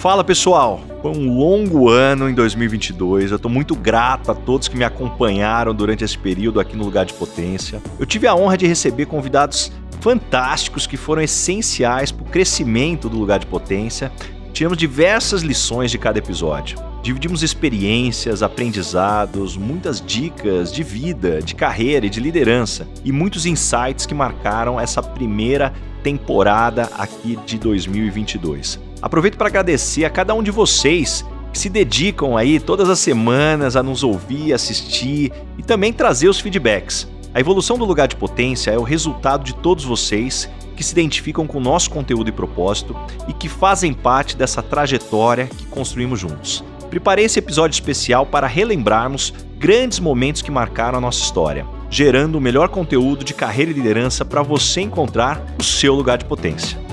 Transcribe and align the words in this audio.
Fala 0.00 0.24
pessoal, 0.24 0.80
foi 1.02 1.10
um 1.10 1.36
longo 1.36 1.90
ano 1.90 2.26
em 2.30 2.32
2022. 2.32 3.32
Eu 3.32 3.36
estou 3.36 3.50
muito 3.50 3.76
grato 3.76 4.30
a 4.30 4.34
todos 4.34 4.66
que 4.66 4.74
me 4.74 4.82
acompanharam 4.82 5.74
durante 5.74 6.02
esse 6.02 6.16
período 6.16 6.58
aqui 6.58 6.74
no 6.74 6.84
Lugar 6.84 7.04
de 7.04 7.12
Potência. 7.12 7.82
Eu 7.98 8.06
tive 8.06 8.26
a 8.26 8.34
honra 8.34 8.56
de 8.56 8.66
receber 8.66 9.04
convidados 9.04 9.70
fantásticos 10.00 10.86
que 10.86 10.96
foram 10.96 11.20
essenciais 11.20 12.10
para 12.10 12.22
o 12.22 12.30
crescimento 12.30 13.10
do 13.10 13.18
Lugar 13.18 13.40
de 13.40 13.44
Potência. 13.44 14.10
Tivemos 14.54 14.78
diversas 14.78 15.42
lições 15.42 15.90
de 15.90 15.98
cada 15.98 16.18
episódio. 16.18 16.78
Dividimos 17.02 17.42
experiências, 17.42 18.42
aprendizados, 18.42 19.54
muitas 19.58 20.00
dicas 20.00 20.72
de 20.72 20.82
vida, 20.82 21.42
de 21.42 21.54
carreira 21.54 22.06
e 22.06 22.10
de 22.10 22.20
liderança 22.20 22.88
e 23.04 23.12
muitos 23.12 23.44
insights 23.44 24.06
que 24.06 24.14
marcaram 24.14 24.80
essa 24.80 25.02
primeira 25.02 25.74
temporada 26.02 26.88
aqui 26.96 27.38
de 27.44 27.58
2022. 27.58 28.88
Aproveito 29.02 29.36
para 29.36 29.48
agradecer 29.48 30.04
a 30.04 30.10
cada 30.10 30.34
um 30.34 30.42
de 30.42 30.50
vocês 30.50 31.24
que 31.52 31.58
se 31.58 31.68
dedicam 31.68 32.36
aí 32.36 32.60
todas 32.60 32.88
as 32.88 32.98
semanas 32.98 33.76
a 33.76 33.82
nos 33.82 34.02
ouvir, 34.02 34.52
assistir 34.52 35.32
e 35.58 35.62
também 35.62 35.92
trazer 35.92 36.28
os 36.28 36.38
feedbacks. 36.38 37.08
A 37.34 37.40
evolução 37.40 37.78
do 37.78 37.84
lugar 37.84 38.08
de 38.08 38.16
potência 38.16 38.70
é 38.70 38.78
o 38.78 38.82
resultado 38.82 39.44
de 39.44 39.54
todos 39.54 39.84
vocês 39.84 40.48
que 40.76 40.84
se 40.84 40.92
identificam 40.92 41.46
com 41.46 41.58
o 41.58 41.62
nosso 41.62 41.90
conteúdo 41.90 42.28
e 42.28 42.32
propósito 42.32 42.96
e 43.28 43.32
que 43.32 43.48
fazem 43.48 43.92
parte 43.92 44.36
dessa 44.36 44.62
trajetória 44.62 45.46
que 45.46 45.66
construímos 45.66 46.18
juntos. 46.18 46.64
Preparei 46.88 47.24
esse 47.24 47.38
episódio 47.38 47.74
especial 47.74 48.26
para 48.26 48.46
relembrarmos 48.46 49.32
grandes 49.58 50.00
momentos 50.00 50.42
que 50.42 50.50
marcaram 50.50 50.98
a 50.98 51.00
nossa 51.00 51.22
história, 51.22 51.66
gerando 51.88 52.36
o 52.36 52.40
melhor 52.40 52.68
conteúdo 52.68 53.24
de 53.24 53.34
carreira 53.34 53.70
e 53.70 53.74
liderança 53.74 54.24
para 54.24 54.42
você 54.42 54.80
encontrar 54.80 55.44
o 55.58 55.62
seu 55.62 55.94
lugar 55.94 56.18
de 56.18 56.24
potência. 56.24 56.89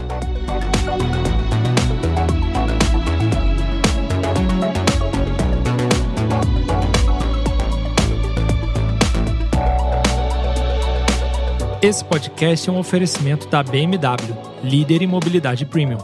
Esse 11.88 12.04
podcast 12.04 12.70
é 12.70 12.74
um 12.74 12.80
oferecimento 12.80 13.48
da 13.48 13.64
BMW, 13.64 14.36
líder 14.62 15.02
em 15.02 15.08
mobilidade 15.08 15.66
premium. 15.66 16.00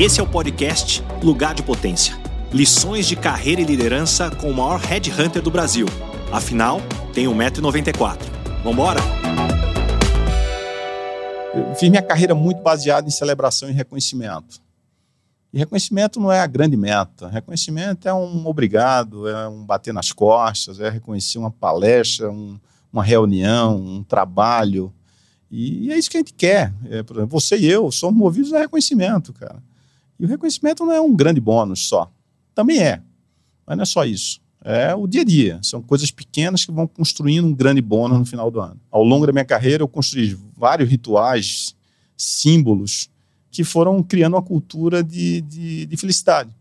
Esse 0.00 0.18
é 0.18 0.22
o 0.24 0.26
podcast 0.26 1.00
Lugar 1.22 1.54
de 1.54 1.62
Potência. 1.62 2.18
Lições 2.52 3.06
de 3.06 3.14
carreira 3.14 3.60
e 3.60 3.64
liderança 3.64 4.32
com 4.32 4.50
o 4.50 4.52
maior 4.52 4.80
headhunter 4.80 5.40
do 5.40 5.48
Brasil. 5.48 5.86
Afinal, 6.32 6.80
tem 7.14 7.26
1,94m. 7.26 8.18
Vambora? 8.64 8.98
Eu 11.54 11.72
fiz 11.76 11.88
minha 11.88 12.02
carreira 12.02 12.34
muito 12.34 12.60
baseada 12.64 13.06
em 13.06 13.12
celebração 13.12 13.70
e 13.70 13.72
reconhecimento. 13.72 14.60
E 15.52 15.58
reconhecimento 15.58 16.20
não 16.20 16.30
é 16.30 16.40
a 16.40 16.46
grande 16.46 16.76
meta. 16.76 17.28
Reconhecimento 17.28 18.06
é 18.06 18.12
um 18.12 18.46
obrigado, 18.46 19.26
é 19.26 19.48
um 19.48 19.64
bater 19.64 19.94
nas 19.94 20.12
costas, 20.12 20.78
é 20.78 20.90
reconhecer 20.90 21.38
uma 21.38 21.50
palestra, 21.50 22.30
um, 22.30 22.58
uma 22.92 23.02
reunião, 23.02 23.80
um 23.80 24.02
trabalho. 24.02 24.92
E, 25.50 25.90
é 25.90 25.96
isso 25.96 26.10
que 26.10 26.18
a 26.18 26.20
gente 26.20 26.34
quer. 26.34 26.72
É, 26.90 27.02
por 27.02 27.16
exemplo, 27.16 27.40
você 27.40 27.56
e 27.56 27.66
eu 27.66 27.90
somos 27.90 28.18
movidos 28.18 28.52
a 28.52 28.58
reconhecimento, 28.58 29.32
cara. 29.32 29.62
E 30.18 30.24
o 30.24 30.28
reconhecimento 30.28 30.84
não 30.84 30.92
é 30.92 31.00
um 31.00 31.14
grande 31.14 31.40
bônus 31.40 31.88
só. 31.88 32.10
Também 32.54 32.82
é, 32.82 33.00
mas 33.66 33.76
não 33.76 33.82
é 33.82 33.86
só 33.86 34.04
isso. 34.04 34.40
É 34.62 34.94
o 34.94 35.06
dia 35.06 35.22
a 35.22 35.24
dia. 35.24 35.60
São 35.62 35.80
coisas 35.80 36.10
pequenas 36.10 36.64
que 36.64 36.72
vão 36.72 36.86
construindo 36.86 37.46
um 37.46 37.54
grande 37.54 37.80
bônus 37.80 38.18
no 38.18 38.26
final 38.26 38.50
do 38.50 38.60
ano. 38.60 38.78
Ao 38.90 39.02
longo 39.02 39.26
da 39.26 39.32
minha 39.32 39.44
carreira, 39.44 39.82
eu 39.82 39.88
construí 39.88 40.36
vários 40.56 40.90
rituais, 40.90 41.74
símbolos 42.16 43.08
que 43.58 43.64
foram 43.64 44.00
criando 44.04 44.34
uma 44.34 44.42
cultura 44.42 45.02
de, 45.02 45.40
de, 45.40 45.84
de 45.84 45.96
felicidade. 45.96 46.54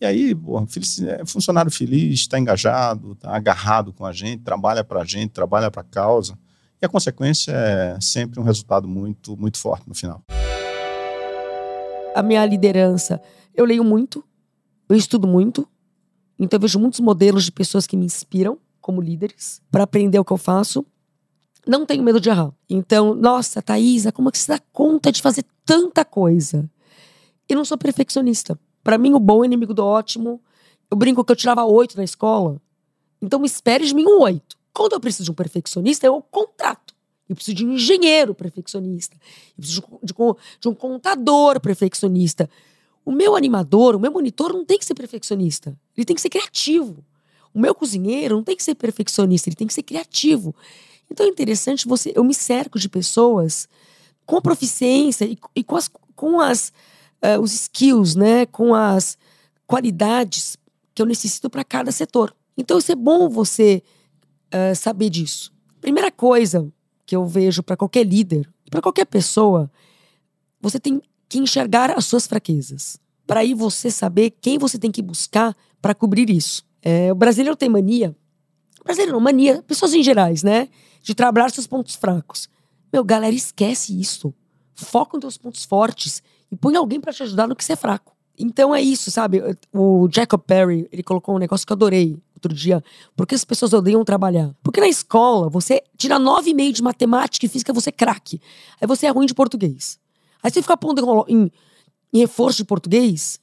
E 0.00 0.06
aí, 0.06 0.32
pô, 0.32 0.60
é 0.60 1.26
funcionário 1.26 1.72
feliz, 1.72 2.20
está 2.20 2.38
engajado, 2.38 3.14
está 3.14 3.34
agarrado 3.34 3.92
com 3.92 4.06
a 4.06 4.12
gente, 4.12 4.44
trabalha 4.44 4.84
para 4.84 5.02
a 5.02 5.04
gente, 5.04 5.32
trabalha 5.32 5.72
para 5.72 5.80
a 5.80 5.84
causa. 5.84 6.38
E 6.80 6.86
a 6.86 6.88
consequência 6.88 7.50
é 7.50 8.00
sempre 8.00 8.38
um 8.38 8.44
resultado 8.44 8.86
muito, 8.86 9.36
muito 9.36 9.58
forte 9.58 9.88
no 9.88 9.94
final. 9.96 10.22
A 12.14 12.22
minha 12.22 12.46
liderança, 12.46 13.20
eu 13.52 13.64
leio 13.64 13.82
muito, 13.82 14.22
eu 14.88 14.94
estudo 14.94 15.26
muito, 15.26 15.66
então 16.38 16.58
eu 16.58 16.60
vejo 16.60 16.78
muitos 16.78 17.00
modelos 17.00 17.44
de 17.44 17.50
pessoas 17.50 17.88
que 17.88 17.96
me 17.96 18.06
inspiram 18.06 18.56
como 18.80 19.02
líderes 19.02 19.60
para 19.68 19.82
aprender 19.82 20.20
o 20.20 20.24
que 20.24 20.32
eu 20.32 20.38
faço 20.38 20.86
não 21.66 21.86
tenho 21.86 22.02
medo 22.02 22.20
de 22.20 22.28
errar. 22.28 22.52
Então, 22.68 23.14
nossa, 23.14 23.62
Thaisa, 23.62 24.12
como 24.12 24.28
é 24.28 24.32
que 24.32 24.38
você 24.38 24.52
dá 24.52 24.60
conta 24.72 25.10
de 25.10 25.22
fazer 25.22 25.44
tanta 25.64 26.04
coisa? 26.04 26.68
Eu 27.48 27.56
não 27.56 27.64
sou 27.64 27.76
perfeccionista. 27.76 28.58
Para 28.82 28.98
mim, 28.98 29.14
o 29.14 29.20
bom 29.20 29.42
é 29.42 29.46
inimigo 29.46 29.74
do 29.74 29.84
ótimo. 29.84 30.40
Eu 30.90 30.96
brinco 30.96 31.24
que 31.24 31.32
eu 31.32 31.36
tirava 31.36 31.64
oito 31.64 31.96
na 31.96 32.04
escola. 32.04 32.60
Então, 33.20 33.44
espere 33.44 33.86
de 33.86 33.94
mim 33.94 34.04
um 34.06 34.20
oito. 34.22 34.56
Quando 34.72 34.92
eu 34.92 35.00
preciso 35.00 35.24
de 35.24 35.30
um 35.30 35.34
perfeccionista, 35.34 36.06
eu 36.06 36.20
contrato. 36.22 36.94
Eu 37.28 37.34
preciso 37.34 37.56
de 37.56 37.66
um 37.66 37.72
engenheiro 37.72 38.34
perfeccionista. 38.34 39.16
Eu 39.56 39.62
preciso 39.62 39.80
de, 40.02 40.12
de, 40.12 40.14
de 40.60 40.68
um 40.68 40.74
contador 40.74 41.60
perfeccionista. 41.60 42.48
O 43.04 43.12
meu 43.12 43.36
animador, 43.36 43.96
o 43.96 44.00
meu 44.00 44.10
monitor 44.10 44.52
não 44.52 44.64
tem 44.64 44.78
que 44.78 44.84
ser 44.84 44.94
perfeccionista. 44.94 45.78
Ele 45.96 46.04
tem 46.04 46.16
que 46.16 46.22
ser 46.22 46.30
criativo. 46.30 47.04
O 47.52 47.58
meu 47.58 47.74
cozinheiro 47.74 48.34
não 48.34 48.42
tem 48.42 48.56
que 48.56 48.64
ser 48.64 48.74
perfeccionista, 48.74 49.48
ele 49.48 49.54
tem 49.54 49.66
que 49.66 49.72
ser 49.72 49.84
criativo. 49.84 50.54
Então 51.08 51.24
é 51.24 51.28
interessante 51.28 51.86
você. 51.86 52.12
Eu 52.14 52.24
me 52.24 52.34
cerco 52.34 52.78
de 52.78 52.88
pessoas 52.88 53.68
com 54.26 54.40
proficiência 54.40 55.24
e, 55.24 55.38
e 55.54 55.64
com, 55.64 55.76
as, 55.76 55.90
com 56.14 56.40
as, 56.40 56.72
uh, 57.22 57.40
os 57.40 57.52
skills, 57.52 58.14
né? 58.14 58.46
Com 58.46 58.74
as 58.74 59.18
qualidades 59.66 60.56
que 60.94 61.02
eu 61.02 61.06
necessito 61.06 61.50
para 61.50 61.64
cada 61.64 61.90
setor. 61.92 62.34
Então 62.56 62.78
isso 62.78 62.92
é 62.92 62.94
bom 62.94 63.28
você 63.28 63.82
uh, 64.52 64.74
saber 64.74 65.10
disso. 65.10 65.52
Primeira 65.80 66.10
coisa 66.10 66.72
que 67.06 67.14
eu 67.14 67.26
vejo 67.26 67.62
para 67.62 67.76
qualquer 67.76 68.04
líder, 68.04 68.48
para 68.70 68.80
qualquer 68.80 69.04
pessoa, 69.04 69.70
você 70.60 70.78
tem 70.78 71.02
que 71.28 71.38
enxergar 71.38 71.90
as 71.90 72.06
suas 72.06 72.26
fraquezas. 72.26 72.98
Para 73.26 73.40
aí 73.40 73.54
você 73.54 73.90
saber 73.90 74.30
quem 74.40 74.58
você 74.58 74.78
tem 74.78 74.90
que 74.90 75.02
buscar 75.02 75.56
para 75.80 75.94
cobrir 75.94 76.30
isso. 76.30 76.64
É, 76.82 77.10
o 77.12 77.14
brasileiro 77.14 77.56
tem 77.56 77.68
mania, 77.68 78.14
brasileiro 78.84 79.12
não, 79.12 79.20
mania, 79.20 79.62
pessoas 79.62 79.94
em 79.94 80.02
gerais, 80.02 80.42
né? 80.42 80.68
de 81.04 81.14
trabalhar 81.14 81.50
seus 81.50 81.66
pontos 81.66 81.94
fracos. 81.94 82.48
Meu, 82.94 83.02
galera, 83.02 83.34
esquece 83.34 84.00
isso. 84.00 84.32
Foca 84.72 85.16
nos 85.16 85.22
teus 85.22 85.36
pontos 85.36 85.64
fortes 85.64 86.22
e 86.48 86.54
põe 86.54 86.76
alguém 86.76 87.00
para 87.00 87.12
te 87.12 87.24
ajudar 87.24 87.48
no 87.48 87.56
que 87.56 87.64
você 87.64 87.72
é 87.72 87.76
fraco. 87.76 88.14
Então 88.38 88.72
é 88.72 88.80
isso, 88.80 89.10
sabe? 89.10 89.42
O 89.72 90.08
Jacob 90.08 90.40
Perry, 90.40 90.88
ele 90.92 91.02
colocou 91.02 91.34
um 91.34 91.40
negócio 91.40 91.66
que 91.66 91.72
eu 91.72 91.74
adorei 91.74 92.16
outro 92.36 92.54
dia. 92.54 92.84
Por 93.16 93.26
que 93.26 93.34
as 93.34 93.44
pessoas 93.44 93.72
odeiam 93.72 94.04
trabalhar? 94.04 94.54
Porque 94.62 94.80
na 94.80 94.86
escola, 94.86 95.48
você 95.48 95.82
tira 95.96 96.20
nove 96.20 96.50
e 96.50 96.54
meio 96.54 96.72
de 96.72 96.84
matemática 96.84 97.44
e 97.44 97.48
física, 97.48 97.72
você 97.72 97.88
é 97.88 97.92
craque. 97.92 98.40
Aí 98.80 98.86
você 98.86 99.06
é 99.06 99.10
ruim 99.10 99.26
de 99.26 99.34
português. 99.34 99.98
Aí 100.40 100.52
você 100.52 100.62
fica 100.62 100.76
pondo 100.76 101.26
em, 101.26 101.50
em 102.12 102.18
reforço 102.20 102.58
de 102.58 102.64
português, 102.64 103.40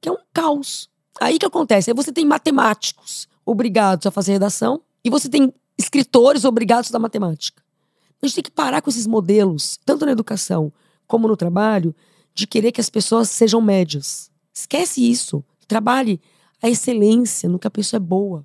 que 0.00 0.08
é 0.08 0.12
um 0.12 0.18
caos. 0.32 0.88
Aí 1.20 1.40
que 1.40 1.46
acontece? 1.46 1.90
Aí 1.90 1.96
você 1.96 2.12
tem 2.12 2.24
matemáticos 2.24 3.26
obrigados 3.44 4.06
a 4.06 4.12
fazer 4.12 4.34
redação 4.34 4.80
e 5.04 5.10
você 5.10 5.28
tem 5.28 5.52
escritores 5.76 6.44
obrigados 6.44 6.88
da 6.92 7.00
matemática. 7.00 7.61
A 8.24 8.28
gente 8.28 8.36
tem 8.36 8.44
que 8.44 8.50
parar 8.52 8.80
com 8.80 8.88
esses 8.88 9.04
modelos, 9.04 9.80
tanto 9.84 10.06
na 10.06 10.12
educação 10.12 10.72
como 11.08 11.26
no 11.26 11.36
trabalho, 11.36 11.92
de 12.32 12.46
querer 12.46 12.70
que 12.70 12.80
as 12.80 12.88
pessoas 12.88 13.28
sejam 13.28 13.60
médias. 13.60 14.30
Esquece 14.54 15.02
isso. 15.10 15.44
Trabalhe 15.66 16.20
a 16.62 16.70
excelência 16.70 17.48
no 17.48 17.58
que 17.58 17.66
a 17.66 17.70
pessoa 17.70 17.98
é 17.98 18.00
boa. 18.00 18.44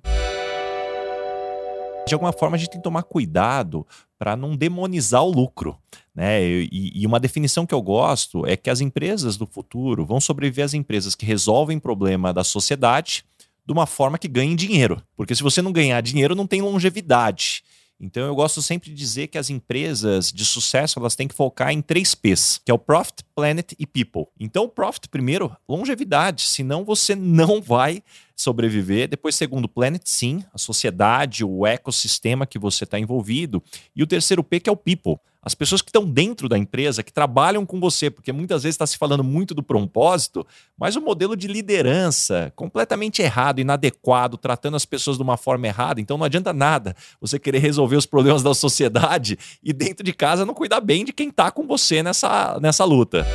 De 2.08 2.12
alguma 2.12 2.32
forma, 2.32 2.56
a 2.56 2.58
gente 2.58 2.70
tem 2.70 2.80
que 2.80 2.84
tomar 2.84 3.04
cuidado 3.04 3.86
para 4.18 4.34
não 4.34 4.56
demonizar 4.56 5.22
o 5.22 5.30
lucro. 5.30 5.78
Né? 6.12 6.42
E, 6.42 6.90
e, 6.96 7.06
uma 7.06 7.20
definição 7.20 7.64
que 7.64 7.74
eu 7.74 7.80
gosto 7.80 8.44
é 8.46 8.56
que 8.56 8.70
as 8.70 8.80
empresas 8.80 9.36
do 9.36 9.46
futuro 9.46 10.04
vão 10.04 10.20
sobreviver 10.20 10.64
às 10.64 10.74
empresas 10.74 11.14
que 11.14 11.24
resolvem 11.24 11.78
problema 11.78 12.32
da 12.32 12.42
sociedade 12.42 13.24
de 13.64 13.72
uma 13.72 13.86
forma 13.86 14.18
que 14.18 14.26
ganhe 14.26 14.56
dinheiro. 14.56 15.00
Porque 15.16 15.36
se 15.36 15.42
você 15.42 15.62
não 15.62 15.70
ganhar 15.70 16.00
dinheiro, 16.00 16.34
não 16.34 16.48
tem 16.48 16.60
longevidade. 16.60 17.62
Então 18.00 18.24
eu 18.26 18.34
gosto 18.34 18.62
sempre 18.62 18.90
de 18.90 18.96
dizer 18.96 19.26
que 19.26 19.38
as 19.38 19.50
empresas 19.50 20.30
de 20.30 20.44
sucesso 20.44 20.98
elas 20.98 21.16
têm 21.16 21.26
que 21.26 21.34
focar 21.34 21.72
em 21.72 21.82
três 21.82 22.14
P's, 22.14 22.60
que 22.64 22.70
é 22.70 22.74
o 22.74 22.78
Profit, 22.78 23.24
Planet 23.34 23.72
e 23.78 23.86
People. 23.86 24.26
Então 24.38 24.64
o 24.64 24.68
Profit 24.68 25.08
primeiro, 25.08 25.54
longevidade, 25.68 26.42
senão 26.42 26.84
você 26.84 27.16
não 27.16 27.60
vai 27.60 28.02
sobreviver. 28.36 29.08
Depois, 29.08 29.34
segundo, 29.34 29.68
planet, 29.68 30.02
sim, 30.04 30.44
a 30.54 30.58
sociedade, 30.58 31.44
o 31.44 31.66
ecossistema 31.66 32.46
que 32.46 32.58
você 32.58 32.84
está 32.84 32.98
envolvido. 32.98 33.62
E 33.94 34.02
o 34.02 34.06
terceiro 34.06 34.44
P, 34.44 34.60
que 34.60 34.70
é 34.70 34.72
o 34.72 34.76
people. 34.76 35.18
As 35.48 35.54
pessoas 35.54 35.80
que 35.80 35.88
estão 35.88 36.04
dentro 36.04 36.46
da 36.46 36.58
empresa, 36.58 37.02
que 37.02 37.10
trabalham 37.10 37.64
com 37.64 37.80
você, 37.80 38.10
porque 38.10 38.34
muitas 38.34 38.64
vezes 38.64 38.74
está 38.74 38.86
se 38.86 38.98
falando 38.98 39.24
muito 39.24 39.54
do 39.54 39.62
propósito, 39.62 40.46
mas 40.76 40.94
o 40.94 41.00
modelo 41.00 41.34
de 41.34 41.48
liderança 41.48 42.52
completamente 42.54 43.22
errado, 43.22 43.58
inadequado, 43.58 44.36
tratando 44.36 44.76
as 44.76 44.84
pessoas 44.84 45.16
de 45.16 45.22
uma 45.22 45.38
forma 45.38 45.66
errada. 45.66 46.02
Então 46.02 46.18
não 46.18 46.26
adianta 46.26 46.52
nada 46.52 46.94
você 47.18 47.38
querer 47.38 47.60
resolver 47.60 47.96
os 47.96 48.04
problemas 48.04 48.42
da 48.42 48.52
sociedade 48.52 49.38
e 49.64 49.72
dentro 49.72 50.04
de 50.04 50.12
casa 50.12 50.44
não 50.44 50.52
cuidar 50.52 50.82
bem 50.82 51.02
de 51.02 51.14
quem 51.14 51.30
está 51.30 51.50
com 51.50 51.66
você 51.66 52.02
nessa, 52.02 52.58
nessa 52.60 52.84
luta. 52.84 53.26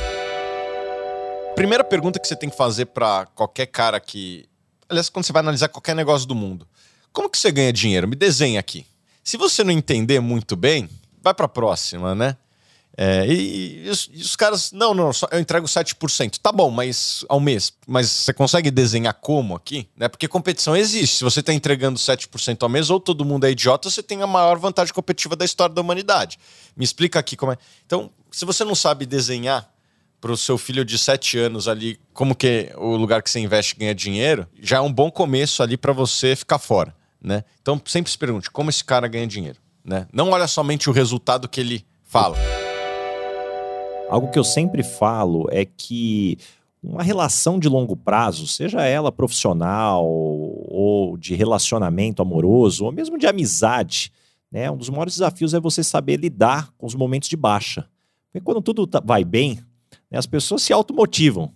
Primeira 1.56 1.82
pergunta 1.82 2.20
que 2.20 2.28
você 2.28 2.36
tem 2.36 2.48
que 2.48 2.56
fazer 2.56 2.86
para 2.86 3.26
qualquer 3.34 3.66
cara 3.66 3.98
que. 3.98 4.46
Aliás, 4.88 5.08
quando 5.08 5.24
você 5.24 5.32
vai 5.32 5.40
analisar 5.40 5.66
qualquer 5.66 5.96
negócio 5.96 6.28
do 6.28 6.34
mundo. 6.36 6.64
Como 7.12 7.28
que 7.28 7.36
você 7.36 7.50
ganha 7.50 7.72
dinheiro? 7.72 8.06
Me 8.06 8.14
desenha 8.14 8.60
aqui. 8.60 8.86
Se 9.24 9.36
você 9.36 9.64
não 9.64 9.72
entender 9.72 10.20
muito 10.20 10.54
bem, 10.54 10.88
vai 11.24 11.34
para 11.34 11.46
a 11.46 11.48
próxima, 11.48 12.14
né? 12.14 12.36
É, 12.96 13.26
e, 13.26 13.86
e, 13.86 13.90
os, 13.90 14.08
e, 14.12 14.20
os, 14.22 14.36
caras, 14.36 14.70
não, 14.70 14.94
não, 14.94 15.10
eu 15.32 15.40
entrego 15.40 15.66
7%. 15.66 16.38
Tá 16.38 16.52
bom, 16.52 16.70
mas 16.70 17.24
ao 17.28 17.40
mês. 17.40 17.72
Mas 17.88 18.08
você 18.08 18.32
consegue 18.32 18.70
desenhar 18.70 19.14
como 19.14 19.56
aqui? 19.56 19.88
Né? 19.96 20.06
Porque 20.06 20.28
competição 20.28 20.76
existe. 20.76 21.16
Se 21.16 21.24
você 21.24 21.40
está 21.40 21.52
entregando 21.52 21.98
7% 21.98 22.62
ao 22.62 22.68
mês, 22.68 22.90
ou 22.90 23.00
todo 23.00 23.24
mundo 23.24 23.46
é 23.46 23.50
idiota, 23.50 23.90
você 23.90 24.02
tem 24.02 24.22
a 24.22 24.26
maior 24.26 24.58
vantagem 24.58 24.94
competitiva 24.94 25.34
da 25.34 25.44
história 25.44 25.74
da 25.74 25.80
humanidade. 25.80 26.38
Me 26.76 26.84
explica 26.84 27.18
aqui 27.18 27.36
como 27.36 27.52
é. 27.52 27.58
Então, 27.84 28.10
se 28.30 28.44
você 28.44 28.64
não 28.64 28.76
sabe 28.76 29.06
desenhar 29.06 29.68
para 30.20 30.30
o 30.30 30.36
seu 30.36 30.56
filho 30.56 30.84
de 30.84 30.96
7 30.96 31.36
anos 31.38 31.66
ali 31.66 31.98
como 32.12 32.34
que 32.34 32.72
o 32.76 32.96
lugar 32.96 33.22
que 33.22 33.30
você 33.30 33.40
investe 33.40 33.74
ganha 33.74 33.94
dinheiro, 33.94 34.46
já 34.62 34.76
é 34.76 34.80
um 34.80 34.92
bom 34.92 35.10
começo 35.10 35.62
ali 35.64 35.76
para 35.76 35.92
você 35.92 36.36
ficar 36.36 36.58
fora. 36.58 36.94
Né? 37.20 37.42
Então, 37.60 37.80
sempre 37.86 38.10
se 38.10 38.18
pergunte 38.18 38.50
como 38.50 38.70
esse 38.70 38.84
cara 38.84 39.08
ganha 39.08 39.26
dinheiro. 39.26 39.58
Né? 39.84 40.06
Não 40.12 40.30
olha 40.30 40.46
somente 40.46 40.88
o 40.88 40.92
resultado 40.92 41.48
que 41.48 41.60
ele 41.60 41.84
fala. 42.02 42.36
Algo 44.08 44.30
que 44.30 44.38
eu 44.38 44.44
sempre 44.44 44.82
falo 44.82 45.46
é 45.50 45.64
que 45.64 46.38
uma 46.82 47.02
relação 47.02 47.58
de 47.58 47.68
longo 47.68 47.96
prazo, 47.96 48.46
seja 48.46 48.82
ela 48.82 49.10
profissional 49.10 50.04
ou 50.06 51.16
de 51.16 51.34
relacionamento 51.34 52.22
amoroso, 52.22 52.84
ou 52.84 52.92
mesmo 52.92 53.18
de 53.18 53.26
amizade, 53.26 54.12
né? 54.50 54.70
Um 54.70 54.76
dos 54.76 54.90
maiores 54.90 55.14
desafios 55.14 55.54
é 55.54 55.60
você 55.60 55.82
saber 55.82 56.16
lidar 56.16 56.70
com 56.78 56.86
os 56.86 56.94
momentos 56.94 57.28
de 57.28 57.36
baixa. 57.36 57.88
Porque 58.26 58.44
quando 58.44 58.62
tudo 58.62 58.86
tá, 58.86 59.02
vai 59.04 59.24
bem, 59.24 59.58
né, 60.10 60.18
as 60.18 60.26
pessoas 60.26 60.62
se 60.62 60.72
automotivam, 60.72 61.52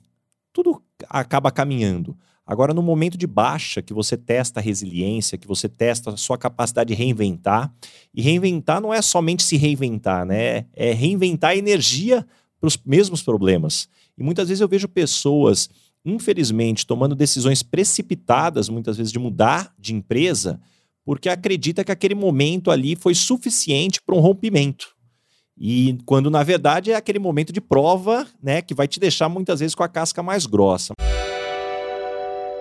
tudo 0.53 0.83
acaba 1.09 1.51
caminhando. 1.51 2.17
Agora, 2.49 2.73
no 2.73 2.83
momento 2.83 3.19
de 3.19 3.27
baixa, 3.27 3.83
que 3.83 3.93
você 3.93 4.17
testa 4.17 4.59
a 4.59 4.63
resiliência, 4.63 5.37
que 5.37 5.47
você 5.47 5.69
testa 5.69 6.13
a 6.13 6.17
sua 6.17 6.39
capacidade 6.39 6.89
de 6.89 6.95
reinventar, 6.95 7.71
e 8.15 8.23
reinventar 8.23 8.81
não 8.81 8.93
é 8.93 9.03
somente 9.03 9.43
se 9.43 9.59
reinventar, 9.59 10.25
né? 10.25 10.65
É 10.73 10.95
reinventar 10.95 11.51
a 11.51 11.57
energia 11.57 12.27
para 12.59 12.67
os 12.67 12.79
mesmos 12.87 13.23
problemas. 13.23 13.87
E 14.17 14.23
muitas 14.23 14.49
vezes 14.49 14.63
eu 14.63 14.69
vejo 14.69 14.89
pessoas, 14.89 15.69
infelizmente, 16.03 16.87
tomando 16.87 17.15
decisões 17.15 17.63
precipitadas, 17.63 18.71
muitas 18.71 18.97
vezes 18.97 19.13
de 19.13 19.19
mudar 19.19 19.75
de 19.79 19.95
empresa, 19.95 20.59
porque 21.05 21.29
acredita 21.29 21.85
que 21.85 21.93
aquele 21.93 22.15
momento 22.15 22.71
ali 22.71 22.97
foi 22.97 23.15
suficiente 23.15 24.01
para 24.01 24.15
um 24.15 24.21
rompimento. 24.21 24.97
E 25.55 25.99
quando 26.07 26.31
na 26.31 26.43
verdade 26.43 26.93
é 26.93 26.95
aquele 26.95 27.19
momento 27.19 27.53
de 27.53 27.61
prova, 27.61 28.27
né, 28.43 28.63
que 28.63 28.73
vai 28.73 28.89
te 28.89 28.99
deixar 28.99 29.29
muitas 29.29 29.61
vezes 29.61 29.75
com 29.75 29.83
a 29.83 29.89
casca 29.89 30.23
mais 30.23 30.47
grossa. 30.47 30.95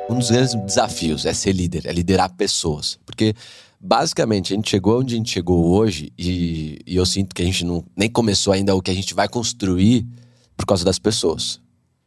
Um 0.10 0.20
dos 0.20 0.32
grandes 0.32 0.56
desafios 0.56 1.26
é 1.26 1.34
ser 1.34 1.52
líder, 1.52 1.86
é 1.86 1.92
liderar 1.92 2.34
pessoas. 2.34 2.98
Porque, 3.06 3.34
basicamente, 3.80 4.54
a 4.54 4.56
gente 4.56 4.70
chegou 4.70 5.00
onde 5.00 5.16
a 5.16 5.18
gente 5.18 5.32
chegou 5.32 5.70
hoje 5.72 6.14
e, 6.18 6.80
e 6.86 6.96
eu 6.96 7.06
sinto 7.06 7.36
que 7.36 7.42
a 7.42 7.46
gente 7.46 7.66
não, 7.66 7.84
nem 7.96 8.10
começou 8.10 8.54
ainda 8.54 8.74
o 8.76 8.82
que 8.82 8.92
a 8.92 8.94
gente 8.94 9.14
vai 9.14 9.28
construir 9.28 10.06
por 10.56 10.66
causa 10.66 10.86
das 10.86 10.98
pessoas. 10.98 11.60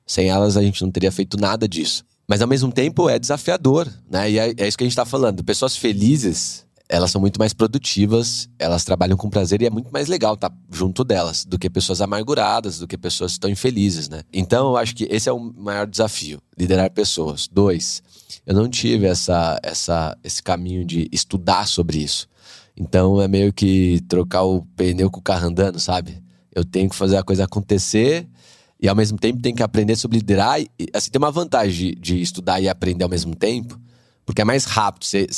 Sem 0.06 0.28
elas, 0.28 0.56
a 0.56 0.62
gente 0.62 0.82
não 0.82 0.90
teria 0.90 1.12
feito 1.12 1.36
nada 1.36 1.68
disso. 1.68 2.04
Mas, 2.26 2.40
ao 2.40 2.48
mesmo 2.48 2.72
tempo, 2.72 3.08
é 3.08 3.18
desafiador, 3.18 3.92
né? 4.08 4.30
E 4.30 4.38
é, 4.38 4.54
é 4.56 4.68
isso 4.68 4.78
que 4.78 4.84
a 4.84 4.86
gente 4.86 4.92
está 4.92 5.04
falando. 5.04 5.44
Pessoas 5.44 5.76
felizes 5.76 6.64
elas 6.92 7.12
são 7.12 7.20
muito 7.20 7.38
mais 7.38 7.52
produtivas, 7.52 8.48
elas 8.58 8.84
trabalham 8.84 9.16
com 9.16 9.30
prazer 9.30 9.62
e 9.62 9.66
é 9.66 9.70
muito 9.70 9.92
mais 9.92 10.08
legal 10.08 10.34
estar 10.34 10.50
tá 10.50 10.56
junto 10.72 11.04
delas 11.04 11.44
do 11.44 11.56
que 11.56 11.70
pessoas 11.70 12.00
amarguradas, 12.00 12.80
do 12.80 12.88
que 12.88 12.98
pessoas 12.98 13.30
que 13.30 13.36
estão 13.36 13.48
infelizes, 13.48 14.08
né? 14.08 14.24
Então 14.32 14.70
eu 14.70 14.76
acho 14.76 14.96
que 14.96 15.06
esse 15.08 15.28
é 15.28 15.32
o 15.32 15.38
maior 15.38 15.86
desafio, 15.86 16.42
liderar 16.58 16.90
pessoas. 16.90 17.46
Dois, 17.46 18.02
eu 18.44 18.54
não 18.54 18.68
tive 18.68 19.06
essa, 19.06 19.60
essa, 19.62 20.18
esse 20.24 20.42
caminho 20.42 20.84
de 20.84 21.08
estudar 21.12 21.68
sobre 21.68 21.98
isso. 21.98 22.28
Então 22.76 23.22
é 23.22 23.28
meio 23.28 23.52
que 23.52 24.00
trocar 24.08 24.42
o 24.42 24.62
pneu 24.74 25.08
com 25.12 25.20
o 25.20 25.22
carro 25.22 25.46
andando, 25.46 25.78
sabe? 25.78 26.20
Eu 26.52 26.64
tenho 26.64 26.90
que 26.90 26.96
fazer 26.96 27.18
a 27.18 27.22
coisa 27.22 27.44
acontecer 27.44 28.28
e 28.82 28.88
ao 28.88 28.96
mesmo 28.96 29.16
tempo 29.16 29.40
tenho 29.40 29.54
que 29.54 29.62
aprender 29.62 29.94
sobre 29.94 30.18
liderar. 30.18 30.60
E, 30.60 30.68
assim, 30.92 31.08
tem 31.12 31.20
uma 31.20 31.30
vantagem 31.30 31.90
de, 31.90 31.94
de 31.94 32.20
estudar 32.20 32.60
e 32.60 32.68
aprender 32.68 33.04
ao 33.04 33.10
mesmo 33.10 33.36
tempo, 33.36 33.78
porque 34.26 34.42
é 34.42 34.44
mais 34.44 34.64
rápido. 34.64 35.04
Você, 35.04 35.28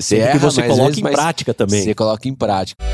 você 0.00 0.16
erra, 0.18 0.32
que 0.32 0.38
você 0.38 0.62
coloca 0.62 0.88
vezes, 0.88 0.98
em 0.98 1.12
prática 1.12 1.54
também. 1.54 1.82
Você 1.82 1.94
coloca 1.94 2.28
em 2.28 2.34
prática. 2.34 2.84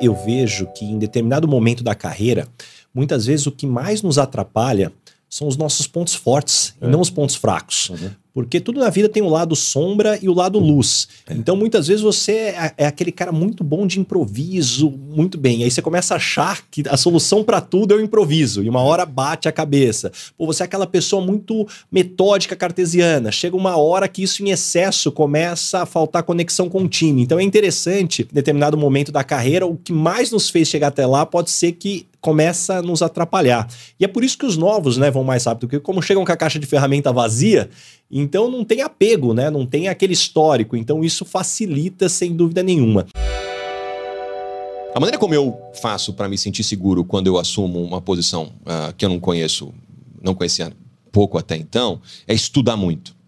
Eu 0.00 0.14
vejo 0.14 0.66
que 0.74 0.84
em 0.84 0.98
determinado 0.98 1.46
momento 1.48 1.82
da 1.82 1.94
carreira, 1.94 2.46
muitas 2.94 3.26
vezes 3.26 3.46
o 3.46 3.52
que 3.52 3.66
mais 3.66 4.02
nos 4.02 4.18
atrapalha 4.18 4.92
são 5.30 5.46
os 5.46 5.56
nossos 5.56 5.86
pontos 5.86 6.12
fortes 6.12 6.74
é. 6.80 6.86
e 6.86 6.88
não 6.90 7.00
os 7.00 7.08
pontos 7.08 7.36
fracos. 7.36 7.88
Uhum. 7.90 8.10
Porque 8.32 8.60
tudo 8.60 8.80
na 8.80 8.90
vida 8.90 9.08
tem 9.08 9.22
o 9.22 9.28
lado 9.28 9.56
sombra 9.56 10.18
e 10.22 10.28
o 10.28 10.34
lado 10.34 10.58
luz. 10.58 11.08
É. 11.28 11.34
Então, 11.34 11.56
muitas 11.56 11.88
vezes 11.88 12.02
você 12.02 12.32
é, 12.32 12.72
é, 12.78 12.86
aquele 12.86 13.10
cara 13.10 13.32
muito 13.32 13.64
bom 13.64 13.86
de 13.86 13.98
improviso, 13.98 14.90
muito 14.90 15.36
bem. 15.36 15.64
Aí 15.64 15.70
você 15.70 15.82
começa 15.82 16.14
a 16.14 16.16
achar 16.16 16.62
que 16.70 16.82
a 16.88 16.96
solução 16.96 17.42
para 17.42 17.60
tudo 17.60 17.92
é 17.92 17.96
o 17.96 18.00
improviso. 18.00 18.62
E 18.62 18.68
uma 18.68 18.80
hora 18.82 19.04
bate 19.04 19.48
a 19.48 19.52
cabeça. 19.52 20.12
Pô, 20.38 20.46
você 20.46 20.62
é 20.62 20.66
aquela 20.66 20.86
pessoa 20.86 21.24
muito 21.24 21.66
metódica 21.90 22.54
cartesiana. 22.54 23.32
Chega 23.32 23.56
uma 23.56 23.76
hora 23.76 24.08
que 24.08 24.22
isso 24.22 24.44
em 24.44 24.50
excesso 24.50 25.10
começa 25.10 25.82
a 25.82 25.86
faltar 25.86 26.22
conexão 26.22 26.68
com 26.68 26.82
o 26.84 26.88
time. 26.88 27.22
Então 27.22 27.38
é 27.38 27.42
interessante, 27.42 28.22
em 28.22 28.34
determinado 28.34 28.76
momento 28.78 29.10
da 29.10 29.24
carreira, 29.24 29.66
o 29.66 29.76
que 29.76 29.92
mais 29.92 30.30
nos 30.30 30.48
fez 30.48 30.68
chegar 30.68 30.88
até 30.88 31.04
lá 31.04 31.26
pode 31.26 31.50
ser 31.50 31.72
que 31.72 32.06
começa 32.20 32.78
a 32.78 32.82
nos 32.82 33.02
atrapalhar. 33.02 33.68
E 33.98 34.04
é 34.04 34.08
por 34.08 34.22
isso 34.22 34.36
que 34.36 34.46
os 34.46 34.56
novos 34.56 34.96
né, 34.96 35.10
vão 35.10 35.24
mais 35.24 35.44
rápido, 35.44 35.68
porque 35.68 35.80
como 35.80 36.02
chegam 36.02 36.24
com 36.24 36.32
a 36.32 36.36
caixa 36.36 36.58
de 36.58 36.66
ferramenta 36.66 37.12
vazia, 37.12 37.70
então 38.10 38.50
não 38.50 38.64
tem 38.64 38.82
apego, 38.82 39.32
né? 39.32 39.50
Não 39.50 39.64
tem 39.64 39.88
aquele 39.88 40.12
histórico. 40.12 40.76
Então 40.76 41.02
isso 41.02 41.24
facilita 41.24 42.08
sem 42.08 42.34
dúvida 42.34 42.62
nenhuma. 42.62 43.06
A 44.94 44.98
maneira 44.98 45.18
como 45.18 45.34
eu 45.34 45.56
faço 45.80 46.12
para 46.12 46.28
me 46.28 46.36
sentir 46.36 46.64
seguro 46.64 47.04
quando 47.04 47.28
eu 47.28 47.38
assumo 47.38 47.82
uma 47.82 48.00
posição 48.00 48.52
uh, 48.62 48.92
que 48.96 49.04
eu 49.04 49.08
não 49.08 49.20
conheço, 49.20 49.72
não 50.20 50.34
conhecia 50.34 50.72
pouco 51.12 51.38
até 51.38 51.56
então, 51.56 52.00
é 52.26 52.34
estudar 52.34 52.76
muito 52.76 53.19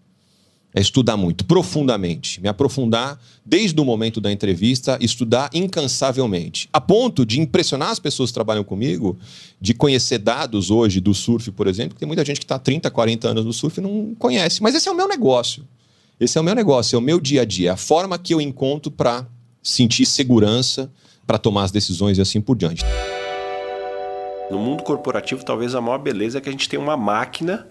é 0.73 0.81
estudar 0.81 1.15
muito, 1.15 1.45
profundamente, 1.45 2.41
me 2.41 2.49
aprofundar 2.49 3.19
desde 3.45 3.79
o 3.79 3.85
momento 3.85 4.19
da 4.19 4.31
entrevista, 4.31 4.97
estudar 4.99 5.49
incansavelmente, 5.53 6.67
a 6.73 6.81
ponto 6.81 7.25
de 7.25 7.39
impressionar 7.39 7.89
as 7.89 7.99
pessoas 7.99 8.31
que 8.31 8.33
trabalham 8.33 8.63
comigo, 8.63 9.17
de 9.61 9.73
conhecer 9.73 10.17
dados 10.17 10.71
hoje 10.71 10.99
do 10.99 11.13
surf, 11.13 11.51
por 11.51 11.67
exemplo, 11.67 11.93
que 11.93 11.99
tem 11.99 12.07
muita 12.07 12.25
gente 12.25 12.39
que 12.39 12.45
está 12.45 12.57
30, 12.57 12.89
40 12.89 13.27
anos 13.27 13.45
no 13.45 13.53
surf 13.53 13.79
e 13.79 13.83
não 13.83 14.15
conhece. 14.17 14.63
Mas 14.63 14.73
esse 14.73 14.89
é 14.89 14.91
o 14.91 14.95
meu 14.95 15.07
negócio. 15.07 15.63
Esse 16.19 16.37
é 16.37 16.41
o 16.41 16.43
meu 16.43 16.55
negócio, 16.55 16.95
é 16.95 16.99
o 16.99 17.01
meu 17.01 17.19
dia 17.19 17.41
a 17.41 17.45
dia, 17.45 17.69
é 17.69 17.73
a 17.73 17.77
forma 17.77 18.17
que 18.17 18.33
eu 18.33 18.39
encontro 18.39 18.89
para 18.89 19.27
sentir 19.61 20.05
segurança, 20.05 20.91
para 21.25 21.37
tomar 21.37 21.63
as 21.63 21.71
decisões 21.71 22.17
e 22.17 22.21
assim 22.21 22.39
por 22.39 22.55
diante. 22.55 22.83
No 24.49 24.59
mundo 24.59 24.83
corporativo, 24.83 25.43
talvez 25.43 25.73
a 25.73 25.81
maior 25.81 25.97
beleza 25.97 26.37
é 26.37 26.41
que 26.41 26.49
a 26.49 26.51
gente 26.51 26.69
tem 26.69 26.79
uma 26.79 26.95
máquina 26.95 27.67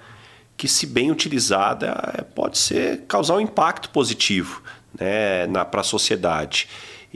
que, 0.56 0.68
se 0.68 0.86
bem 0.86 1.10
utilizada, 1.10 2.14
é, 2.16 2.22
pode 2.22 2.58
ser 2.58 3.02
causar 3.08 3.36
um 3.36 3.40
impacto 3.40 3.90
positivo 3.90 4.62
né, 4.98 5.46
para 5.70 5.80
a 5.80 5.84
sociedade. 5.84 6.68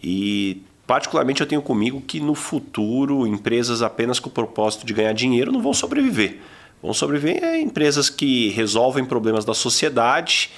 E 0.02 0.62
particularmente 0.86 1.40
eu 1.40 1.46
tenho 1.46 1.62
comigo 1.62 2.00
que 2.00 2.20
no 2.20 2.34
futuro 2.34 3.26
empresas 3.26 3.82
apenas 3.82 4.18
com 4.18 4.28
o 4.28 4.32
propósito 4.32 4.86
de 4.86 4.92
ganhar 4.92 5.12
dinheiro 5.12 5.52
não 5.52 5.62
vão 5.62 5.72
sobreviver. 5.72 6.40
Vão 6.82 6.92
sobreviver 6.92 7.42
é, 7.42 7.60
empresas 7.60 8.10
que 8.10 8.50
resolvem 8.50 9.04
problemas 9.04 9.44
da 9.44 9.54
sociedade 9.54 10.50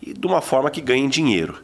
e 0.00 0.12
de 0.12 0.26
uma 0.26 0.40
forma 0.40 0.70
que 0.70 0.80
ganhem 0.80 1.08
dinheiro. 1.08 1.62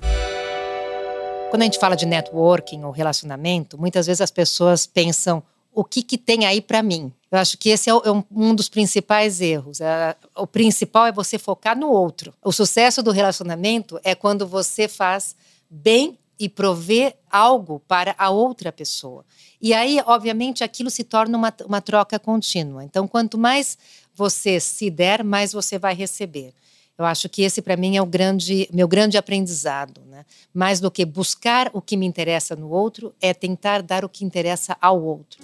Quando 1.50 1.62
a 1.62 1.64
gente 1.64 1.78
fala 1.78 1.96
de 1.96 2.06
networking 2.06 2.84
ou 2.84 2.92
relacionamento, 2.92 3.76
muitas 3.76 4.06
vezes 4.06 4.20
as 4.20 4.30
pessoas 4.30 4.86
pensam 4.86 5.42
o 5.72 5.84
que, 5.84 6.02
que 6.02 6.18
tem 6.18 6.46
aí 6.46 6.60
para 6.60 6.82
mim. 6.82 7.12
Eu 7.30 7.38
acho 7.38 7.56
que 7.56 7.68
esse 7.68 7.88
é, 7.88 7.92
é 7.92 8.24
um 8.30 8.54
dos 8.54 8.68
principais 8.68 9.40
erros. 9.40 9.80
É, 9.80 10.16
o 10.36 10.46
principal 10.46 11.06
é 11.06 11.12
você 11.12 11.38
focar 11.38 11.78
no 11.78 11.88
outro. 11.88 12.34
O 12.42 12.52
sucesso 12.52 13.02
do 13.02 13.12
relacionamento 13.12 14.00
é 14.02 14.14
quando 14.14 14.46
você 14.46 14.88
faz 14.88 15.36
bem 15.68 16.18
e 16.38 16.48
prover 16.48 17.16
algo 17.30 17.80
para 17.86 18.14
a 18.18 18.30
outra 18.30 18.72
pessoa. 18.72 19.24
E 19.60 19.74
aí, 19.74 20.00
obviamente, 20.06 20.64
aquilo 20.64 20.90
se 20.90 21.04
torna 21.04 21.36
uma, 21.36 21.54
uma 21.66 21.80
troca 21.82 22.18
contínua. 22.18 22.82
Então, 22.82 23.06
quanto 23.06 23.36
mais 23.36 23.76
você 24.14 24.58
se 24.58 24.90
der, 24.90 25.22
mais 25.22 25.52
você 25.52 25.78
vai 25.78 25.94
receber. 25.94 26.52
Eu 26.98 27.04
acho 27.04 27.28
que 27.28 27.42
esse, 27.42 27.62
para 27.62 27.76
mim, 27.76 27.96
é 27.96 28.02
o 28.02 28.06
grande, 28.06 28.68
meu 28.72 28.86
grande 28.86 29.16
aprendizado. 29.16 30.00
Né? 30.06 30.24
Mais 30.52 30.80
do 30.80 30.90
que 30.90 31.04
buscar 31.04 31.70
o 31.72 31.80
que 31.80 31.96
me 31.96 32.06
interessa 32.06 32.54
no 32.54 32.70
outro, 32.70 33.14
é 33.20 33.32
tentar 33.32 33.82
dar 33.82 34.04
o 34.04 34.08
que 34.08 34.24
interessa 34.24 34.76
ao 34.80 35.02
outro. 35.02 35.40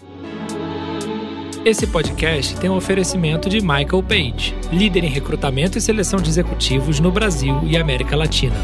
Esse 1.64 1.86
podcast 1.86 2.56
tem 2.60 2.70
um 2.70 2.76
oferecimento 2.76 3.48
de 3.48 3.60
Michael 3.60 4.02
Page, 4.02 4.54
líder 4.70 5.02
em 5.02 5.08
recrutamento 5.08 5.76
e 5.76 5.80
seleção 5.80 6.20
de 6.20 6.28
executivos 6.28 7.00
no 7.00 7.10
Brasil 7.10 7.60
e 7.64 7.76
América 7.76 8.14
Latina. 8.14 8.54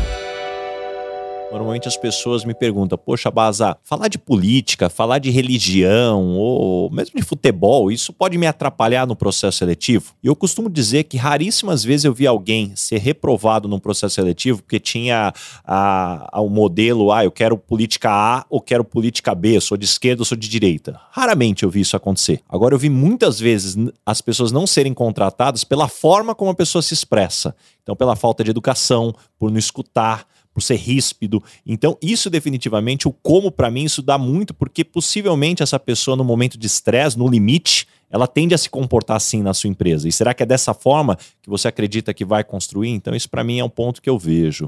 Normalmente 1.53 1.87
as 1.87 1.99
pessoas 1.99 2.47
me 2.47 2.55
perguntam, 2.55 2.97
poxa, 2.97 3.31
Baza, 3.31 3.77
falar 3.85 4.09
de 4.09 4.17
política, 4.17 4.89
falar 4.89 5.19
de 5.19 5.31
religião 5.31 6.35
ou 6.35 6.91
mesmo 6.91 7.21
de 7.21 7.23
futebol, 7.23 7.93
isso 7.93 8.11
pode 8.11 8.39
me 8.39 8.47
atrapalhar 8.47 9.07
no 9.07 9.15
processo 9.15 9.59
seletivo? 9.59 10.15
E 10.23 10.29
eu 10.29 10.35
costumo 10.35 10.71
dizer 10.71 11.05
que 11.05 11.19
raríssimas 11.19 11.85
vezes 11.85 12.07
eu 12.07 12.15
vi 12.15 12.27
alguém 12.27 12.75
ser 12.75 12.97
reprovado 12.97 13.69
num 13.69 13.79
processo 13.79 14.15
seletivo 14.15 14.63
porque 14.63 14.81
tinha 14.81 15.31
a, 15.63 16.39
a, 16.39 16.41
o 16.41 16.49
modelo, 16.49 17.13
ah, 17.13 17.23
eu 17.23 17.31
quero 17.31 17.59
política 17.59 18.11
A 18.11 18.47
ou 18.49 18.59
quero 18.59 18.83
política 18.83 19.35
B, 19.35 19.61
sou 19.61 19.77
de 19.77 19.85
esquerda 19.85 20.23
ou 20.23 20.25
sou 20.25 20.39
de 20.39 20.49
direita. 20.49 20.99
Raramente 21.11 21.65
eu 21.65 21.71
vi 21.71 21.81
isso 21.81 21.95
acontecer. 21.95 22.41
Agora 22.49 22.75
eu 22.75 22.79
vi 22.79 22.89
muitas 22.89 23.39
vezes 23.39 23.77
as 24.07 24.23
pessoas 24.23 24.53
não 24.53 24.67
serem 24.67 24.95
contratadas 24.95 25.65
pela 25.65 25.87
forma 25.87 26.35
como 26.35 26.51
a 26.51 26.55
pessoa 26.55 26.81
se 26.81 26.95
expressa. 26.95 27.55
Então, 27.83 27.95
pela 27.95 28.17
falta 28.17 28.43
de 28.43 28.51
educação, 28.51 29.13
por 29.39 29.51
não 29.51 29.59
escutar, 29.59 30.25
por 30.53 30.63
ser 30.63 30.77
ríspido. 30.77 31.43
Então, 31.65 31.97
isso 32.03 32.29
definitivamente, 32.29 33.09
o 33.09 33.13
como 33.13 33.51
para 33.51 33.71
mim, 33.71 33.85
isso 33.85 34.03
dá 34.03 34.19
muito, 34.19 34.53
porque 34.53 34.85
possivelmente 34.85 35.63
essa 35.63 35.79
pessoa, 35.79 36.17
no 36.17 36.25
momento 36.25 36.59
de 36.59 36.67
estresse, 36.67 37.19
no 37.19 37.29
limite, 37.29 37.87
ela 38.11 38.27
tende 38.27 38.55
a 38.55 38.59
se 38.59 38.69
comportar 38.69 39.17
assim 39.17 39.43
na 39.43 39.55
sua 39.55 39.71
empresa. 39.71 40.07
E 40.07 40.13
será 40.13 40.35
que 40.35 40.43
é 40.43 40.47
dessa 40.47 40.75
forma 40.75 41.17
que 41.41 41.49
você 41.49 41.69
acredita 41.69 42.13
que 42.13 42.25
vai 42.25 42.45
construir? 42.45 42.91
Então, 42.91 43.15
isso 43.15 43.31
para 43.31 43.43
mim 43.43 43.59
é 43.59 43.65
um 43.65 43.71
ponto 43.71 44.03
que 44.03 44.11
eu 44.11 44.19
vejo. 44.19 44.67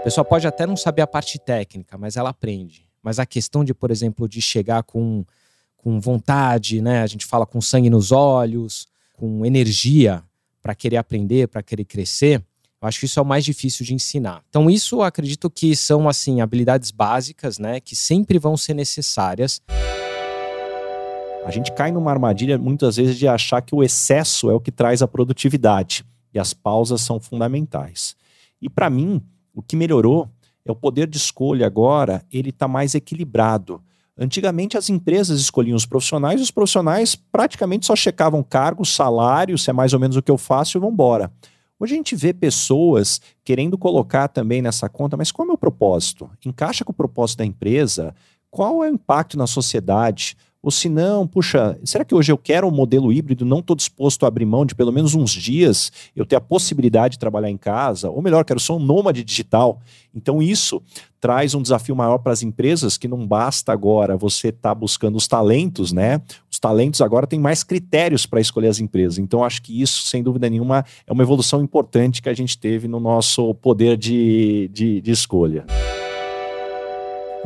A 0.00 0.02
pessoa 0.04 0.24
pode 0.24 0.46
até 0.46 0.66
não 0.66 0.76
saber 0.76 1.02
a 1.02 1.06
parte 1.06 1.38
técnica, 1.38 1.96
mas 1.96 2.16
ela 2.16 2.30
aprende. 2.30 2.86
Mas 3.02 3.18
a 3.18 3.24
questão 3.24 3.64
de, 3.64 3.72
por 3.72 3.90
exemplo, 3.90 4.28
de 4.28 4.42
chegar 4.42 4.82
com, 4.82 5.24
com 5.76 5.98
vontade, 5.98 6.82
né? 6.82 7.02
A 7.02 7.06
gente 7.06 7.24
fala 7.24 7.46
com 7.46 7.60
sangue 7.60 7.88
nos 7.88 8.12
olhos, 8.12 8.86
com 9.14 9.44
energia 9.44 10.22
para 10.62 10.74
querer 10.74 10.98
aprender, 10.98 11.48
para 11.48 11.62
querer 11.62 11.84
crescer, 11.84 12.42
eu 12.82 12.88
acho 12.88 12.98
que 12.98 13.06
isso 13.06 13.18
é 13.18 13.22
o 13.22 13.26
mais 13.26 13.44
difícil 13.44 13.84
de 13.84 13.92
ensinar. 13.92 14.42
Então, 14.48 14.70
isso 14.70 15.02
acredito 15.02 15.50
que 15.50 15.76
são 15.76 16.08
assim 16.08 16.40
habilidades 16.40 16.90
básicas, 16.90 17.58
né, 17.58 17.78
que 17.78 17.94
sempre 17.94 18.38
vão 18.38 18.56
ser 18.56 18.72
necessárias. 18.72 19.60
A 21.44 21.50
gente 21.50 21.72
cai 21.72 21.92
numa 21.92 22.10
armadilha 22.10 22.56
muitas 22.58 22.96
vezes 22.96 23.16
de 23.16 23.28
achar 23.28 23.60
que 23.60 23.74
o 23.74 23.82
excesso 23.82 24.50
é 24.50 24.54
o 24.54 24.60
que 24.60 24.70
traz 24.70 25.02
a 25.02 25.08
produtividade 25.08 26.04
e 26.32 26.38
as 26.38 26.54
pausas 26.54 27.02
são 27.02 27.20
fundamentais. 27.20 28.16
E 28.60 28.68
para 28.68 28.88
mim, 28.88 29.22
o 29.54 29.62
que 29.62 29.76
melhorou 29.76 30.28
é 30.64 30.72
o 30.72 30.76
poder 30.76 31.06
de 31.06 31.16
escolha 31.16 31.66
agora, 31.66 32.24
ele 32.32 32.50
está 32.50 32.68
mais 32.68 32.94
equilibrado. 32.94 33.82
Antigamente 34.16 34.76
as 34.76 34.90
empresas 34.90 35.40
escolhiam 35.40 35.76
os 35.76 35.86
profissionais 35.86 36.40
e 36.40 36.42
os 36.42 36.50
profissionais 36.50 37.14
praticamente 37.14 37.86
só 37.86 37.96
checavam 37.96 38.42
cargo, 38.42 38.84
salário, 38.84 39.56
se 39.56 39.70
é 39.70 39.72
mais 39.72 39.94
ou 39.94 40.00
menos 40.00 40.16
o 40.16 40.22
que 40.22 40.30
eu 40.30 40.38
faço 40.38 40.76
e 40.76 40.80
vão 40.80 40.90
embora. 40.90 41.30
Hoje 41.80 41.94
a 41.94 41.96
gente 41.96 42.14
vê 42.14 42.34
pessoas 42.34 43.22
querendo 43.42 43.78
colocar 43.78 44.28
também 44.28 44.60
nessa 44.60 44.86
conta, 44.86 45.16
mas 45.16 45.32
qual 45.32 45.44
é 45.44 45.46
o 45.46 45.48
meu 45.52 45.58
propósito? 45.58 46.30
Encaixa 46.44 46.84
com 46.84 46.92
o 46.92 46.94
propósito 46.94 47.38
da 47.38 47.46
empresa? 47.46 48.14
Qual 48.50 48.84
é 48.84 48.90
o 48.90 48.92
impacto 48.92 49.38
na 49.38 49.46
sociedade? 49.46 50.36
Ou 50.62 50.70
se 50.70 50.90
não, 50.90 51.26
puxa, 51.26 51.78
será 51.84 52.04
que 52.04 52.14
hoje 52.14 52.30
eu 52.30 52.36
quero 52.36 52.68
um 52.68 52.70
modelo 52.70 53.10
híbrido, 53.10 53.46
não 53.46 53.60
estou 53.60 53.74
disposto 53.74 54.24
a 54.24 54.28
abrir 54.28 54.44
mão 54.44 54.66
de 54.66 54.74
pelo 54.74 54.92
menos 54.92 55.14
uns 55.14 55.30
dias 55.30 55.90
eu 56.14 56.26
ter 56.26 56.36
a 56.36 56.40
possibilidade 56.40 57.12
de 57.12 57.18
trabalhar 57.18 57.48
em 57.48 57.56
casa? 57.56 58.10
Ou 58.10 58.20
melhor, 58.20 58.44
quero 58.44 58.60
ser 58.60 58.72
um 58.72 58.78
nômade 58.78 59.24
digital. 59.24 59.80
Então 60.14 60.42
isso 60.42 60.82
traz 61.18 61.54
um 61.54 61.62
desafio 61.62 61.96
maior 61.96 62.18
para 62.18 62.32
as 62.32 62.42
empresas 62.42 62.98
que 62.98 63.08
não 63.08 63.26
basta 63.26 63.72
agora 63.72 64.18
você 64.18 64.48
estar 64.48 64.68
tá 64.70 64.74
buscando 64.74 65.16
os 65.16 65.26
talentos, 65.26 65.92
né? 65.92 66.20
Os 66.50 66.58
talentos 66.58 67.00
agora 67.00 67.26
têm 67.26 67.40
mais 67.40 67.64
critérios 67.64 68.26
para 68.26 68.38
escolher 68.38 68.68
as 68.68 68.80
empresas. 68.80 69.16
Então 69.18 69.42
acho 69.42 69.62
que 69.62 69.80
isso, 69.80 70.08
sem 70.08 70.22
dúvida 70.22 70.50
nenhuma, 70.50 70.84
é 71.06 71.12
uma 71.12 71.22
evolução 71.22 71.62
importante 71.62 72.20
que 72.20 72.28
a 72.28 72.34
gente 72.34 72.58
teve 72.58 72.86
no 72.86 73.00
nosso 73.00 73.54
poder 73.54 73.96
de, 73.96 74.68
de, 74.70 75.00
de 75.00 75.10
escolha. 75.10 75.64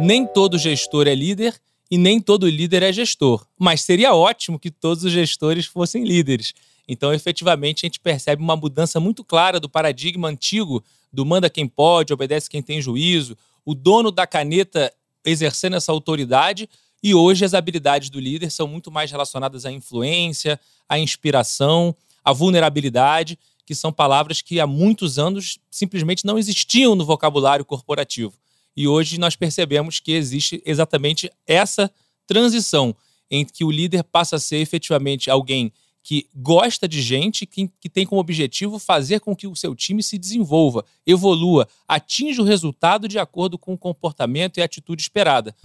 Nem 0.00 0.26
todo 0.26 0.58
gestor 0.58 1.06
é 1.06 1.14
líder 1.14 1.54
e 1.94 1.96
nem 1.96 2.20
todo 2.20 2.48
líder 2.48 2.82
é 2.82 2.92
gestor. 2.92 3.46
Mas 3.56 3.82
seria 3.82 4.12
ótimo 4.12 4.58
que 4.58 4.68
todos 4.68 5.04
os 5.04 5.12
gestores 5.12 5.64
fossem 5.64 6.02
líderes. 6.02 6.52
Então, 6.88 7.14
efetivamente, 7.14 7.84
a 7.84 7.86
gente 7.86 8.00
percebe 8.00 8.42
uma 8.42 8.56
mudança 8.56 8.98
muito 8.98 9.22
clara 9.22 9.60
do 9.60 9.68
paradigma 9.68 10.26
antigo 10.26 10.82
do 11.12 11.24
manda 11.24 11.48
quem 11.48 11.68
pode, 11.68 12.12
obedece 12.12 12.50
quem 12.50 12.60
tem 12.60 12.82
juízo, 12.82 13.38
o 13.64 13.76
dono 13.76 14.10
da 14.10 14.26
caneta 14.26 14.92
exercendo 15.24 15.76
essa 15.76 15.92
autoridade. 15.92 16.68
E 17.00 17.14
hoje 17.14 17.44
as 17.44 17.54
habilidades 17.54 18.10
do 18.10 18.18
líder 18.18 18.50
são 18.50 18.66
muito 18.66 18.90
mais 18.90 19.12
relacionadas 19.12 19.64
à 19.64 19.70
influência, 19.70 20.58
à 20.88 20.98
inspiração, 20.98 21.94
à 22.24 22.32
vulnerabilidade, 22.32 23.38
que 23.64 23.72
são 23.72 23.92
palavras 23.92 24.42
que 24.42 24.58
há 24.58 24.66
muitos 24.66 25.16
anos 25.16 25.60
simplesmente 25.70 26.26
não 26.26 26.38
existiam 26.38 26.96
no 26.96 27.04
vocabulário 27.04 27.64
corporativo. 27.64 28.34
E 28.76 28.88
hoje 28.88 29.18
nós 29.18 29.36
percebemos 29.36 30.00
que 30.00 30.12
existe 30.12 30.62
exatamente 30.64 31.30
essa 31.46 31.90
transição 32.26 32.94
em 33.30 33.44
que 33.44 33.64
o 33.64 33.70
líder 33.70 34.04
passa 34.04 34.36
a 34.36 34.40
ser 34.40 34.58
efetivamente 34.58 35.30
alguém 35.30 35.72
que 36.02 36.26
gosta 36.36 36.86
de 36.86 37.00
gente, 37.00 37.46
que, 37.46 37.70
que 37.80 37.88
tem 37.88 38.04
como 38.04 38.20
objetivo 38.20 38.78
fazer 38.78 39.20
com 39.20 39.34
que 39.34 39.46
o 39.46 39.56
seu 39.56 39.74
time 39.74 40.02
se 40.02 40.18
desenvolva, 40.18 40.84
evolua, 41.06 41.66
atinja 41.88 42.42
o 42.42 42.44
resultado 42.44 43.08
de 43.08 43.18
acordo 43.18 43.58
com 43.58 43.72
o 43.72 43.78
comportamento 43.78 44.58
e 44.58 44.60
a 44.60 44.66
atitude 44.66 45.00
esperada. 45.00 45.56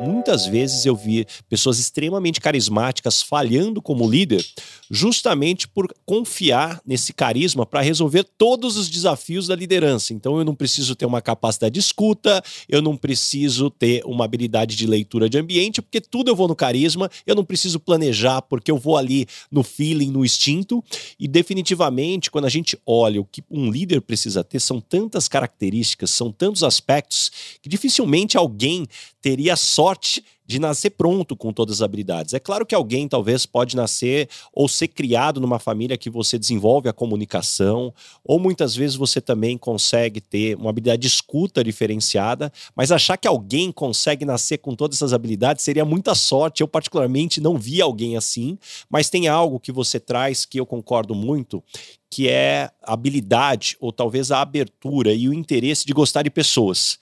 Muitas 0.00 0.46
vezes 0.46 0.84
eu 0.84 0.96
vi 0.96 1.26
pessoas 1.48 1.78
extremamente 1.78 2.40
carismáticas 2.40 3.22
falhando 3.22 3.80
como 3.80 4.08
líder, 4.10 4.44
justamente 4.90 5.68
por 5.68 5.86
confiar 6.04 6.80
nesse 6.84 7.12
carisma 7.12 7.64
para 7.64 7.80
resolver 7.80 8.24
todos 8.36 8.76
os 8.76 8.90
desafios 8.90 9.46
da 9.46 9.54
liderança. 9.54 10.12
Então 10.12 10.38
eu 10.38 10.44
não 10.44 10.54
preciso 10.54 10.96
ter 10.96 11.06
uma 11.06 11.22
capacidade 11.22 11.74
de 11.74 11.80
escuta, 11.80 12.42
eu 12.68 12.82
não 12.82 12.96
preciso 12.96 13.70
ter 13.70 14.02
uma 14.04 14.24
habilidade 14.24 14.74
de 14.76 14.86
leitura 14.86 15.28
de 15.28 15.38
ambiente, 15.38 15.80
porque 15.80 16.00
tudo 16.00 16.30
eu 16.30 16.36
vou 16.36 16.48
no 16.48 16.56
carisma, 16.56 17.10
eu 17.26 17.34
não 17.34 17.44
preciso 17.44 17.78
planejar, 17.78 18.42
porque 18.42 18.70
eu 18.70 18.78
vou 18.78 18.96
ali 18.96 19.26
no 19.50 19.62
feeling, 19.62 20.10
no 20.10 20.24
instinto. 20.24 20.82
E 21.18 21.28
definitivamente, 21.28 22.30
quando 22.30 22.46
a 22.46 22.50
gente 22.50 22.76
olha 22.84 23.20
o 23.20 23.24
que 23.24 23.42
um 23.50 23.70
líder 23.70 24.00
precisa 24.00 24.42
ter, 24.42 24.60
são 24.60 24.80
tantas 24.80 25.28
características, 25.28 26.10
são 26.10 26.32
tantos 26.32 26.64
aspectos, 26.64 27.30
que 27.62 27.68
dificilmente 27.68 28.36
alguém 28.36 28.86
teria 29.24 29.56
sorte 29.56 30.22
de 30.46 30.58
nascer 30.58 30.90
pronto 30.90 31.34
com 31.34 31.50
todas 31.50 31.76
as 31.76 31.80
habilidades. 31.80 32.34
É 32.34 32.38
claro 32.38 32.66
que 32.66 32.74
alguém 32.74 33.08
talvez 33.08 33.46
pode 33.46 33.74
nascer 33.74 34.28
ou 34.52 34.68
ser 34.68 34.88
criado 34.88 35.40
numa 35.40 35.58
família 35.58 35.96
que 35.96 36.10
você 36.10 36.38
desenvolve 36.38 36.90
a 36.90 36.92
comunicação, 36.92 37.90
ou 38.22 38.38
muitas 38.38 38.76
vezes 38.76 38.96
você 38.96 39.22
também 39.22 39.56
consegue 39.56 40.20
ter 40.20 40.58
uma 40.58 40.68
habilidade 40.68 41.00
de 41.00 41.08
escuta 41.08 41.64
diferenciada, 41.64 42.52
mas 42.76 42.92
achar 42.92 43.16
que 43.16 43.26
alguém 43.26 43.72
consegue 43.72 44.26
nascer 44.26 44.58
com 44.58 44.74
todas 44.74 44.98
essas 44.98 45.14
habilidades 45.14 45.64
seria 45.64 45.86
muita 45.86 46.14
sorte. 46.14 46.60
Eu 46.60 46.68
particularmente 46.68 47.40
não 47.40 47.56
vi 47.56 47.80
alguém 47.80 48.18
assim, 48.18 48.58
mas 48.90 49.08
tem 49.08 49.26
algo 49.26 49.58
que 49.58 49.72
você 49.72 49.98
traz 49.98 50.44
que 50.44 50.60
eu 50.60 50.66
concordo 50.66 51.14
muito, 51.14 51.64
que 52.10 52.28
é 52.28 52.70
habilidade 52.82 53.74
ou 53.80 53.90
talvez 53.90 54.30
a 54.30 54.42
abertura 54.42 55.14
e 55.14 55.30
o 55.30 55.32
interesse 55.32 55.86
de 55.86 55.94
gostar 55.94 56.20
de 56.20 56.30
pessoas. 56.30 56.98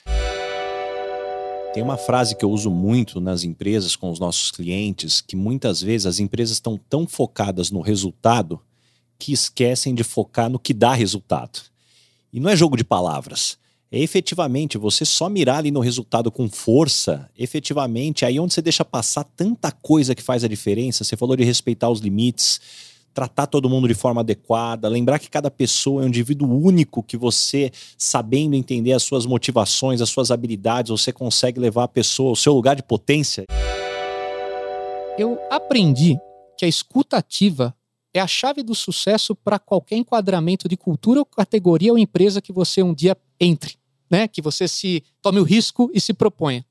Tem 1.72 1.82
uma 1.82 1.96
frase 1.96 2.36
que 2.36 2.44
eu 2.44 2.50
uso 2.50 2.70
muito 2.70 3.18
nas 3.18 3.44
empresas 3.44 3.96
com 3.96 4.10
os 4.10 4.20
nossos 4.20 4.50
clientes, 4.50 5.22
que 5.22 5.34
muitas 5.34 5.80
vezes 5.80 6.06
as 6.06 6.18
empresas 6.18 6.56
estão 6.56 6.78
tão 6.88 7.06
focadas 7.06 7.70
no 7.70 7.80
resultado 7.80 8.60
que 9.18 9.32
esquecem 9.32 9.94
de 9.94 10.04
focar 10.04 10.50
no 10.50 10.58
que 10.58 10.74
dá 10.74 10.92
resultado. 10.92 11.60
E 12.30 12.38
não 12.38 12.50
é 12.50 12.56
jogo 12.56 12.76
de 12.76 12.84
palavras. 12.84 13.56
É 13.90 13.98
efetivamente 13.98 14.76
você 14.76 15.06
só 15.06 15.30
mirar 15.30 15.58
ali 15.58 15.70
no 15.70 15.80
resultado 15.80 16.30
com 16.30 16.46
força, 16.46 17.30
efetivamente, 17.38 18.26
aí 18.26 18.38
onde 18.38 18.52
você 18.52 18.60
deixa 18.60 18.84
passar 18.84 19.24
tanta 19.24 19.72
coisa 19.72 20.14
que 20.14 20.22
faz 20.22 20.44
a 20.44 20.48
diferença. 20.48 21.04
Você 21.04 21.16
falou 21.16 21.36
de 21.36 21.44
respeitar 21.44 21.88
os 21.88 22.00
limites, 22.00 22.60
tratar 23.12 23.47
todo 23.47 23.69
mundo 23.69 23.87
de 23.87 23.95
forma 23.95 24.21
adequada, 24.21 24.88
lembrar 24.88 25.19
que 25.19 25.28
cada 25.28 25.50
pessoa 25.50 26.02
é 26.02 26.04
um 26.04 26.09
indivíduo 26.09 26.49
único 26.49 27.02
que 27.02 27.16
você, 27.16 27.71
sabendo 27.97 28.54
entender 28.54 28.92
as 28.92 29.02
suas 29.02 29.26
motivações, 29.26 30.00
as 30.00 30.09
suas 30.09 30.31
habilidades, 30.31 30.90
você 30.90 31.12
consegue 31.12 31.61
levar 31.61 31.85
a 31.85 31.88
pessoa 31.88 32.31
ao 32.31 32.37
seu 32.37 32.52
lugar 32.52 32.76
de 32.76 32.83
potência. 32.83 33.45
Eu 35.19 35.38
aprendi 35.50 36.19
que 36.57 36.64
a 36.64 36.69
escuta 36.69 37.19
ativa 37.19 37.75
é 38.14 38.21
a 38.21 38.26
chave 38.26 38.62
do 38.62 38.75
sucesso 38.75 39.35
para 39.35 39.59
qualquer 39.59 39.97
enquadramento 39.97 40.69
de 40.69 40.76
cultura 40.76 41.21
ou 41.21 41.26
categoria 41.26 41.92
ou 41.92 41.99
empresa 41.99 42.42
que 42.42 42.52
você 42.52 42.83
um 42.83 42.95
dia 42.95 43.16
entre, 43.40 43.76
né? 44.11 44.28
Que 44.28 44.42
você 44.42 44.69
se 44.69 45.02
tome 45.21 45.38
o 45.38 45.45
risco 45.45 45.90
e 45.95 46.00
se 46.00 46.12
proponha. 46.12 46.64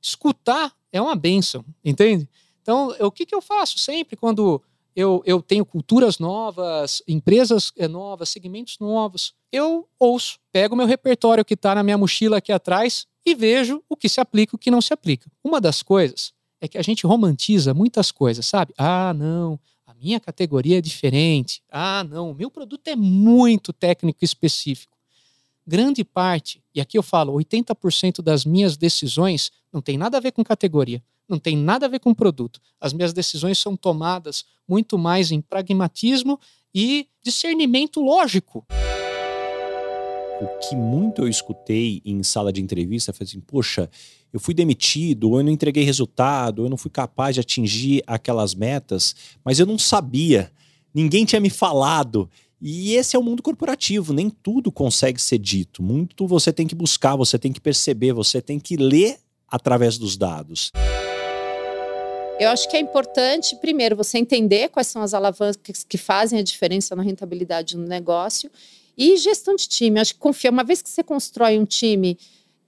Escutar 0.00 0.72
é 0.92 1.00
uma 1.00 1.14
benção, 1.14 1.64
entende? 1.84 2.28
Então, 2.62 2.94
o 3.00 3.10
que, 3.10 3.24
que 3.24 3.34
eu 3.34 3.40
faço 3.40 3.78
sempre 3.78 4.14
quando 4.14 4.62
eu, 4.98 5.22
eu 5.24 5.40
tenho 5.40 5.64
culturas 5.64 6.18
novas, 6.18 7.00
empresas 7.06 7.70
eh, 7.76 7.86
novas, 7.86 8.30
segmentos 8.30 8.80
novos. 8.80 9.32
Eu 9.52 9.88
ouço, 9.96 10.40
pego 10.50 10.74
meu 10.74 10.88
repertório 10.88 11.44
que 11.44 11.54
está 11.54 11.72
na 11.72 11.84
minha 11.84 11.96
mochila 11.96 12.38
aqui 12.38 12.50
atrás 12.50 13.06
e 13.24 13.32
vejo 13.32 13.80
o 13.88 13.96
que 13.96 14.08
se 14.08 14.20
aplica 14.20 14.54
e 14.54 14.56
o 14.56 14.58
que 14.58 14.72
não 14.72 14.80
se 14.80 14.92
aplica. 14.92 15.30
Uma 15.44 15.60
das 15.60 15.84
coisas 15.84 16.32
é 16.60 16.66
que 16.66 16.76
a 16.76 16.82
gente 16.82 17.06
romantiza 17.06 17.72
muitas 17.72 18.10
coisas, 18.10 18.44
sabe? 18.44 18.74
Ah, 18.76 19.14
não, 19.14 19.60
a 19.86 19.94
minha 19.94 20.18
categoria 20.18 20.78
é 20.78 20.80
diferente. 20.80 21.62
Ah, 21.70 22.02
não, 22.02 22.32
o 22.32 22.34
meu 22.34 22.50
produto 22.50 22.88
é 22.88 22.96
muito 22.96 23.72
técnico 23.72 24.18
e 24.22 24.24
específico. 24.24 24.98
grande 25.64 26.02
parte, 26.02 26.60
e 26.74 26.80
aqui 26.80 26.98
eu 26.98 27.04
falo, 27.04 27.34
80% 27.34 28.20
das 28.20 28.44
minhas 28.44 28.76
decisões 28.76 29.52
não 29.72 29.80
tem 29.80 29.96
nada 29.96 30.16
a 30.16 30.20
ver 30.20 30.32
com 30.32 30.42
categoria, 30.42 31.00
não 31.28 31.38
tem 31.38 31.56
nada 31.56 31.86
a 31.86 31.88
ver 31.88 32.00
com 32.00 32.14
produto. 32.14 32.60
As 32.80 32.92
minhas 32.92 33.12
decisões 33.12 33.58
são 33.58 33.76
tomadas 33.76 34.44
muito 34.66 34.96
mais 34.96 35.30
em 35.30 35.40
pragmatismo 35.40 36.40
e 36.74 37.06
discernimento 37.22 38.00
lógico. 38.00 38.64
O 40.40 40.46
que 40.60 40.76
muito 40.76 41.22
eu 41.22 41.28
escutei 41.28 42.00
em 42.04 42.22
sala 42.22 42.52
de 42.52 42.62
entrevista 42.62 43.12
foi 43.12 43.24
assim: 43.24 43.40
poxa, 43.40 43.90
eu 44.32 44.38
fui 44.38 44.54
demitido, 44.54 45.38
eu 45.38 45.42
não 45.42 45.50
entreguei 45.50 45.82
resultado, 45.82 46.64
eu 46.64 46.70
não 46.70 46.76
fui 46.76 46.90
capaz 46.90 47.34
de 47.34 47.40
atingir 47.40 48.02
aquelas 48.06 48.54
metas, 48.54 49.16
mas 49.44 49.58
eu 49.58 49.66
não 49.66 49.76
sabia, 49.76 50.52
ninguém 50.94 51.24
tinha 51.24 51.40
me 51.40 51.50
falado. 51.50 52.30
E 52.60 52.94
esse 52.94 53.14
é 53.14 53.18
o 53.18 53.22
mundo 53.22 53.42
corporativo, 53.42 54.12
nem 54.12 54.28
tudo 54.30 54.70
consegue 54.70 55.20
ser 55.20 55.38
dito. 55.38 55.82
Muito 55.82 56.26
você 56.26 56.52
tem 56.52 56.66
que 56.66 56.74
buscar, 56.74 57.16
você 57.16 57.38
tem 57.38 57.52
que 57.52 57.60
perceber, 57.60 58.12
você 58.12 58.40
tem 58.42 58.58
que 58.58 58.76
ler 58.76 59.18
através 59.48 59.96
dos 59.96 60.16
dados. 60.16 60.72
Eu 62.38 62.50
acho 62.50 62.68
que 62.68 62.76
é 62.76 62.80
importante, 62.80 63.56
primeiro, 63.56 63.96
você 63.96 64.16
entender 64.16 64.68
quais 64.68 64.86
são 64.86 65.02
as 65.02 65.12
alavancas 65.12 65.82
que 65.82 65.98
fazem 65.98 66.38
a 66.38 66.42
diferença 66.42 66.94
na 66.94 67.02
rentabilidade 67.02 67.74
do 67.74 67.82
negócio 67.82 68.48
e 68.96 69.16
gestão 69.16 69.56
de 69.56 69.68
time. 69.68 69.98
Eu 69.98 70.02
acho 70.02 70.14
que 70.14 70.20
confia. 70.20 70.50
Uma 70.50 70.62
vez 70.62 70.80
que 70.80 70.88
você 70.88 71.02
constrói 71.02 71.58
um 71.58 71.64
time 71.64 72.16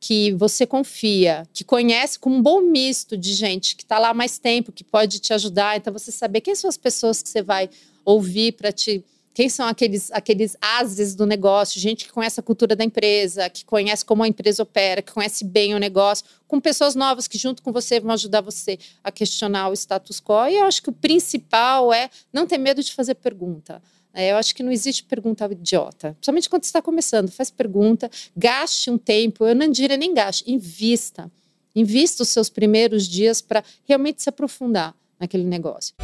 que 0.01 0.33
você 0.33 0.67
confia, 0.67 1.47
que 1.53 1.63
conhece 1.63 2.19
com 2.19 2.31
um 2.31 2.43
bom 2.43 2.61
misto 2.63 3.17
de 3.17 3.33
gente 3.33 3.77
que 3.77 3.85
está 3.85 3.99
lá 3.99 4.13
mais 4.13 4.39
tempo, 4.39 4.73
que 4.73 4.83
pode 4.83 5.21
te 5.21 5.33
ajudar, 5.35 5.77
então 5.77 5.93
você 5.93 6.11
saber 6.11 6.41
quem 6.41 6.55
são 6.55 6.69
as 6.69 6.79
pessoas 6.79 7.23
que 7.23 7.29
você 7.29 7.43
vai 7.43 7.69
ouvir 8.05 8.53
para 8.53 8.73
te 8.73 9.05
quem 9.33 9.49
são 9.49 9.67
aqueles, 9.67 10.11
aqueles 10.11 10.57
ases 10.61 11.15
do 11.15 11.25
negócio, 11.25 11.81
gente 11.81 12.05
que 12.05 12.13
conhece 12.13 12.41
a 12.41 12.43
cultura 12.43 12.75
da 12.75 12.85
empresa, 12.85 13.49
que 13.49 13.65
conhece 13.65 14.05
como 14.05 14.23
a 14.23 14.29
empresa 14.29 14.63
opera, 14.63 15.03
que 15.03 15.13
conhece 15.13 15.45
bem 15.45 15.75
o 15.75 15.79
negócio, 15.79 16.25
com 16.49 16.61
pessoas 16.61 16.95
novas 16.95 17.29
que 17.29 17.39
junto 17.39 17.63
com 17.63 17.73
você 17.73 18.01
vão 18.01 18.13
ajudar 18.13 18.41
você 18.41 18.79
a 19.05 19.13
questionar 19.13 19.69
o 19.69 19.73
status 19.73 20.21
quo. 20.21 20.49
E 20.49 20.57
eu 20.57 20.65
acho 20.65 20.83
que 20.83 20.91
o 20.91 20.93
principal 20.93 21.93
é 21.93 22.11
não 22.33 22.47
ter 22.47 22.59
medo 22.59 22.83
de 22.83 22.93
fazer 22.93 23.15
pergunta. 23.15 23.81
É, 24.13 24.33
eu 24.33 24.37
acho 24.37 24.55
que 24.55 24.63
não 24.63 24.73
existe 24.73 25.05
pergunta 25.05 25.49
idiota. 25.51 26.13
Principalmente 26.15 26.51
quando 26.51 26.65
você 26.65 26.69
está 26.69 26.83
começando. 26.83 27.31
Faz 27.31 27.51
pergunta, 27.51 28.11
gaste 28.37 28.91
um 28.91 28.99
tempo. 28.99 29.47
Eu 29.47 29.55
não 29.55 29.71
diria 29.71 29.97
nem 29.97 30.13
gaste, 30.13 30.51
invista. 30.51 31.31
Invista 31.75 32.25
os 32.25 32.29
seus 32.29 32.49
primeiros 32.49 33.07
dias 33.07 33.41
para 33.41 33.63
realmente 33.85 34.23
se 34.23 34.29
aprofundar 34.29 34.95
naquele 35.19 35.45
negócio. 35.45 35.95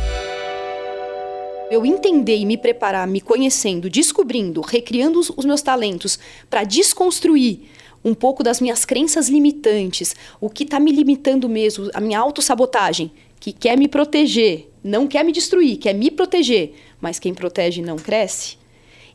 Eu 1.68 1.84
entender 1.84 2.36
e 2.36 2.46
me 2.46 2.56
preparar, 2.56 3.06
me 3.08 3.20
conhecendo, 3.20 3.90
descobrindo, 3.90 4.60
recriando 4.60 5.18
os, 5.18 5.30
os 5.36 5.44
meus 5.44 5.62
talentos 5.62 6.18
para 6.48 6.62
desconstruir 6.62 7.62
um 8.04 8.14
pouco 8.14 8.44
das 8.44 8.60
minhas 8.60 8.84
crenças 8.84 9.28
limitantes, 9.28 10.14
o 10.40 10.48
que 10.48 10.62
está 10.62 10.78
me 10.78 10.92
limitando 10.92 11.48
mesmo, 11.48 11.90
a 11.92 12.00
minha 12.00 12.20
autossabotagem, 12.20 13.10
que 13.40 13.52
quer 13.52 13.76
me 13.76 13.88
proteger, 13.88 14.70
não 14.82 15.08
quer 15.08 15.24
me 15.24 15.32
destruir, 15.32 15.76
quer 15.76 15.92
me 15.92 16.08
proteger, 16.08 16.74
mas 17.00 17.18
quem 17.18 17.34
protege 17.34 17.82
não 17.82 17.96
cresce, 17.96 18.58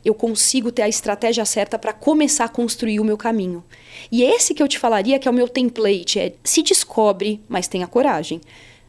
eu 0.04 0.14
consigo 0.14 0.74
ter 0.74 0.82
a 0.82 0.90
estratégia 0.90 1.46
certa 1.46 1.80
para 1.80 1.94
começar 1.94 2.46
a 2.46 2.50
construir 2.50 3.00
o 3.00 3.04
meu 3.06 3.16
caminho. 3.16 3.64
E 4.12 4.24
esse 4.24 4.54
que 4.54 4.62
eu 4.62 4.68
te 4.68 4.78
falaria 4.78 5.20
que 5.20 5.28
é 5.28 5.32
o 5.32 5.34
meu 5.34 5.48
template, 5.48 6.20
é 6.20 6.34
se 6.44 6.62
descobre, 6.62 7.40
mas 7.48 7.68
tenha 7.68 7.88
coragem. 7.88 8.42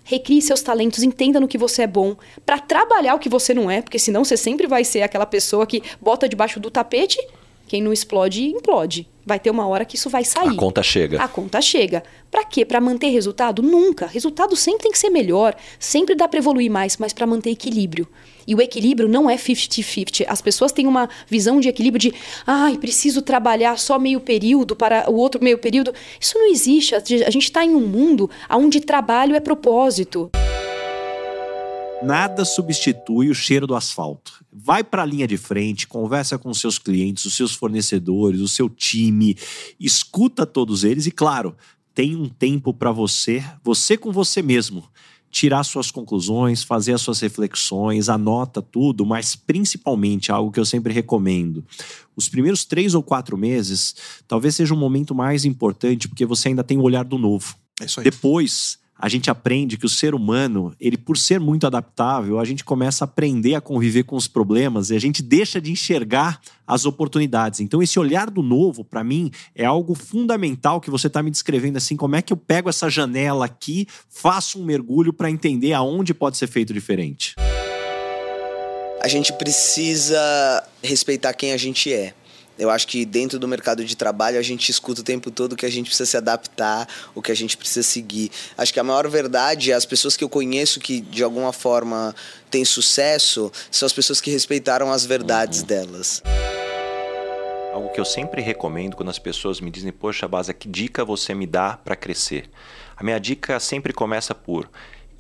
Recrie 0.05 0.43
seus 0.43 0.63
talentos, 0.63 1.03
entenda 1.03 1.39
no 1.39 1.49
que 1.49 1.59
você 1.59 1.83
é 1.83 1.87
bom, 1.87 2.17
para 2.45 2.59
trabalhar 2.59 3.15
o 3.15 3.19
que 3.19 3.29
você 3.29 3.55
não 3.55 3.71
é, 3.71 3.81
porque 3.83 3.99
senão 3.99 4.25
você 4.25 4.37
sempre 4.37 4.67
vai 4.67 4.85
ser 4.85 5.03
aquela 5.03 5.27
pessoa 5.27 5.67
que 5.67 5.83
bota 6.01 6.29
debaixo 6.29 6.59
do 6.59 6.71
tapete, 6.71 7.19
quem 7.67 7.81
não 7.81 7.93
explode, 7.93 8.45
implode. 8.45 9.09
Vai 9.25 9.39
ter 9.39 9.51
uma 9.51 9.67
hora 9.67 9.85
que 9.85 9.97
isso 9.97 10.11
vai 10.11 10.25
sair. 10.25 10.49
A 10.49 10.55
conta 10.55 10.83
chega. 10.83 11.23
A 11.23 11.29
conta 11.29 11.61
chega. 11.61 12.03
Para 12.31 12.45
quê? 12.45 12.65
Para 12.65 12.81
manter 12.81 13.09
resultado? 13.09 13.63
Nunca. 13.63 14.07
Resultado 14.07 14.57
sempre 14.57 14.83
tem 14.83 14.93
que 14.93 14.99
ser 14.99 15.11
melhor, 15.11 15.55
sempre 15.79 16.15
dá 16.15 16.27
para 16.27 16.39
evoluir 16.39 16.71
mais, 16.71 16.97
mas 16.97 17.13
para 17.13 17.27
manter 17.27 17.51
equilíbrio. 17.51 18.09
E 18.47 18.55
o 18.55 18.61
equilíbrio 18.61 19.09
não 19.09 19.31
é 19.31 19.37
50-50. 19.37 20.25
As 20.27 20.41
pessoas 20.41 20.73
têm 20.73 20.87
uma 20.87 21.09
visão 21.29 21.61
de 21.61 21.69
equilíbrio 21.69 22.11
de, 22.11 22.15
ai, 22.47 22.75
ah, 22.75 22.79
preciso 22.79 23.23
trabalhar 23.23 23.79
só 23.79 23.99
meio 23.99 24.19
período 24.19 24.75
para 24.75 25.09
o 25.11 25.15
outro 25.15 25.43
meio 25.43 25.59
período. 25.59 25.95
Isso 26.21 26.37
não 26.37 26.51
existe. 26.51 26.95
A 26.95 27.31
gente 27.31 27.45
está 27.45 27.65
em 27.65 27.75
um 27.75 27.87
mundo 27.87 28.29
onde 28.51 28.81
trabalho 28.81 29.37
é 29.37 29.41
propósito. 29.41 30.31
Nada 32.05 32.45
substitui 32.45 33.31
o 33.31 33.35
cheiro 33.35 33.67
do 33.67 33.75
asfalto. 33.75 34.45
Vai 34.53 34.83
para 34.83 35.03
a 35.03 35.07
linha 35.07 35.27
de 35.27 35.37
frente, 35.37 35.87
conversa 35.87 36.37
com 36.37 36.53
seus 36.53 36.79
clientes, 36.79 37.25
os 37.25 37.37
seus 37.37 37.55
fornecedores, 37.55 38.41
o 38.41 38.49
seu 38.49 38.69
time, 38.69 39.37
escuta 39.79 40.45
todos 40.45 40.85
eles 40.85 41.07
e, 41.07 41.11
claro, 41.11 41.57
tem 41.95 42.17
um 42.17 42.29
tempo 42.29 42.75
para 42.75 42.91
você, 42.91 43.45
você 43.63 43.97
com 43.97 44.11
você 44.11 44.43
mesmo, 44.43 44.85
tirar 45.31 45.65
suas 45.65 45.91
conclusões, 45.91 46.63
fazer 46.63 46.93
as 46.93 47.01
suas 47.01 47.21
reflexões, 47.21 48.09
anota 48.09 48.61
tudo, 48.61 49.07
mas 49.07 49.35
principalmente 49.35 50.31
algo 50.31 50.53
que 50.53 50.61
eu 50.61 50.67
sempre 50.67 50.93
recomendo. 50.93 51.65
Os 52.15 52.29
primeiros 52.29 52.65
três 52.65 52.95
ou 52.95 53.03
quatro 53.03 53.37
meses 53.39 53.95
talvez 54.29 54.55
seja 54.55 54.75
um 54.75 54.79
momento 54.79 55.15
mais 55.15 55.45
importante 55.45 56.09
porque 56.09 56.27
você 56.27 56.49
ainda 56.49 56.63
tem 56.63 56.79
o 56.79 56.83
olhar 56.83 57.05
do 57.05 57.17
novo. 57.17 57.57
É 57.81 57.87
isso 57.87 58.01
aí. 58.01 58.05
Depois 58.05 58.82
a 59.03 59.09
gente 59.09 59.29
aprende 59.29 59.77
que 59.77 59.85
o 59.85 59.89
ser 59.89 60.15
humano, 60.15 60.73
ele 60.79 60.97
por 60.97 61.19
ser 61.19 61.41
muito 61.41 61.67
adaptável, 61.67 62.39
a 62.39 62.45
gente 62.45 62.63
começa 62.63 63.03
a 63.03 63.07
aprender 63.07 63.57
a 63.57 63.61
conviver 63.61 64.05
com 64.05 64.15
os 64.15 64.29
problemas 64.29 64.91
e 64.91 64.95
a 64.95 65.01
gente 65.01 65.25
deixa 65.25 65.61
de 65.61 65.73
enxergar 65.73 66.41
as 66.65 66.87
oportunidades. 66.87 67.59
Então 67.59 67.83
esse 67.83 67.99
olhar 67.99 68.31
do 68.31 68.43
novo, 68.43 68.85
para 68.85 69.03
mim, 69.03 69.33
é 69.57 69.65
algo 69.65 69.97
fundamental 69.97 70.81
que 70.81 70.89
você 70.89 71.09
está 71.09 71.21
me 71.21 71.33
descrevendo 71.33 71.79
assim, 71.79 71.97
como 71.97 72.15
é 72.15 72.23
que 72.23 72.33
eu 72.33 72.37
pego 72.37 72.69
essa 72.69 72.89
janela 72.89 73.45
aqui, 73.45 73.89
faço 74.09 74.61
um 74.61 74.65
mergulho 74.65 75.13
para 75.13 75.29
entender 75.29 75.73
aonde 75.73 76.15
pode 76.15 76.37
ser 76.37 76.47
feito 76.47 76.73
diferente. 76.73 77.35
A 79.03 79.09
gente 79.09 79.33
precisa 79.33 80.65
respeitar 80.81 81.33
quem 81.33 81.51
a 81.53 81.57
gente 81.57 81.93
é. 81.93 82.15
Eu 82.59 82.71
acho 82.71 82.87
que 82.87 83.05
dentro 83.05 83.39
do 83.39 83.49
mercado 83.49 83.85
de 83.85 83.97
trabalho 83.97 84.39
a 84.39 84.43
gente 84.43 84.71
escuta 84.71 85.01
o 85.01 85.05
tempo 85.05 85.31
todo 85.31 85.57
que 85.57 85.67
a 85.67 85.71
gente 85.71 85.87
precisa 85.87 86.09
se 86.09 86.17
adaptar, 86.17 86.87
o 87.15 87.23
que 87.23 87.33
a 87.33 87.35
gente 87.35 87.57
precisa 87.57 87.83
seguir. 87.83 88.31
Acho 88.57 88.73
que 88.73 88.81
a 88.81 88.85
maior 88.85 89.09
verdade, 89.09 89.73
as 89.73 89.87
pessoas 89.87 90.17
que 90.17 90.25
eu 90.25 90.29
conheço 90.29 90.79
que 90.79 91.01
de 91.01 91.23
alguma 91.23 91.53
forma 91.53 92.15
têm 92.51 92.65
sucesso, 92.65 93.51
são 93.71 93.87
as 93.87 93.93
pessoas 93.93 94.21
que 94.21 94.31
respeitaram 94.31 94.93
as 94.93 95.05
verdades 95.05 95.61
uhum. 95.61 95.67
delas. 95.67 96.23
Algo 97.73 97.89
que 97.89 97.99
eu 97.99 98.05
sempre 98.05 98.43
recomendo 98.43 98.95
quando 98.95 99.09
as 99.09 99.19
pessoas 99.19 99.59
me 99.59 99.71
dizem, 99.71 99.91
poxa, 99.91 100.29
Basa, 100.29 100.53
que 100.53 100.69
dica 100.69 101.05
você 101.07 101.35
me 101.35 101.47
dá 101.47 101.79
para 101.83 101.97
crescer? 101.97 102.51
A 102.95 103.03
minha 103.03 103.19
dica 103.19 103.59
sempre 103.59 103.95
começa 103.95 104.35
por 104.35 104.69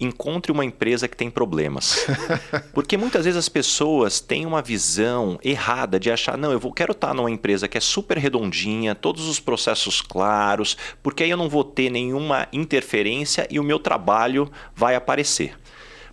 encontre 0.04 0.52
uma 0.52 0.64
empresa 0.64 1.08
que 1.08 1.16
tem 1.16 1.30
problemas. 1.30 2.06
Porque 2.72 2.96
muitas 2.96 3.24
vezes 3.24 3.38
as 3.38 3.48
pessoas 3.48 4.20
têm 4.20 4.46
uma 4.46 4.62
visão 4.62 5.38
errada 5.42 5.98
de 5.98 6.10
achar, 6.10 6.36
não, 6.36 6.52
eu 6.52 6.58
vou, 6.58 6.72
quero 6.72 6.92
estar 6.92 7.14
numa 7.14 7.30
empresa 7.30 7.68
que 7.68 7.78
é 7.78 7.80
super 7.80 8.18
redondinha, 8.18 8.94
todos 8.94 9.28
os 9.28 9.40
processos 9.40 10.00
claros, 10.00 10.76
porque 11.02 11.22
aí 11.22 11.30
eu 11.30 11.36
não 11.36 11.48
vou 11.48 11.64
ter 11.64 11.90
nenhuma 11.90 12.48
interferência 12.52 13.46
e 13.50 13.58
o 13.58 13.64
meu 13.64 13.78
trabalho 13.78 14.50
vai 14.74 14.94
aparecer. 14.94 15.56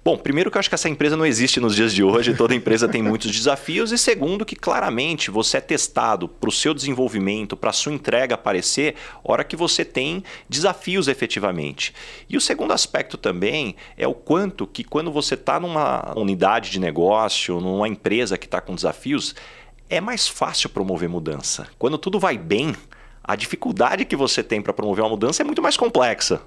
Bom, 0.10 0.18
primeiro 0.18 0.50
que 0.50 0.58
eu 0.58 0.60
acho 0.60 0.70
que 0.70 0.74
essa 0.74 0.90
empresa 0.90 1.16
não 1.16 1.24
existe 1.24 1.60
nos 1.60 1.76
dias 1.76 1.94
de 1.94 2.04
hoje, 2.04 2.34
toda 2.34 2.56
empresa 2.56 2.88
tem 2.88 3.00
muitos 3.00 3.30
desafios, 3.30 3.92
e 3.92 3.98
segundo 4.00 4.44
que 4.44 4.56
claramente 4.56 5.30
você 5.30 5.58
é 5.58 5.62
testado 5.62 6.28
para 6.28 6.50
o 6.50 6.52
seu 6.52 6.74
desenvolvimento, 6.74 7.56
para 7.56 7.70
a 7.70 7.74
sua 7.74 7.94
entrega 7.94 8.34
aparecer, 8.34 8.96
hora 9.24 9.44
que 9.44 9.56
você 9.56 9.86
tem 9.86 10.24
desafios 10.50 11.08
efetivamente. 11.08 11.94
E 12.28 12.36
o 12.36 12.42
segundo 12.42 12.74
aspecto 12.74 13.18
também 13.18 13.76
é 13.96 14.08
o 14.08 14.16
quanto 14.16 14.66
que 14.66 14.84
quando 14.84 15.12
você 15.12 15.36
está 15.36 15.60
numa 15.60 16.12
unidade 16.18 16.72
de 16.72 16.80
negócio, 16.80 17.62
numa 17.62 17.88
empresa 17.88 18.36
que 18.36 18.48
está 18.48 18.60
com 18.60 18.74
desafios, 18.74 19.36
é 19.88 20.02
mais 20.02 20.28
fácil 20.28 20.72
promover 20.72 21.08
mudança. 21.08 21.68
Quando 21.78 22.00
tudo 22.00 22.20
vai 22.20 22.36
bem, 22.36 22.74
a 23.24 23.36
dificuldade 23.36 24.06
que 24.06 24.16
você 24.16 24.42
tem 24.42 24.60
para 24.60 24.74
promover 24.74 25.04
uma 25.04 25.12
mudança 25.12 25.44
é 25.44 25.46
muito 25.46 25.62
mais 25.62 25.78
complexa. 25.78 26.42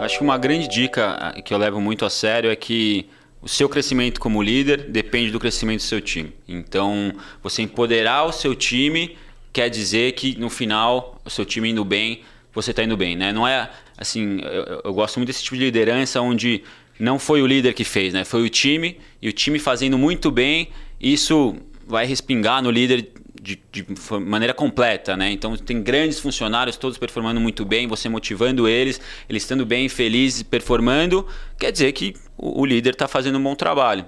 Acho 0.00 0.18
que 0.18 0.24
uma 0.24 0.38
grande 0.38 0.68
dica 0.68 1.16
ah, 1.18 1.42
que 1.42 1.52
eu 1.52 1.58
levo 1.58 1.80
muito 1.80 2.04
a 2.04 2.10
sério 2.10 2.50
é 2.50 2.56
que 2.56 3.06
o 3.42 3.48
seu 3.48 3.68
crescimento 3.68 4.20
como 4.20 4.42
líder 4.42 4.84
depende 4.90 5.30
do 5.30 5.40
crescimento 5.40 5.80
do 5.80 5.84
seu 5.84 6.00
time. 6.00 6.32
Então, 6.46 7.12
você 7.42 7.62
empoderar 7.62 8.24
o 8.24 8.32
seu 8.32 8.54
time 8.54 9.16
quer 9.52 9.68
dizer 9.68 10.12
que 10.12 10.38
no 10.38 10.48
final, 10.48 11.20
o 11.24 11.30
seu 11.30 11.44
time 11.44 11.70
indo 11.70 11.84
bem, 11.84 12.22
você 12.52 12.70
está 12.70 12.82
indo 12.82 12.96
bem, 12.96 13.16
né? 13.16 13.32
Não 13.32 13.46
é 13.46 13.70
assim, 13.96 14.40
eu, 14.40 14.82
eu, 14.84 14.94
gosto 14.94 15.16
muito 15.16 15.28
desse 15.28 15.42
tipo 15.42 15.56
de 15.56 15.64
liderança 15.64 16.20
onde 16.20 16.62
não 16.98 17.18
foi 17.18 17.42
o 17.42 17.46
líder 17.46 17.74
que 17.74 17.84
fez, 17.84 18.12
né? 18.12 18.24
Foi 18.24 18.42
o 18.42 18.48
time 18.48 18.98
e 19.20 19.28
o 19.28 19.32
time 19.32 19.58
fazendo 19.58 19.98
muito 19.98 20.30
bem, 20.30 20.70
isso 21.00 21.56
vai 21.86 22.06
respingar 22.06 22.62
no 22.62 22.70
líder 22.70 23.08
de, 23.40 23.60
de, 23.70 23.86
maneira 24.20 24.52
completa, 24.52 25.16
né? 25.16 25.30
Então 25.30 25.56
tem 25.56 25.82
grandes 25.82 26.18
funcionários 26.18 26.76
todos 26.76 26.98
performando 26.98 27.40
muito 27.40 27.64
bem, 27.64 27.86
você 27.86 28.08
motivando 28.08 28.68
eles, 28.68 29.00
eles 29.28 29.42
estando 29.42 29.64
bem, 29.64 29.88
felizes, 29.88 30.42
performando, 30.42 31.26
quer 31.58 31.72
dizer 31.72 31.92
que 31.92 32.14
o, 32.36 32.62
o 32.62 32.66
líder 32.66 32.92
está 32.92 33.08
fazendo 33.08 33.38
um 33.38 33.42
bom 33.42 33.54
trabalho. 33.54 34.06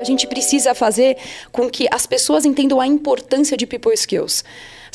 A 0.00 0.04
gente 0.04 0.26
precisa 0.26 0.74
fazer 0.74 1.16
com 1.50 1.70
que 1.70 1.86
as 1.90 2.06
pessoas 2.06 2.44
entendam 2.44 2.80
a 2.80 2.86
importância 2.86 3.56
de 3.56 3.66
people 3.66 3.94
skills. 3.94 4.44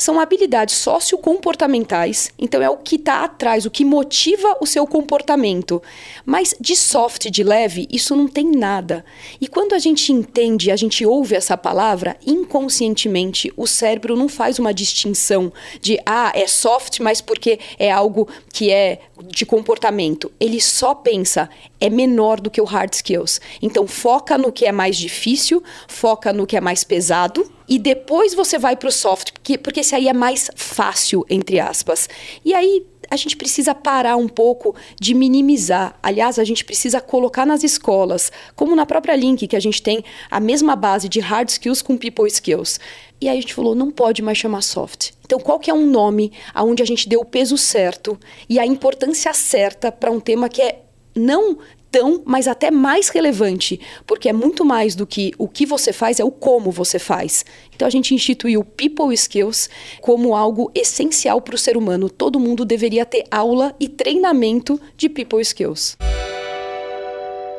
São 0.00 0.18
habilidades 0.18 0.76
sociocomportamentais, 0.76 2.30
então 2.38 2.62
é 2.62 2.70
o 2.70 2.78
que 2.78 2.96
está 2.96 3.22
atrás, 3.22 3.66
o 3.66 3.70
que 3.70 3.84
motiva 3.84 4.56
o 4.58 4.66
seu 4.66 4.86
comportamento. 4.86 5.82
Mas 6.24 6.54
de 6.58 6.74
soft, 6.74 7.28
de 7.28 7.42
leve, 7.42 7.86
isso 7.92 8.16
não 8.16 8.26
tem 8.26 8.50
nada. 8.50 9.04
E 9.38 9.46
quando 9.46 9.74
a 9.74 9.78
gente 9.78 10.10
entende, 10.10 10.70
a 10.70 10.76
gente 10.76 11.04
ouve 11.04 11.34
essa 11.34 11.54
palavra, 11.54 12.16
inconscientemente 12.26 13.52
o 13.58 13.66
cérebro 13.66 14.16
não 14.16 14.26
faz 14.26 14.58
uma 14.58 14.72
distinção 14.72 15.52
de 15.82 16.00
ah, 16.06 16.32
é 16.34 16.46
soft, 16.46 17.00
mas 17.00 17.20
porque 17.20 17.58
é 17.78 17.92
algo 17.92 18.26
que 18.50 18.70
é 18.70 19.00
de 19.26 19.44
comportamento. 19.44 20.32
Ele 20.40 20.62
só 20.62 20.94
pensa, 20.94 21.50
é 21.78 21.90
menor 21.90 22.40
do 22.40 22.50
que 22.50 22.62
o 22.62 22.64
hard 22.64 22.94
skills. 22.94 23.38
Então 23.60 23.86
foca 23.86 24.38
no 24.38 24.50
que 24.50 24.64
é 24.64 24.72
mais 24.72 24.96
difícil, 24.96 25.62
foca 25.86 26.32
no 26.32 26.46
que 26.46 26.56
é 26.56 26.60
mais 26.62 26.84
pesado 26.84 27.59
e 27.70 27.78
depois 27.78 28.34
você 28.34 28.58
vai 28.58 28.74
para 28.74 28.88
o 28.88 28.92
soft, 28.92 29.30
porque, 29.30 29.56
porque 29.56 29.78
esse 29.78 29.94
aí 29.94 30.08
é 30.08 30.12
mais 30.12 30.50
fácil, 30.56 31.24
entre 31.30 31.60
aspas. 31.60 32.08
E 32.44 32.52
aí 32.52 32.84
a 33.08 33.14
gente 33.14 33.36
precisa 33.36 33.72
parar 33.74 34.16
um 34.16 34.28
pouco 34.28 34.74
de 35.00 35.14
minimizar. 35.14 35.96
Aliás, 36.02 36.40
a 36.40 36.44
gente 36.44 36.64
precisa 36.64 37.00
colocar 37.00 37.46
nas 37.46 37.62
escolas, 37.62 38.32
como 38.56 38.74
na 38.74 38.84
própria 38.84 39.14
Link, 39.14 39.46
que 39.46 39.54
a 39.54 39.60
gente 39.60 39.80
tem 39.80 40.04
a 40.28 40.40
mesma 40.40 40.74
base 40.74 41.08
de 41.08 41.20
hard 41.20 41.48
skills 41.48 41.80
com 41.80 41.96
people 41.96 42.26
skills. 42.26 42.80
E 43.20 43.28
aí 43.28 43.38
a 43.38 43.40
gente 43.40 43.54
falou, 43.54 43.74
não 43.74 43.90
pode 43.90 44.20
mais 44.20 44.36
chamar 44.36 44.62
soft. 44.62 45.10
Então, 45.24 45.38
qual 45.38 45.60
que 45.60 45.70
é 45.70 45.74
um 45.74 45.86
nome 45.86 46.32
aonde 46.52 46.82
a 46.82 46.86
gente 46.86 47.08
deu 47.08 47.20
o 47.20 47.24
peso 47.24 47.56
certo 47.56 48.18
e 48.48 48.58
a 48.58 48.66
importância 48.66 49.32
certa 49.32 49.92
para 49.92 50.10
um 50.10 50.18
tema 50.18 50.48
que 50.48 50.60
é 50.60 50.82
não 51.14 51.58
tão, 51.90 52.22
mas 52.24 52.46
até 52.46 52.70
mais 52.70 53.08
relevante, 53.08 53.80
porque 54.06 54.28
é 54.28 54.32
muito 54.32 54.64
mais 54.64 54.94
do 54.94 55.06
que 55.06 55.32
o 55.38 55.48
que 55.48 55.66
você 55.66 55.92
faz, 55.92 56.20
é 56.20 56.24
o 56.24 56.30
como 56.30 56.70
você 56.70 56.98
faz. 56.98 57.44
Então 57.74 57.86
a 57.86 57.90
gente 57.90 58.14
instituiu 58.14 58.64
People 58.64 59.12
Skills 59.14 59.68
como 60.00 60.34
algo 60.34 60.70
essencial 60.74 61.40
para 61.40 61.54
o 61.54 61.58
ser 61.58 61.76
humano. 61.76 62.08
Todo 62.08 62.40
mundo 62.40 62.64
deveria 62.64 63.04
ter 63.04 63.24
aula 63.30 63.74
e 63.80 63.88
treinamento 63.88 64.80
de 64.96 65.08
People 65.08 65.40
Skills. 65.40 65.96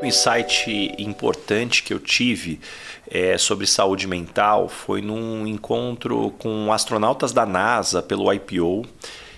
Um 0.02 0.06
insight 0.06 0.96
importante 0.98 1.84
que 1.84 1.94
eu 1.94 2.00
tive 2.00 2.60
é, 3.08 3.38
sobre 3.38 3.68
saúde 3.68 4.08
mental 4.08 4.68
foi 4.68 5.00
num 5.00 5.46
encontro 5.46 6.34
com 6.40 6.74
astronautas 6.74 7.32
da 7.32 7.46
NASA 7.46 8.02
pelo 8.02 8.32
IPO. 8.34 8.84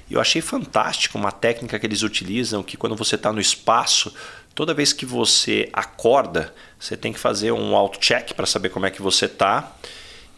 Eu 0.10 0.22
achei 0.22 0.42
fantástico 0.42 1.18
uma 1.18 1.32
técnica 1.32 1.80
que 1.80 1.86
eles 1.86 2.04
utilizam 2.04 2.62
que 2.62 2.78
quando 2.78 2.96
você 2.96 3.16
está 3.16 3.34
no 3.34 3.42
espaço, 3.42 4.14
toda 4.56 4.74
vez 4.74 4.94
que 4.94 5.06
você 5.06 5.70
acorda, 5.74 6.54
você 6.80 6.96
tem 6.96 7.14
que 7.14 7.20
fazer 7.20 7.52
um 7.52 7.76
auto-check 7.76 8.34
para 8.34 8.46
saber 8.46 8.70
como 8.70 8.86
é 8.86 8.92
que 8.92 9.02
você 9.02 9.26
está. 9.26 9.76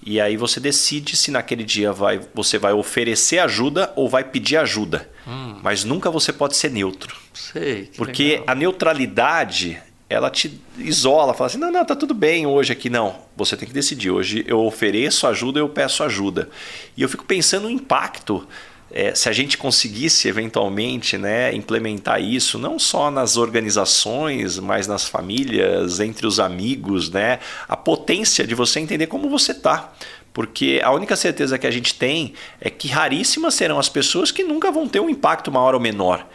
E 0.06 0.22
aí 0.22 0.38
você 0.38 0.60
decide 0.60 1.16
se 1.16 1.32
naquele 1.32 1.64
dia 1.64 1.92
vai, 1.92 2.20
você 2.34 2.60
vai 2.60 2.74
oferecer 2.74 3.40
ajuda 3.40 3.92
ou 3.96 4.08
vai 4.08 4.24
pedir 4.24 4.58
ajuda. 4.58 5.10
Hum. 5.28 5.60
Mas 5.64 5.84
nunca 5.84 6.12
você 6.12 6.32
pode 6.32 6.56
ser 6.56 6.70
neutro. 6.70 7.16
Sei. 7.34 7.88
que 7.88 7.98
Porque 7.98 8.24
legal. 8.24 8.46
a 8.48 8.56
neutralidade, 8.56 9.82
ela 10.08 10.30
te 10.30 10.62
isola, 10.78 11.34
fala 11.34 11.48
assim: 11.48 11.58
não, 11.58 11.72
não, 11.72 11.84
tá 11.84 11.96
tudo 11.96 12.14
bem 12.14 12.46
hoje 12.46 12.72
aqui. 12.72 12.90
Não, 12.90 13.16
você 13.36 13.58
tem 13.58 13.68
que 13.68 13.74
decidir. 13.74 14.12
Hoje 14.12 14.46
eu 14.48 14.64
ofereço 14.64 15.26
ajuda, 15.26 15.60
eu 15.60 15.70
peço 15.70 16.04
ajuda. 16.04 16.50
E 16.96 17.02
eu 17.02 17.10
fico 17.10 17.26
pensando 17.26 17.64
no 17.64 17.72
impacto. 17.72 18.48
É, 18.96 19.14
se 19.14 19.28
a 19.28 19.34
gente 19.34 19.58
conseguisse 19.58 20.30
eventualmente 20.30 21.18
né, 21.18 21.54
implementar 21.54 22.22
isso, 22.22 22.58
não 22.58 22.80
só 22.80 23.12
nas 23.12 23.36
organizações, 23.36 24.58
mas 24.58 24.88
nas 24.88 25.06
famílias, 25.06 26.00
entre 26.00 26.26
os 26.26 26.40
amigos, 26.40 27.10
né, 27.10 27.40
a 27.68 27.76
potência 27.76 28.48
de 28.48 28.56
você 28.56 28.80
entender 28.80 29.08
como 29.08 29.30
você 29.30 29.52
está. 29.52 29.92
Porque 30.32 30.80
a 30.82 30.92
única 30.92 31.18
certeza 31.18 31.58
que 31.58 31.68
a 31.68 31.72
gente 31.72 31.94
tem 31.96 32.34
é 32.60 32.70
que 32.70 32.88
raríssimas 32.88 33.54
serão 33.54 33.78
as 33.78 33.90
pessoas 33.90 34.32
que 34.32 34.44
nunca 34.44 34.72
vão 34.72 34.88
ter 34.88 35.02
um 35.02 35.10
impacto 35.10 35.52
maior 35.52 35.74
ou 35.74 35.80
menor. 35.80 36.26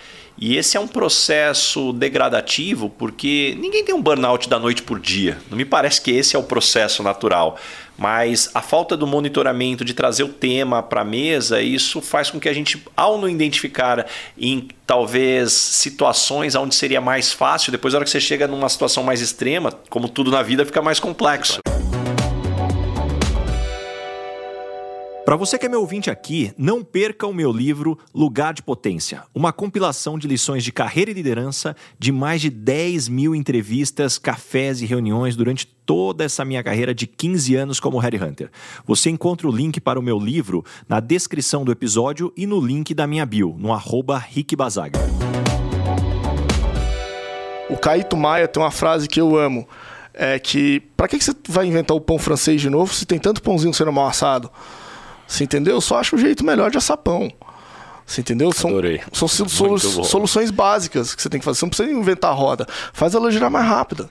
E 0.40 0.56
esse 0.56 0.74
é 0.74 0.80
um 0.80 0.88
processo 0.88 1.92
degradativo, 1.92 2.88
porque 2.88 3.54
ninguém 3.60 3.84
tem 3.84 3.94
um 3.94 4.00
burnout 4.00 4.48
da 4.48 4.58
noite 4.58 4.82
por 4.82 4.98
dia. 4.98 5.36
Não 5.50 5.58
me 5.58 5.66
parece 5.66 6.00
que 6.00 6.10
esse 6.10 6.34
é 6.34 6.38
o 6.38 6.42
processo 6.42 7.02
natural. 7.02 7.58
Mas 7.98 8.50
a 8.54 8.62
falta 8.62 8.96
do 8.96 9.06
monitoramento, 9.06 9.84
de 9.84 9.92
trazer 9.92 10.22
o 10.22 10.28
tema 10.28 10.82
para 10.82 11.02
a 11.02 11.04
mesa, 11.04 11.60
isso 11.60 12.00
faz 12.00 12.30
com 12.30 12.40
que 12.40 12.48
a 12.48 12.54
gente, 12.54 12.82
ao 12.96 13.18
não 13.18 13.28
identificar 13.28 14.06
em 14.38 14.66
talvez 14.86 15.52
situações 15.52 16.54
onde 16.54 16.74
seria 16.74 17.02
mais 17.02 17.30
fácil, 17.30 17.70
depois, 17.70 17.92
na 17.92 17.98
hora 17.98 18.04
que 18.04 18.10
você 18.10 18.18
chega 18.18 18.48
numa 18.48 18.70
situação 18.70 19.02
mais 19.02 19.20
extrema, 19.20 19.70
como 19.90 20.08
tudo 20.08 20.30
na 20.30 20.42
vida, 20.42 20.64
fica 20.64 20.80
mais 20.80 20.98
complexo. 20.98 21.60
Para 25.30 25.36
você 25.36 25.56
que 25.56 25.66
é 25.66 25.68
meu 25.68 25.78
ouvinte 25.78 26.10
aqui, 26.10 26.52
não 26.58 26.82
perca 26.82 27.24
o 27.24 27.32
meu 27.32 27.52
livro 27.52 27.96
Lugar 28.12 28.52
de 28.52 28.64
Potência, 28.64 29.22
uma 29.32 29.52
compilação 29.52 30.18
de 30.18 30.26
lições 30.26 30.64
de 30.64 30.72
carreira 30.72 31.08
e 31.08 31.14
liderança 31.14 31.76
de 31.96 32.10
mais 32.10 32.40
de 32.40 32.50
10 32.50 33.08
mil 33.08 33.32
entrevistas, 33.32 34.18
cafés 34.18 34.82
e 34.82 34.86
reuniões 34.86 35.36
durante 35.36 35.68
toda 35.68 36.24
essa 36.24 36.44
minha 36.44 36.64
carreira 36.64 36.92
de 36.92 37.06
15 37.06 37.54
anos 37.54 37.78
como 37.78 38.00
Headhunter. 38.00 38.50
Você 38.84 39.08
encontra 39.08 39.46
o 39.46 39.52
link 39.52 39.80
para 39.80 40.00
o 40.00 40.02
meu 40.02 40.18
livro 40.18 40.64
na 40.88 40.98
descrição 40.98 41.64
do 41.64 41.70
episódio 41.70 42.32
e 42.36 42.44
no 42.44 42.60
link 42.60 42.92
da 42.92 43.06
minha 43.06 43.24
bio, 43.24 43.54
no 43.56 43.72
arroba 43.72 44.18
Rick 44.18 44.56
Bazaga. 44.56 44.98
O 47.68 47.76
Caíto 47.76 48.16
Maia 48.16 48.48
tem 48.48 48.60
uma 48.60 48.72
frase 48.72 49.06
que 49.06 49.20
eu 49.20 49.36
amo. 49.36 49.68
É 50.12 50.40
que, 50.40 50.82
que 51.08 51.18
que 51.18 51.24
você 51.24 51.32
vai 51.48 51.66
inventar 51.66 51.96
o 51.96 52.00
pão 52.00 52.18
francês 52.18 52.60
de 52.60 52.68
novo 52.68 52.92
se 52.92 53.06
tem 53.06 53.20
tanto 53.20 53.40
pãozinho 53.40 53.72
sendo 53.72 53.92
mal 53.92 54.08
assado? 54.08 54.50
Você 55.30 55.44
entendeu? 55.44 55.74
Eu 55.76 55.80
só 55.80 55.98
acho 56.00 56.16
o 56.16 56.18
jeito 56.18 56.44
melhor 56.44 56.70
de 56.72 56.78
assar 56.78 56.96
pão. 56.96 57.30
Você 58.04 58.20
entendeu? 58.20 58.50
São, 58.52 58.70
Adorei. 58.70 59.00
são 59.12 59.28
solu- 59.28 59.78
soluções 59.78 60.50
básicas 60.50 61.14
que 61.14 61.22
você 61.22 61.28
tem 61.28 61.38
que 61.38 61.44
fazer. 61.44 61.60
Você 61.60 61.64
não 61.66 61.70
precisa 61.70 61.90
inventar 61.90 62.32
a 62.32 62.34
roda. 62.34 62.66
Faz 62.92 63.14
ela 63.14 63.30
girar 63.30 63.48
mais 63.48 63.64
rápida. 63.64 64.10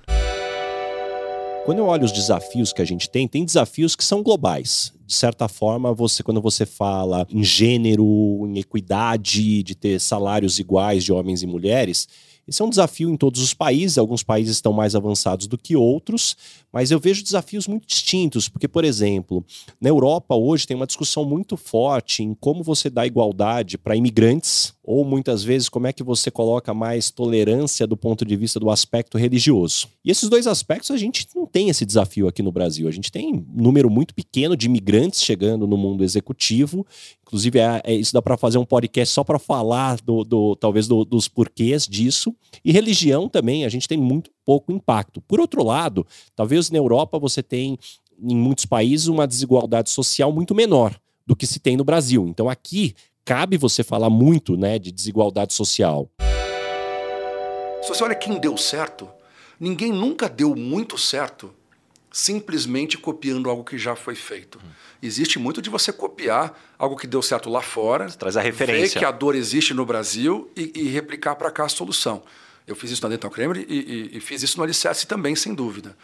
Quando 1.65 1.79
eu 1.79 1.85
olho 1.85 2.05
os 2.05 2.13
desafios 2.13 2.71
que 2.71 2.81
a 2.81 2.85
gente 2.85 3.09
tem, 3.09 3.27
tem 3.27 3.43
desafios 3.43 3.95
que 3.97 4.03
são 4.03 4.23
globais. 4.23 4.93
De 5.05 5.13
certa 5.13 5.47
forma, 5.49 5.93
você 5.93 6.23
quando 6.23 6.41
você 6.41 6.65
fala 6.65 7.27
em 7.29 7.43
gênero, 7.43 8.05
em 8.47 8.57
equidade, 8.59 9.61
de 9.61 9.75
ter 9.75 9.99
salários 9.99 10.57
iguais 10.57 11.03
de 11.03 11.11
homens 11.11 11.43
e 11.43 11.47
mulheres, 11.47 12.07
esse 12.49 12.61
é 12.61 12.65
um 12.65 12.69
desafio 12.69 13.09
em 13.09 13.15
todos 13.15 13.41
os 13.41 13.53
países. 13.53 13.97
Alguns 13.97 14.23
países 14.23 14.57
estão 14.57 14.73
mais 14.73 14.95
avançados 14.95 15.45
do 15.45 15.57
que 15.57 15.75
outros, 15.75 16.35
mas 16.73 16.89
eu 16.89 16.99
vejo 16.99 17.23
desafios 17.23 17.67
muito 17.67 17.87
distintos, 17.87 18.49
porque, 18.49 18.67
por 18.67 18.83
exemplo, 18.83 19.45
na 19.79 19.89
Europa 19.89 20.35
hoje 20.35 20.65
tem 20.65 20.75
uma 20.75 20.87
discussão 20.87 21.23
muito 21.23 21.55
forte 21.55 22.23
em 22.23 22.33
como 22.33 22.63
você 22.63 22.89
dá 22.89 23.05
igualdade 23.05 23.77
para 23.77 23.95
imigrantes, 23.95 24.73
ou 24.91 25.05
muitas 25.05 25.43
vezes 25.43 25.69
como 25.69 25.85
é 25.85 25.93
que 25.93 26.01
você 26.01 26.31
coloca 26.31 26.73
mais 26.73 27.11
tolerância 27.11 27.85
do 27.85 27.95
ponto 27.95 28.25
de 28.25 28.35
vista 28.35 28.59
do 28.59 28.71
aspecto 28.71 29.19
religioso. 29.19 29.87
E 30.03 30.09
esses 30.09 30.27
dois 30.27 30.47
aspectos 30.47 30.89
a 30.89 30.97
gente 30.97 31.27
não 31.35 31.45
tem 31.45 31.69
esse 31.69 31.85
desafio 31.85 32.27
aqui 32.27 32.41
no 32.41 32.51
Brasil. 32.51 32.87
A 32.87 32.91
gente 32.91 33.11
tem 33.11 33.35
um 33.35 33.45
número 33.55 33.87
muito 33.87 34.15
pequeno 34.15 34.57
de 34.57 34.65
imigrantes 34.65 35.21
chegando 35.23 35.67
no 35.67 35.77
mundo 35.77 36.03
executivo. 36.03 36.87
Inclusive, 37.21 37.59
é, 37.59 37.81
é- 37.83 37.93
isso 37.93 38.11
dá 38.11 38.19
para 38.19 38.35
fazer 38.35 38.57
um 38.57 38.65
podcast 38.65 39.13
só 39.13 39.23
para 39.23 39.37
falar 39.37 40.01
do, 40.01 40.23
do- 40.23 40.55
talvez 40.55 40.87
do- 40.87 41.05
dos 41.05 41.27
porquês 41.27 41.85
disso. 41.87 42.35
E 42.65 42.71
religião 42.71 43.29
também, 43.29 43.65
a 43.65 43.69
gente 43.69 43.87
tem 43.87 43.97
muito 43.99 44.31
pouco 44.43 44.71
impacto. 44.71 45.21
Por 45.21 45.39
outro 45.39 45.63
lado, 45.63 46.03
talvez 46.35 46.71
na 46.71 46.79
Europa 46.79 47.19
você 47.19 47.43
tem, 47.43 47.77
em 48.19 48.35
muitos 48.35 48.65
países, 48.65 49.05
uma 49.05 49.27
desigualdade 49.27 49.91
social 49.91 50.31
muito 50.33 50.55
menor 50.55 50.99
do 51.27 51.35
que 51.35 51.45
se 51.45 51.59
tem 51.59 51.77
no 51.77 51.83
Brasil. 51.83 52.25
Então 52.27 52.49
aqui 52.49 52.95
cabe 53.29 53.57
você 53.57 53.83
falar 53.83 54.09
muito 54.09 54.57
né, 54.57 54.79
de 54.79 54.91
desigualdade 54.91 55.53
social. 55.53 56.09
Se 57.83 57.87
você 57.89 58.03
olha 58.03 58.15
quem 58.15 58.39
deu 58.39 58.57
certo, 58.57 59.07
ninguém 59.59 59.91
nunca 59.93 60.27
deu 60.27 60.55
muito 60.55 60.97
certo 60.97 61.53
simplesmente 62.11 62.97
copiando 62.97 63.47
algo 63.47 63.63
que 63.63 63.77
já 63.77 63.95
foi 63.95 64.15
feito. 64.15 64.59
Existe 64.99 65.37
muito 65.37 65.61
de 65.61 65.69
você 65.69 65.93
copiar 65.93 66.59
algo 66.75 66.95
que 66.95 67.05
deu 67.05 67.21
certo 67.21 67.51
lá 67.51 67.61
fora, 67.61 68.09
traz 68.09 68.35
a 68.35 68.41
referência. 68.41 68.95
ver 68.95 68.99
que 68.99 69.05
a 69.05 69.11
dor 69.11 69.35
existe 69.35 69.75
no 69.75 69.85
Brasil 69.85 70.49
e, 70.57 70.71
e 70.75 70.87
replicar 70.87 71.35
para 71.35 71.51
cá 71.51 71.65
a 71.65 71.69
solução. 71.69 72.23
Eu 72.65 72.75
fiz 72.75 72.89
isso 72.89 73.03
na 73.03 73.09
Dental 73.09 73.29
Kramer 73.29 73.57
e, 73.69 73.73
e- 74.13 74.17
e 74.17 74.19
fiz 74.19 74.41
isso 74.41 74.57
no 74.57 74.63
Alicerce 74.63 75.05
também, 75.05 75.35
sem 75.35 75.53
dúvida. 75.53 75.95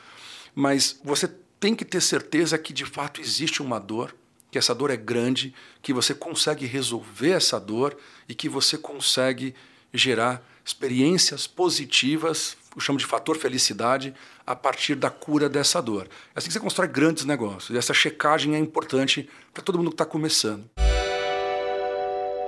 Mas 0.54 1.00
você 1.04 1.28
tem 1.60 1.74
que 1.74 1.84
ter 1.84 2.02
certeza 2.02 2.56
que 2.56 2.72
de 2.72 2.86
fato 2.86 3.20
existe 3.20 3.64
uma 3.64 3.80
dor, 3.80 4.16
que 4.56 4.60
essa 4.60 4.74
dor 4.74 4.90
é 4.90 4.96
grande, 4.96 5.54
que 5.82 5.92
você 5.92 6.16
consegue 6.16 6.66
resolver 6.66 7.32
essa 7.32 7.60
dor 7.60 7.98
e 8.26 8.34
que 8.34 8.48
você 8.48 8.78
consegue 8.78 9.54
gerar 9.94 10.42
experiências 10.64 11.46
positivas, 11.46 12.56
eu 12.74 12.80
chamo 12.80 12.98
de 12.98 13.06
fator 13.06 13.38
felicidade, 13.38 14.14
a 14.48 14.56
partir 14.56 14.96
da 14.96 15.10
cura 15.10 15.50
dessa 15.50 15.82
dor. 15.82 16.08
É 16.34 16.40
assim 16.40 16.48
que 16.48 16.54
você 16.54 16.60
constrói 16.62 16.88
grandes 16.88 17.26
negócios. 17.26 17.76
E 17.76 17.78
essa 17.78 17.94
checagem 17.94 18.56
é 18.56 18.58
importante 18.58 19.28
para 19.54 19.62
todo 19.62 19.78
mundo 19.78 19.90
que 19.90 19.96
está 19.96 20.06
começando. 20.06 20.70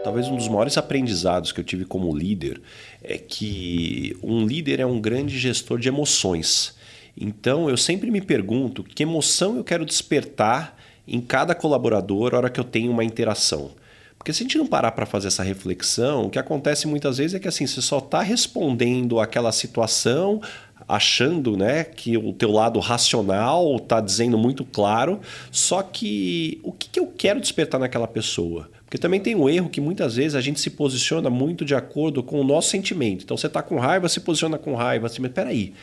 Talvez 0.02 0.30
um 0.30 0.38
dos 0.38 0.48
maiores 0.48 0.78
aprendizados 0.78 1.52
que 1.52 1.60
eu 1.60 1.66
tive 1.66 1.84
como 1.84 2.16
líder 2.16 2.62
é 3.04 3.18
que 3.18 4.18
um 4.24 4.48
líder 4.48 4.80
é 4.80 4.86
um 4.86 5.02
grande 5.02 5.38
gestor 5.38 5.78
de 5.78 5.90
emoções. 5.90 6.74
Então 7.18 7.70
eu 7.70 7.76
sempre 7.76 8.10
me 8.10 8.22
pergunto 8.22 8.82
que 8.82 9.04
emoção 9.04 9.58
eu 9.58 9.64
quero 9.66 9.86
despertar 9.86 10.78
em 11.08 11.22
cada 11.22 11.56
colaborador 11.56 12.32
na 12.32 12.38
hora 12.38 12.50
que 12.50 12.60
eu 12.60 12.64
tenho 12.64 12.92
uma 12.92 13.04
interação. 13.04 13.72
Porque 14.18 14.34
se 14.34 14.44
a 14.44 14.46
gente 14.46 14.58
não 14.58 14.68
parar 14.68 14.92
para 14.92 15.06
fazer 15.06 15.28
essa 15.28 15.44
reflexão, 15.44 16.26
o 16.26 16.30
que 16.30 16.40
acontece 16.40 16.88
muitas 16.88 17.18
vezes 17.18 17.36
é 17.36 17.40
que 17.40 17.48
assim, 17.48 17.66
você 17.66 17.82
só 17.82 18.00
está 18.00 18.22
respondendo 18.22 19.20
àquela 19.20 19.52
situação, 19.52 20.42
achando 20.88 21.56
né, 21.56 21.84
que 21.84 22.18
o 22.18 22.34
teu 22.34 22.52
lado 22.52 22.80
racional 22.80 23.76
está 23.76 24.02
dizendo 24.02 24.38
muito 24.38 24.66
claro, 24.66 25.20
só 25.52 25.82
que 25.82 26.60
o 26.64 26.72
que, 26.72 26.90
que 26.90 27.00
eu 27.00 27.08
quero 27.08 27.40
despertar 27.40 27.80
naquela 27.80 28.08
pessoa? 28.08 28.70
Porque 28.86 28.98
também 28.98 29.20
tem 29.20 29.36
um 29.36 29.50
erro 29.50 29.70
que 29.70 29.82
muitas 29.82 30.16
vezes 30.16 30.34
a 30.34 30.40
gente 30.40 30.62
se 30.62 30.70
posiciona 30.70 31.30
muito 31.30 31.66
de 31.66 31.76
acordo 31.76 32.24
com 32.24 32.40
o 32.40 32.44
nosso 32.44 32.70
sentimento. 32.70 33.24
Então 33.26 33.36
você 33.36 33.48
está 33.48 33.62
com 33.62 33.78
raiva, 33.78 34.08
se 34.08 34.22
posiciona 34.22 34.58
com 34.58 34.76
raiva. 34.76 35.08
Assim, 35.08 35.22
mas 35.22 35.34
peraí, 35.34 35.74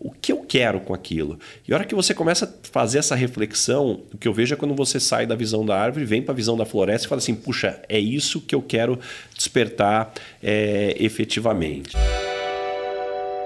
o 0.00 0.10
que 0.10 0.32
eu 0.32 0.38
quero 0.38 0.80
com 0.80 0.94
aquilo? 0.94 1.38
E 1.68 1.72
a 1.72 1.76
hora 1.76 1.84
que 1.84 1.94
você 1.94 2.14
começa 2.14 2.46
a 2.46 2.68
fazer 2.72 2.98
essa 2.98 3.14
reflexão, 3.14 4.00
o 4.12 4.16
que 4.16 4.26
eu 4.26 4.32
vejo 4.32 4.54
é 4.54 4.56
quando 4.56 4.74
você 4.74 4.98
sai 4.98 5.26
da 5.26 5.34
visão 5.34 5.64
da 5.64 5.78
árvore, 5.78 6.06
vem 6.06 6.22
para 6.22 6.32
a 6.32 6.34
visão 6.34 6.56
da 6.56 6.64
floresta 6.64 7.06
e 7.06 7.08
fala 7.08 7.18
assim: 7.18 7.34
puxa, 7.34 7.80
é 7.86 7.98
isso 7.98 8.40
que 8.40 8.54
eu 8.54 8.62
quero 8.62 8.98
despertar 9.36 10.12
é, 10.42 10.96
efetivamente. 10.98 11.96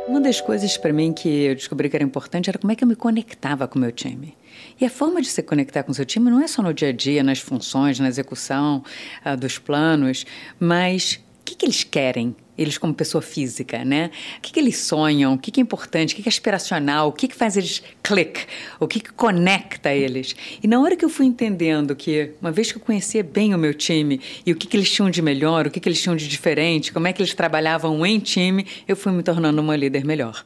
Uma 0.06 0.20
das 0.20 0.40
coisas 0.40 0.76
para 0.76 0.92
mim 0.92 1.12
que 1.12 1.28
eu 1.28 1.54
descobri 1.54 1.88
que 1.88 1.96
era 1.96 2.04
importante 2.04 2.48
era 2.48 2.58
como 2.58 2.70
é 2.70 2.76
que 2.76 2.84
eu 2.84 2.88
me 2.88 2.94
conectava 2.94 3.66
com 3.66 3.78
o 3.78 3.82
meu 3.82 3.90
time. 3.90 4.36
E 4.80 4.84
a 4.84 4.90
forma 4.90 5.20
de 5.20 5.28
se 5.28 5.42
conectar 5.42 5.82
com 5.82 5.92
o 5.92 5.94
seu 5.94 6.04
time 6.04 6.30
não 6.30 6.40
é 6.40 6.46
só 6.46 6.62
no 6.62 6.74
dia 6.74 6.90
a 6.90 6.92
dia, 6.92 7.22
nas 7.22 7.40
funções, 7.40 7.98
na 7.98 8.06
execução 8.06 8.84
uh, 9.24 9.36
dos 9.36 9.58
planos, 9.58 10.26
mas 10.60 11.20
o 11.40 11.44
que, 11.44 11.54
que 11.56 11.66
eles 11.66 11.82
querem? 11.82 12.36
Eles 12.56 12.78
como 12.78 12.94
pessoa 12.94 13.20
física, 13.20 13.84
né? 13.84 14.10
O 14.38 14.40
que, 14.40 14.52
que 14.52 14.60
eles 14.60 14.78
sonham? 14.78 15.34
O 15.34 15.38
que, 15.38 15.50
que 15.50 15.60
é 15.60 15.62
importante? 15.62 16.12
O 16.12 16.16
que, 16.16 16.22
que 16.22 16.28
é 16.28 16.30
aspiracional? 16.30 17.08
O 17.08 17.12
que, 17.12 17.28
que 17.28 17.34
faz 17.34 17.56
eles 17.56 17.82
clique? 18.02 18.46
O 18.78 18.86
que, 18.86 19.00
que 19.00 19.12
conecta 19.12 19.92
eles? 19.92 20.36
E 20.62 20.68
na 20.68 20.80
hora 20.80 20.96
que 20.96 21.04
eu 21.04 21.08
fui 21.08 21.26
entendendo 21.26 21.96
que, 21.96 22.30
uma 22.40 22.52
vez 22.52 22.70
que 22.70 22.78
eu 22.78 22.82
conhecia 22.82 23.24
bem 23.24 23.54
o 23.54 23.58
meu 23.58 23.74
time 23.74 24.20
e 24.46 24.52
o 24.52 24.56
que, 24.56 24.66
que 24.66 24.76
eles 24.76 24.90
tinham 24.90 25.10
de 25.10 25.20
melhor, 25.20 25.66
o 25.66 25.70
que, 25.70 25.80
que 25.80 25.88
eles 25.88 26.00
tinham 26.00 26.16
de 26.16 26.28
diferente, 26.28 26.92
como 26.92 27.08
é 27.08 27.12
que 27.12 27.20
eles 27.20 27.34
trabalhavam 27.34 28.04
em 28.06 28.18
time, 28.18 28.66
eu 28.86 28.96
fui 28.96 29.12
me 29.12 29.22
tornando 29.22 29.60
uma 29.60 29.76
líder 29.76 30.04
melhor. 30.04 30.44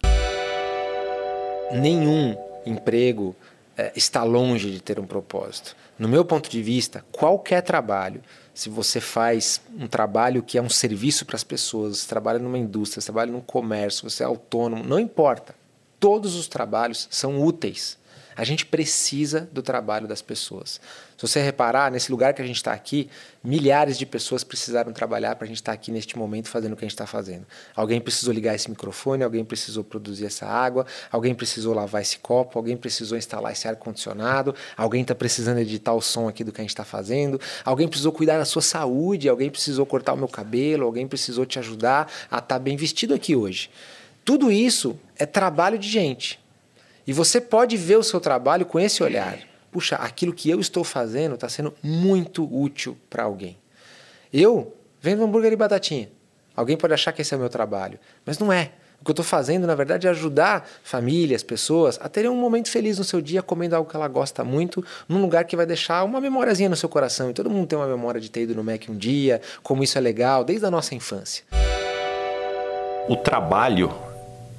Nenhum 1.73 2.35
emprego 2.65 3.37
é, 3.77 3.93
está 3.95 4.25
longe 4.25 4.71
de 4.71 4.83
ter 4.83 4.99
um 4.99 5.07
propósito. 5.07 5.77
No 5.99 6.09
meu 6.09 6.25
ponto 6.25 6.51
de 6.51 6.63
vista, 6.63 7.05
qualquer 7.13 7.63
trabalho 7.63 8.21
se 8.59 8.69
você 8.69 9.01
faz 9.01 9.61
um 9.79 9.87
trabalho 9.87 10.43
que 10.43 10.59
é 10.59 10.61
um 10.61 10.69
serviço 10.69 11.25
para 11.25 11.37
as 11.37 11.45
pessoas, 11.45 11.99
você 11.99 12.09
trabalha 12.09 12.41
numa 12.41 12.59
indústria, 12.59 13.01
você 13.01 13.07
trabalha 13.07 13.31
num 13.31 13.41
comércio, 13.41 14.11
você 14.11 14.25
é 14.25 14.27
autônomo, 14.27 14.83
não 14.83 14.99
importa. 14.99 15.55
Todos 16.01 16.35
os 16.35 16.49
trabalhos 16.49 17.07
são 17.09 17.41
úteis. 17.41 17.97
A 18.39 18.45
gente 18.45 18.65
precisa 18.65 19.49
do 19.53 19.63
trabalho 19.63 20.07
das 20.07 20.23
pessoas. 20.23 20.81
Se 21.17 21.27
você 21.27 21.43
reparar, 21.43 21.91
nesse 21.91 22.09
lugar 22.13 22.33
que 22.33 22.41
a 22.41 22.47
gente 22.47 22.55
está 22.55 22.73
aqui, 22.73 23.11
milhares 23.43 23.99
de 23.99 24.07
pessoas 24.07 24.45
precisaram 24.45 24.93
trabalhar 24.93 25.35
para 25.35 25.45
a 25.45 25.49
gente 25.49 25.57
estar 25.57 25.73
tá 25.73 25.75
aqui 25.75 25.91
neste 25.91 26.17
momento 26.17 26.49
fazendo 26.49 26.75
o 26.75 26.77
que 26.77 26.85
a 26.85 26.87
gente 26.87 26.95
está 26.95 27.05
fazendo. 27.05 27.45
Alguém 27.75 28.01
precisou 28.01 28.33
ligar 28.33 28.55
esse 28.55 28.71
microfone, 28.71 29.25
alguém 29.25 29.45
precisou 29.45 29.83
produzir 29.83 30.27
essa 30.27 30.47
água, 30.47 30.87
alguém 31.11 31.35
precisou 31.35 31.75
lavar 31.75 32.01
esse 32.01 32.21
copo, 32.21 32.61
alguém 32.61 32.77
precisou 32.77 33.19
instalar 33.19 33.51
esse 33.51 33.67
ar-condicionado, 33.67 34.55
alguém 34.77 35.03
está 35.03 35.17
precisando 35.17 35.59
editar 35.59 35.95
o 35.95 36.01
som 36.01 36.29
aqui 36.29 36.45
do 36.45 36.53
que 36.53 36.61
a 36.61 36.63
gente 36.63 36.71
está 36.71 36.85
fazendo, 36.85 37.41
alguém 37.65 37.89
precisou 37.89 38.13
cuidar 38.13 38.39
da 38.39 38.45
sua 38.45 38.63
saúde, 38.63 39.29
alguém 39.29 39.51
precisou 39.51 39.85
cortar 39.85 40.13
o 40.13 40.17
meu 40.17 40.29
cabelo, 40.29 40.87
alguém 40.87 41.09
precisou 41.09 41.45
te 41.45 41.59
ajudar 41.59 42.09
a 42.31 42.37
estar 42.37 42.43
tá 42.43 42.59
bem 42.61 42.77
vestido 42.77 43.15
aqui 43.15 43.35
hoje. 43.35 43.69
Tudo 44.25 44.53
isso 44.53 44.97
é 45.17 45.27
trabalho 45.27 45.77
de 45.77 45.89
gente. 45.89 46.39
E 47.09 47.13
você 47.15 47.41
pode 47.41 47.75
ver 47.75 47.97
o 47.97 48.03
seu 48.03 48.21
trabalho 48.21 48.67
com 48.67 48.79
esse 48.79 49.03
olhar. 49.03 49.39
Puxa, 49.73 49.97
aquilo 49.97 50.31
que 50.31 50.51
eu 50.51 50.61
estou 50.61 50.85
fazendo 50.85 51.37
está 51.37 51.49
sendo 51.49 51.73
muito 51.83 52.45
útil 52.45 52.99
para 53.09 53.23
alguém. 53.23 53.57
Eu 54.31 54.77
vendo 55.01 55.25
hambúrguer 55.25 55.51
e 55.55 55.57
batatinha. 55.57 56.11
Alguém 56.55 56.77
pode 56.77 56.93
achar 56.93 57.13
que 57.13 57.23
esse 57.23 57.33
é 57.33 57.37
o 57.39 57.41
meu 57.41 57.49
trabalho, 57.49 57.99
mas 58.27 58.39
não 58.39 58.53
é. 58.53 58.73
O 59.01 59.05
que 59.07 59.11
eu 59.11 59.13
estou 59.13 59.25
fazendo, 59.25 59.67
na 59.67 59.75
verdade, 59.75 60.07
é 60.07 60.11
ajudar 60.11 60.69
famílias, 60.83 61.43
pessoas 61.43 61.99
a 62.03 62.11
terem 62.11 62.29
um 62.29 62.37
momento 62.37 62.71
feliz 62.71 62.99
no 62.99 63.05
seu 63.05 63.23
dia 63.23 63.41
comendo 63.41 63.75
algo 63.75 63.89
que 63.89 63.97
ela 63.97 64.09
gosta 64.09 64.45
muito, 64.45 64.85
num 65.09 65.23
lugar 65.23 65.45
que 65.45 65.57
vai 65.57 65.65
deixar 65.65 66.05
uma 66.05 66.21
memóriazinha 66.21 66.69
no 66.69 66.77
seu 66.77 66.91
coração. 66.91 67.31
E 67.31 67.33
todo 67.33 67.49
mundo 67.49 67.67
tem 67.67 67.79
uma 67.79 67.89
memória 67.89 68.21
de 68.21 68.31
ter 68.31 68.43
ido 68.43 68.55
no 68.55 68.63
Mac 68.63 68.83
um 68.87 68.95
dia, 68.95 69.41
como 69.63 69.83
isso 69.83 69.97
é 69.97 70.01
legal, 70.03 70.45
desde 70.45 70.67
a 70.67 70.71
nossa 70.71 70.95
infância. 70.95 71.43
O 73.09 73.17
trabalho 73.17 74.08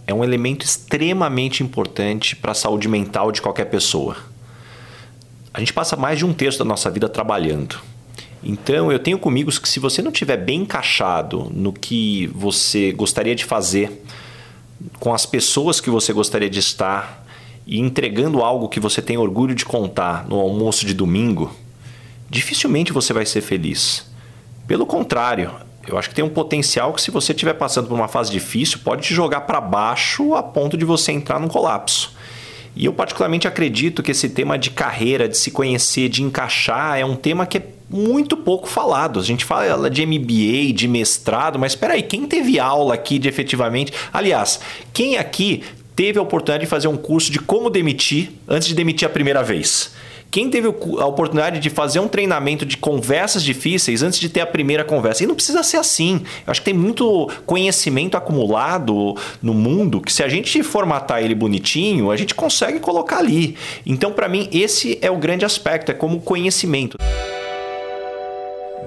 é 0.09 0.13
um 0.13 0.23
elemento 0.23 0.65
extremamente 0.65 1.61
importante 1.61 2.35
para 2.35 2.51
a 2.51 2.55
saúde 2.55 2.87
mental 2.87 3.31
de 3.31 3.43
qualquer 3.43 3.65
pessoa. 3.65 4.17
A 5.53 5.59
gente 5.59 5.71
passa 5.71 5.95
mais 5.95 6.17
de 6.17 6.25
um 6.25 6.33
terço 6.33 6.57
da 6.57 6.65
nossa 6.65 6.89
vida 6.89 7.07
trabalhando. 7.07 7.79
Então, 8.43 8.91
eu 8.91 8.97
tenho 8.97 9.19
comigo 9.19 9.51
que 9.51 9.69
se 9.69 9.79
você 9.79 10.01
não 10.01 10.11
estiver 10.11 10.37
bem 10.37 10.61
encaixado 10.61 11.51
no 11.53 11.71
que 11.71 12.25
você 12.33 12.91
gostaria 12.91 13.35
de 13.35 13.45
fazer, 13.45 14.03
com 14.99 15.13
as 15.13 15.27
pessoas 15.27 15.79
que 15.79 15.91
você 15.91 16.11
gostaria 16.11 16.49
de 16.49 16.57
estar 16.57 17.23
e 17.67 17.79
entregando 17.79 18.41
algo 18.41 18.67
que 18.67 18.79
você 18.79 19.03
tem 19.03 19.15
orgulho 19.15 19.53
de 19.53 19.63
contar 19.63 20.27
no 20.27 20.39
almoço 20.39 20.87
de 20.87 20.95
domingo, 20.95 21.53
dificilmente 22.27 22.91
você 22.91 23.13
vai 23.13 23.27
ser 23.27 23.41
feliz. 23.41 24.09
Pelo 24.65 24.87
contrário, 24.87 25.51
eu 25.89 25.97
acho 25.97 26.09
que 26.09 26.15
tem 26.15 26.23
um 26.23 26.29
potencial 26.29 26.93
que, 26.93 27.01
se 27.01 27.11
você 27.11 27.31
estiver 27.31 27.53
passando 27.53 27.87
por 27.87 27.95
uma 27.95 28.07
fase 28.07 28.31
difícil, 28.31 28.79
pode 28.83 29.03
te 29.03 29.13
jogar 29.13 29.41
para 29.41 29.59
baixo 29.59 30.35
a 30.35 30.43
ponto 30.43 30.77
de 30.77 30.85
você 30.85 31.11
entrar 31.11 31.39
num 31.39 31.47
colapso. 31.47 32.13
E 32.75 32.85
eu, 32.85 32.93
particularmente, 32.93 33.47
acredito 33.47 34.03
que 34.03 34.11
esse 34.11 34.29
tema 34.29 34.57
de 34.57 34.69
carreira, 34.69 35.27
de 35.27 35.37
se 35.37 35.51
conhecer, 35.51 36.07
de 36.07 36.23
encaixar, 36.23 36.97
é 36.97 37.05
um 37.05 37.15
tema 37.15 37.45
que 37.45 37.57
é 37.57 37.63
muito 37.89 38.37
pouco 38.37 38.67
falado. 38.67 39.19
A 39.19 39.23
gente 39.23 39.43
fala 39.43 39.89
de 39.89 40.05
MBA, 40.05 40.73
de 40.73 40.87
mestrado, 40.87 41.57
mas 41.57 41.73
espera 41.73 41.95
aí, 41.95 42.03
quem 42.03 42.25
teve 42.27 42.59
aula 42.59 42.93
aqui 42.93 43.17
de 43.17 43.27
efetivamente. 43.27 43.91
Aliás, 44.13 44.59
quem 44.93 45.17
aqui 45.17 45.63
teve 45.95 46.19
a 46.19 46.21
oportunidade 46.21 46.63
de 46.63 46.69
fazer 46.69 46.87
um 46.87 46.95
curso 46.95 47.31
de 47.31 47.39
como 47.39 47.69
demitir 47.69 48.31
antes 48.47 48.67
de 48.67 48.75
demitir 48.75 49.07
a 49.07 49.11
primeira 49.11 49.43
vez? 49.43 49.91
Quem 50.31 50.47
teve 50.47 50.67
a 50.67 51.05
oportunidade 51.05 51.59
de 51.59 51.71
fazer 51.71 51.99
um 51.99 52.07
treinamento 52.07 52.63
de 52.63 52.77
conversas 52.77 53.43
difíceis 53.43 54.03
antes 54.03 54.19
de 54.19 54.29
ter 54.29 54.41
a 54.41 54.45
primeira 54.45 54.83
conversa? 54.83 55.23
E 55.23 55.27
não 55.27 55.33
precisa 55.33 55.63
ser 55.63 55.77
assim. 55.77 56.21
Eu 56.45 56.51
acho 56.51 56.61
que 56.61 56.65
tem 56.65 56.73
muito 56.73 57.27
conhecimento 57.47 58.15
acumulado 58.15 59.15
no 59.41 59.55
mundo 59.55 59.99
que 59.99 60.13
se 60.13 60.21
a 60.21 60.29
gente 60.29 60.61
formatar 60.61 61.23
ele 61.23 61.33
bonitinho, 61.33 62.11
a 62.11 62.17
gente 62.17 62.35
consegue 62.35 62.79
colocar 62.79 63.17
ali. 63.17 63.57
Então, 63.83 64.11
para 64.13 64.29
mim, 64.29 64.47
esse 64.51 64.99
é 65.01 65.09
o 65.09 65.17
grande 65.17 65.45
aspecto, 65.45 65.91
é 65.91 65.95
como 65.95 66.21
conhecimento. 66.21 66.97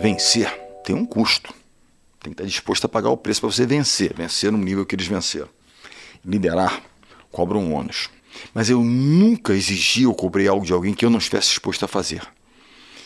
Vencer 0.01 0.49
tem 0.85 0.95
um 0.95 1.05
custo. 1.05 1.53
Tem 2.21 2.33
que 2.33 2.41
estar 2.41 2.45
disposto 2.45 2.85
a 2.85 2.89
pagar 2.89 3.11
o 3.11 3.17
preço 3.17 3.41
para 3.41 3.51
você 3.51 3.67
vencer, 3.67 4.15
vencer 4.15 4.53
no 4.53 4.59
nível 4.59 4.87
que 4.87 4.95
eles 4.95 5.09
venceram. 5.09 5.49
Liderar 6.25 6.81
cobra 7.33 7.59
um 7.59 7.75
ônus. 7.75 8.09
Mas 8.55 8.71
eu 8.71 8.83
nunca 8.83 9.55
exigi 9.55 10.07
ou 10.07 10.15
cobrei 10.15 10.49
algo 10.49 10.65
de 10.65 10.73
alguém 10.73 10.95
que 10.95 11.05
eu 11.05 11.11
não 11.11 11.19
estivesse 11.19 11.49
disposto 11.49 11.85
a 11.85 11.89
fazer. 11.89 12.23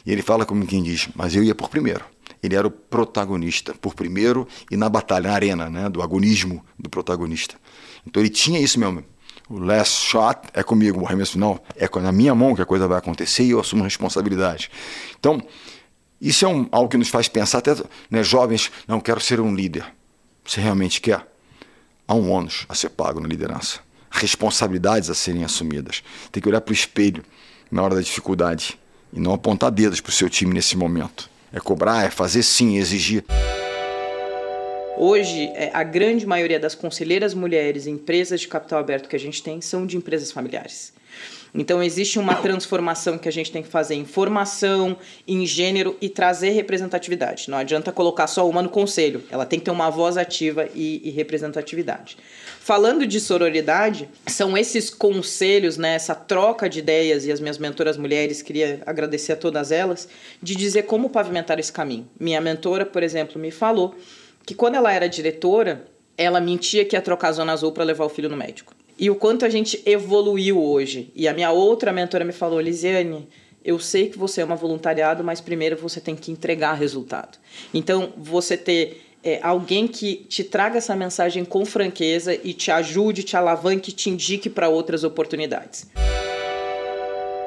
E 0.04 0.12
ele 0.12 0.22
fala 0.22 0.46
como 0.46 0.64
quem 0.66 0.82
diz, 0.82 1.08
mas 1.14 1.34
eu 1.34 1.42
ia 1.42 1.54
por 1.54 1.68
primeiro. 1.68 2.04
Ele 2.42 2.54
era 2.54 2.66
o 2.66 2.70
protagonista, 2.70 3.74
por 3.74 3.94
primeiro 3.94 4.46
e 4.70 4.76
na 4.76 4.88
batalha, 4.88 5.28
na 5.28 5.34
arena, 5.34 5.68
né, 5.68 5.88
do 5.88 6.00
agonismo 6.00 6.64
do 6.78 6.88
protagonista. 6.88 7.56
Então 8.06 8.22
ele 8.22 8.30
tinha 8.30 8.60
isso 8.60 8.78
mesmo. 8.78 9.02
O 9.48 9.58
last 9.58 10.06
shot 10.06 10.38
é 10.52 10.62
comigo, 10.62 11.00
o 11.00 11.06
arremesso 11.06 11.32
final 11.32 11.62
é 11.76 11.88
na 12.00 12.12
minha 12.12 12.34
mão 12.34 12.54
que 12.54 12.62
a 12.62 12.66
coisa 12.66 12.86
vai 12.86 12.98
acontecer 12.98 13.44
e 13.44 13.50
eu 13.50 13.60
assumo 13.60 13.82
responsabilidade. 13.84 14.70
Então, 15.18 15.40
isso 16.20 16.44
é 16.44 16.48
um, 16.48 16.68
algo 16.72 16.88
que 16.88 16.96
nos 16.96 17.08
faz 17.08 17.28
pensar, 17.28 17.58
até 17.58 17.74
né, 18.10 18.22
jovens, 18.24 18.72
não 18.88 19.00
quero 19.00 19.20
ser 19.20 19.40
um 19.40 19.54
líder. 19.54 19.86
Você 20.44 20.60
realmente 20.60 21.00
quer? 21.00 21.26
Há 22.08 22.14
um 22.14 22.30
ônus 22.30 22.64
a 22.68 22.74
ser 22.74 22.90
pago 22.90 23.20
na 23.20 23.28
liderança 23.28 23.85
responsabilidades 24.16 25.10
a 25.10 25.14
serem 25.14 25.44
assumidas. 25.44 26.02
Tem 26.32 26.42
que 26.42 26.48
olhar 26.48 26.60
para 26.60 26.72
o 26.72 26.74
espelho 26.74 27.24
na 27.70 27.82
hora 27.82 27.94
da 27.94 28.00
dificuldade 28.00 28.78
e 29.12 29.20
não 29.20 29.32
apontar 29.32 29.70
dedos 29.70 30.00
para 30.00 30.10
o 30.10 30.12
seu 30.12 30.28
time 30.28 30.52
nesse 30.52 30.76
momento. 30.76 31.30
É 31.52 31.60
cobrar, 31.60 32.04
é 32.04 32.10
fazer 32.10 32.42
sim, 32.42 32.76
exigir. 32.76 33.24
Hoje, 34.98 35.50
é, 35.54 35.70
a 35.74 35.82
grande 35.82 36.26
maioria 36.26 36.58
das 36.58 36.74
conselheiras 36.74 37.34
mulheres 37.34 37.86
em 37.86 37.92
empresas 37.92 38.40
de 38.40 38.48
capital 38.48 38.78
aberto 38.78 39.08
que 39.08 39.16
a 39.16 39.18
gente 39.18 39.42
tem 39.42 39.60
são 39.60 39.86
de 39.86 39.96
empresas 39.96 40.32
familiares. 40.32 40.92
Então, 41.54 41.82
existe 41.82 42.18
uma 42.18 42.34
transformação 42.34 43.16
que 43.16 43.28
a 43.28 43.32
gente 43.32 43.50
tem 43.50 43.62
que 43.62 43.68
fazer 43.68 43.94
em 43.94 44.04
formação, 44.04 44.96
em 45.26 45.46
gênero 45.46 45.96
e 46.00 46.08
trazer 46.08 46.50
representatividade. 46.50 47.50
Não 47.50 47.56
adianta 47.56 47.90
colocar 47.90 48.26
só 48.26 48.48
uma 48.48 48.60
no 48.60 48.68
conselho, 48.68 49.22
ela 49.30 49.46
tem 49.46 49.58
que 49.58 49.64
ter 49.64 49.70
uma 49.70 49.88
voz 49.88 50.18
ativa 50.18 50.68
e, 50.74 51.00
e 51.02 51.10
representatividade. 51.10 52.18
Falando 52.60 53.06
de 53.06 53.20
sororidade, 53.20 54.08
são 54.26 54.58
esses 54.58 54.90
conselhos, 54.90 55.78
né, 55.78 55.94
essa 55.94 56.14
troca 56.14 56.68
de 56.68 56.80
ideias, 56.80 57.24
e 57.24 57.32
as 57.32 57.40
minhas 57.40 57.58
mentoras 57.58 57.96
mulheres, 57.96 58.42
queria 58.42 58.82
agradecer 58.84 59.32
a 59.32 59.36
todas 59.36 59.72
elas, 59.72 60.08
de 60.42 60.54
dizer 60.54 60.82
como 60.82 61.08
pavimentar 61.08 61.58
esse 61.58 61.72
caminho. 61.72 62.06
Minha 62.20 62.40
mentora, 62.40 62.84
por 62.84 63.02
exemplo, 63.02 63.40
me 63.40 63.50
falou 63.50 63.94
que 64.44 64.54
quando 64.54 64.74
ela 64.74 64.92
era 64.92 65.08
diretora, 65.08 65.86
ela 66.18 66.40
mentia 66.40 66.84
que 66.84 66.96
ia 66.96 67.02
trocar 67.02 67.28
a 67.28 67.32
zona 67.32 67.52
azul 67.52 67.72
para 67.72 67.84
levar 67.84 68.04
o 68.04 68.08
filho 68.08 68.28
no 68.28 68.36
médico. 68.36 68.75
E 68.98 69.10
o 69.10 69.14
quanto 69.14 69.44
a 69.44 69.48
gente 69.48 69.82
evoluiu 69.84 70.62
hoje. 70.62 71.10
E 71.14 71.28
a 71.28 71.34
minha 71.34 71.50
outra 71.50 71.92
mentora 71.92 72.24
me 72.24 72.32
falou, 72.32 72.60
Lisiane, 72.60 73.28
eu 73.64 73.78
sei 73.78 74.08
que 74.08 74.18
você 74.18 74.40
é 74.40 74.44
uma 74.44 74.56
voluntariado, 74.56 75.24
mas 75.24 75.40
primeiro 75.40 75.76
você 75.76 76.00
tem 76.00 76.14
que 76.14 76.30
entregar 76.30 76.74
resultado. 76.74 77.38
Então, 77.74 78.12
você 78.16 78.56
ter 78.56 79.02
é, 79.22 79.40
alguém 79.42 79.88
que 79.88 80.24
te 80.28 80.44
traga 80.44 80.78
essa 80.78 80.94
mensagem 80.94 81.44
com 81.44 81.64
franqueza 81.64 82.38
e 82.42 82.52
te 82.52 82.70
ajude, 82.70 83.22
te 83.22 83.36
alavanque, 83.36 83.90
te 83.90 84.08
indique 84.08 84.48
para 84.48 84.68
outras 84.68 85.02
oportunidades 85.02 85.88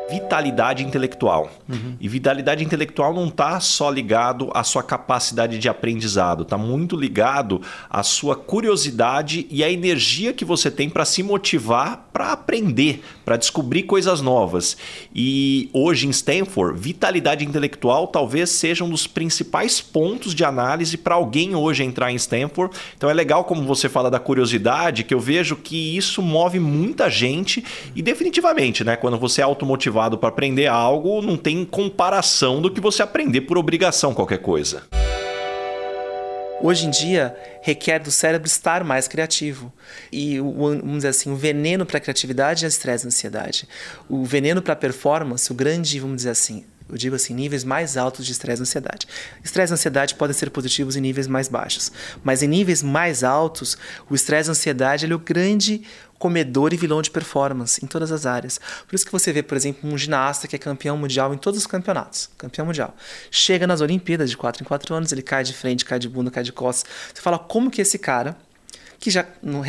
vitalidade 0.09 0.83
intelectual. 0.83 1.51
Uhum. 1.67 1.95
E 1.99 2.07
vitalidade 2.07 2.63
intelectual 2.63 3.13
não 3.13 3.27
está 3.27 3.59
só 3.59 3.89
ligado 3.89 4.49
à 4.53 4.63
sua 4.63 4.81
capacidade 4.81 5.59
de 5.59 5.69
aprendizado, 5.69 6.43
está 6.43 6.57
muito 6.57 6.95
ligado 6.95 7.61
à 7.89 8.01
sua 8.03 8.35
curiosidade 8.35 9.45
e 9.49 9.63
à 9.63 9.69
energia 9.69 10.33
que 10.33 10.43
você 10.43 10.71
tem 10.71 10.89
para 10.89 11.05
se 11.05 11.21
motivar 11.21 12.07
para 12.11 12.31
aprender, 12.31 13.01
para 13.23 13.37
descobrir 13.37 13.83
coisas 13.83 14.21
novas. 14.21 14.75
E 15.13 15.69
hoje 15.73 16.07
em 16.07 16.09
Stanford, 16.09 16.79
vitalidade 16.79 17.45
intelectual 17.45 18.07
talvez 18.07 18.49
seja 18.49 18.83
um 18.83 18.89
dos 18.89 19.07
principais 19.07 19.79
pontos 19.79 20.33
de 20.33 20.43
análise 20.43 20.97
para 20.97 21.15
alguém 21.15 21.55
hoje 21.55 21.83
entrar 21.83 22.11
em 22.11 22.15
Stanford. 22.15 22.75
Então 22.97 23.09
é 23.09 23.13
legal 23.13 23.43
como 23.43 23.63
você 23.63 23.87
fala 23.87 24.09
da 24.09 24.19
curiosidade, 24.19 25.03
que 25.03 25.13
eu 25.13 25.19
vejo 25.19 25.55
que 25.55 25.95
isso 25.95 26.21
move 26.21 26.59
muita 26.59 27.09
gente 27.09 27.63
e 27.95 28.01
definitivamente, 28.01 28.83
né, 28.83 28.95
quando 28.95 29.17
você 29.17 29.41
é 29.41 29.43
automotivado 29.43 29.98
para 30.17 30.29
aprender 30.29 30.67
algo, 30.67 31.21
não 31.21 31.35
tem 31.37 31.65
comparação 31.65 32.61
do 32.61 32.71
que 32.71 32.79
você 32.79 33.01
aprender 33.01 33.41
por 33.41 33.57
obrigação 33.57 34.13
qualquer 34.13 34.39
coisa. 34.39 34.83
Hoje 36.61 36.87
em 36.87 36.89
dia, 36.89 37.35
requer 37.61 37.99
do 37.99 38.11
cérebro 38.11 38.45
estar 38.45 38.83
mais 38.83 39.07
criativo. 39.07 39.71
E, 40.11 40.41
o, 40.41 40.51
vamos 40.51 40.97
dizer 40.97 41.09
assim, 41.09 41.31
o 41.31 41.35
veneno 41.35 41.85
para 41.85 41.97
a 41.97 42.01
criatividade 42.01 42.65
é 42.65 42.67
o 42.67 42.69
estresse 42.69 43.05
e 43.05 43.07
a 43.07 43.07
ansiedade. 43.07 43.67
O 44.09 44.25
veneno 44.25 44.61
para 44.61 44.73
a 44.73 44.75
performance, 44.75 45.49
o 45.51 45.55
grande, 45.55 45.99
vamos 45.99 46.17
dizer 46.17 46.31
assim, 46.31 46.65
eu 46.89 46.97
digo 46.97 47.15
assim, 47.15 47.33
níveis 47.33 47.63
mais 47.63 47.95
altos 47.95 48.25
de 48.25 48.31
estresse 48.31 48.61
e 48.61 48.63
ansiedade. 48.63 49.07
Estresse 49.43 49.71
e 49.71 49.75
ansiedade 49.75 50.15
podem 50.15 50.33
ser 50.33 50.49
positivos 50.49 50.95
em 50.95 51.01
níveis 51.01 51.27
mais 51.27 51.47
baixos, 51.47 51.91
mas 52.23 52.41
em 52.41 52.47
níveis 52.47 52.81
mais 52.81 53.23
altos, 53.23 53.77
o 54.09 54.15
estresse 54.15 54.49
e 54.49 54.51
ansiedade 54.51 55.09
é 55.09 55.15
o 55.15 55.19
grande 55.19 55.83
comedor 56.19 56.73
e 56.73 56.77
vilão 56.77 57.01
de 57.01 57.09
performance 57.09 57.83
em 57.83 57.87
todas 57.87 58.11
as 58.11 58.25
áreas. 58.25 58.59
Por 58.87 58.93
isso 58.93 59.05
que 59.05 59.11
você 59.11 59.31
vê, 59.31 59.41
por 59.41 59.55
exemplo, 59.57 59.89
um 59.89 59.97
ginasta 59.97 60.47
que 60.47 60.55
é 60.55 60.59
campeão 60.59 60.97
mundial 60.97 61.33
em 61.33 61.37
todos 61.37 61.59
os 61.59 61.65
campeonatos, 61.65 62.29
campeão 62.37 62.65
mundial. 62.65 62.93
Chega 63.31 63.65
nas 63.65 63.81
Olimpíadas 63.81 64.29
de 64.29 64.37
4 64.37 64.61
em 64.61 64.65
4 64.65 64.93
anos, 64.93 65.11
ele 65.11 65.21
cai 65.23 65.43
de 65.43 65.53
frente, 65.53 65.85
cai 65.85 65.97
de 65.97 66.09
bunda, 66.09 66.29
cai 66.29 66.43
de 66.43 66.51
costas. 66.51 66.91
Você 67.13 67.21
fala 67.21 67.39
como 67.39 67.71
que 67.71 67.81
esse 67.81 67.97
cara 67.97 68.37
que 68.99 69.09
já 69.09 69.25
no, 69.41 69.63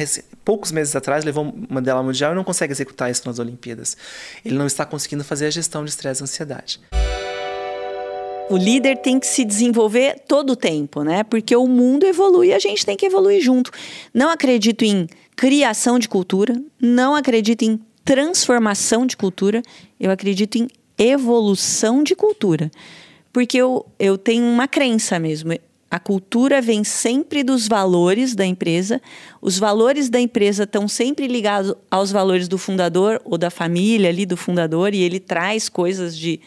poucos 0.45 0.73
meses 0.73 0.97
atrás 0.97 1.25
levou 1.25 1.45
uma 1.45 1.81
medalha 1.81 2.03
mundial 2.03 2.33
e 2.33 2.35
não 2.35 2.43
consegue 2.43 2.73
executar 2.73 3.11
isso 3.11 3.23
nas 3.27 3.39
Olimpíadas. 3.39 3.97
Ele 4.45 4.59
não 4.59 4.67
está 4.67 4.85
conseguindo 4.85 5.23
fazer 5.23 5.47
a 5.47 5.51
gestão 5.51 5.85
de 5.85 5.91
estresse 5.91 6.21
e 6.21 6.25
ansiedade. 6.25 6.81
O 8.51 8.57
líder 8.57 8.97
tem 8.97 9.21
que 9.21 9.29
se 9.29 9.45
desenvolver 9.45 10.23
todo 10.27 10.55
o 10.55 10.57
tempo, 10.57 11.05
né? 11.05 11.23
Porque 11.23 11.55
o 11.55 11.69
mundo 11.69 12.05
evolui 12.05 12.49
e 12.49 12.53
a 12.53 12.59
gente 12.59 12.85
tem 12.85 12.97
que 12.97 13.07
evoluir 13.07 13.41
junto. 13.41 13.71
Não 14.13 14.29
acredito 14.29 14.85
em 14.85 15.07
criação 15.37 16.01
de 16.01 16.09
cultura, 16.09 16.61
não 16.83 17.15
acredito 17.15 17.63
em 17.63 17.81
transformação 18.05 19.07
de 19.07 19.17
cultura, 19.17 19.63
eu 20.01 20.11
acredito 20.11 20.57
em 20.57 20.67
evolução 20.99 22.03
de 22.03 22.17
cultura. 22.17 22.73
Porque 23.33 23.57
eu, 23.57 23.87
eu 24.01 24.19
tenho 24.19 24.45
uma 24.45 24.67
crença 24.67 25.21
mesmo. 25.21 25.53
A 25.89 26.01
cultura 26.01 26.61
vem 26.61 26.83
sempre 26.83 27.45
dos 27.45 27.69
valores 27.69 28.35
da 28.35 28.45
empresa. 28.45 29.01
Os 29.41 29.61
valores 29.61 30.11
da 30.11 30.19
empresa 30.19 30.65
estão 30.65 30.89
sempre 30.89 31.29
ligados 31.29 31.73
aos 31.89 32.11
valores 32.11 32.49
do 32.49 32.59
fundador 32.59 33.23
ou 33.25 33.39
da 33.39 33.49
família 33.49 34.09
ali 34.09 34.27
do 34.27 34.37
fundador, 34.37 34.93
e 34.93 35.03
ele 35.03 35.21
traz 35.21 35.69
coisas 35.69 36.19
de 36.19 36.41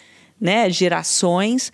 né, 0.44 0.70
gerações. 0.70 1.72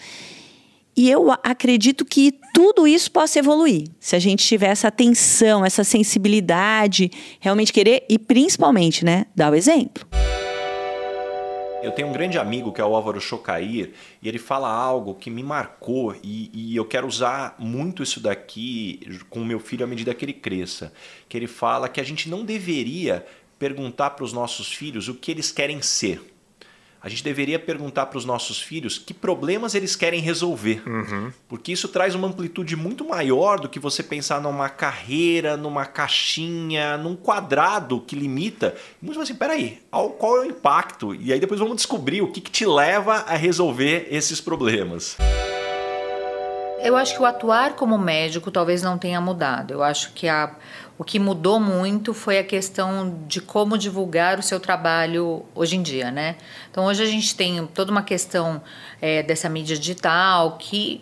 E 0.96 1.10
eu 1.10 1.32
acredito 1.44 2.06
que 2.06 2.40
tudo 2.54 2.88
isso 2.88 3.12
possa 3.12 3.40
evoluir. 3.40 3.88
Se 4.00 4.16
a 4.16 4.20
gente 4.20 4.46
tiver 4.46 4.68
essa 4.68 4.90
atenção, 4.90 5.66
essa 5.66 5.84
sensibilidade, 5.84 7.10
realmente 7.40 7.74
querer 7.74 8.06
e 8.08 8.20
principalmente, 8.20 9.04
né, 9.04 9.26
dar 9.36 9.52
o 9.52 9.56
exemplo. 9.56 10.06
Eu 11.82 11.92
tenho 11.92 12.10
um 12.10 12.12
grande 12.12 12.38
amigo 12.38 12.74
que 12.74 12.82
é 12.82 12.86
o 12.86 12.94
Álvaro 12.94 13.22
Chocair 13.22 13.94
e 14.22 14.28
ele 14.28 14.38
fala 14.38 14.70
algo 14.70 15.16
que 15.16 15.30
me 15.30 15.42
marcou 15.42 16.14
e, 16.22 16.52
e, 16.54 16.76
eu 16.76 16.84
quero 16.84 17.08
usar 17.08 17.56
muito 17.58 18.04
isso 18.04 18.20
daqui 18.20 19.00
com 19.30 19.46
meu 19.46 19.62
filho 19.62 19.86
à 19.86 19.88
medida 19.88 20.14
que 20.14 20.26
ele 20.26 20.34
cresça. 20.34 20.92
Que 21.30 21.38
ele 21.38 21.48
fala 21.48 21.88
que 21.88 22.02
a 22.02 22.04
gente 22.04 22.30
não 22.30 22.44
deveria 22.44 23.26
perguntar 23.58 24.10
para 24.12 24.26
os 24.26 24.34
nossos 24.34 24.74
filhos 24.74 25.08
o 25.08 25.16
que 25.16 25.32
eles 25.32 25.54
querem 25.54 25.82
ser 25.82 26.22
a 27.02 27.08
gente 27.08 27.24
deveria 27.24 27.58
perguntar 27.58 28.08
para 28.08 28.18
os 28.18 28.26
nossos 28.26 28.62
filhos 28.62 28.98
que 28.98 29.14
problemas 29.14 29.74
eles 29.74 29.96
querem 29.96 30.22
resolver. 30.22 30.82
Uhum. 30.86 31.32
Porque 31.48 31.72
isso 31.72 31.88
traz 31.88 32.14
uma 32.14 32.28
amplitude 32.28 32.76
muito 32.76 33.08
maior 33.08 33.60
do 33.60 33.70
que 33.70 33.80
você 33.80 34.04
pensar 34.04 34.42
numa 34.42 34.70
carreira, 34.70 35.56
numa 35.56 35.86
caixinha, 35.86 36.98
num 36.98 37.16
quadrado 37.16 38.02
que 38.02 38.16
limita. 38.16 38.76
Muito 39.02 39.20
assim, 39.22 39.36
peraí, 39.36 39.80
qual 39.92 40.38
é 40.38 40.42
o 40.42 40.46
impacto? 40.46 41.16
E 41.16 41.32
aí 41.32 41.40
depois 41.40 41.60
vamos 41.60 41.78
descobrir 41.78 42.22
o 42.22 42.32
que, 42.32 42.42
que 42.42 42.52
te 42.52 42.66
leva 42.66 43.16
a 43.28 43.36
resolver 43.36 44.08
esses 44.12 44.42
problemas. 44.42 45.18
Eu 46.82 46.96
acho 46.96 47.16
que 47.16 47.22
o 47.22 47.26
atuar 47.26 47.76
como 47.76 47.98
médico 47.98 48.50
talvez 48.50 48.82
não 48.82 48.98
tenha 48.98 49.20
mudado. 49.20 49.74
Eu 49.74 49.84
acho 49.84 50.14
que 50.14 50.28
a, 50.28 50.56
o 50.98 51.04
que 51.04 51.20
mudou 51.20 51.60
muito 51.60 52.14
foi 52.14 52.40
a 52.40 52.44
questão 52.44 53.20
de 53.28 53.42
como 53.42 53.78
divulgar 53.78 54.40
o 54.40 54.42
seu 54.42 54.60
trabalho 54.60 55.46
hoje 55.54 55.76
em 55.76 55.82
dia, 55.82 56.10
né? 56.12 56.36
Então 56.72 56.86
hoje 56.86 57.04
a 57.04 57.06
gente 57.06 57.36
tem 57.36 57.66
toda 57.68 57.92
uma 57.92 58.04
questão 58.04 58.62
é, 59.02 59.22
dessa 59.24 59.50
mídia 59.50 59.78
digital 59.78 60.58
que 60.58 61.02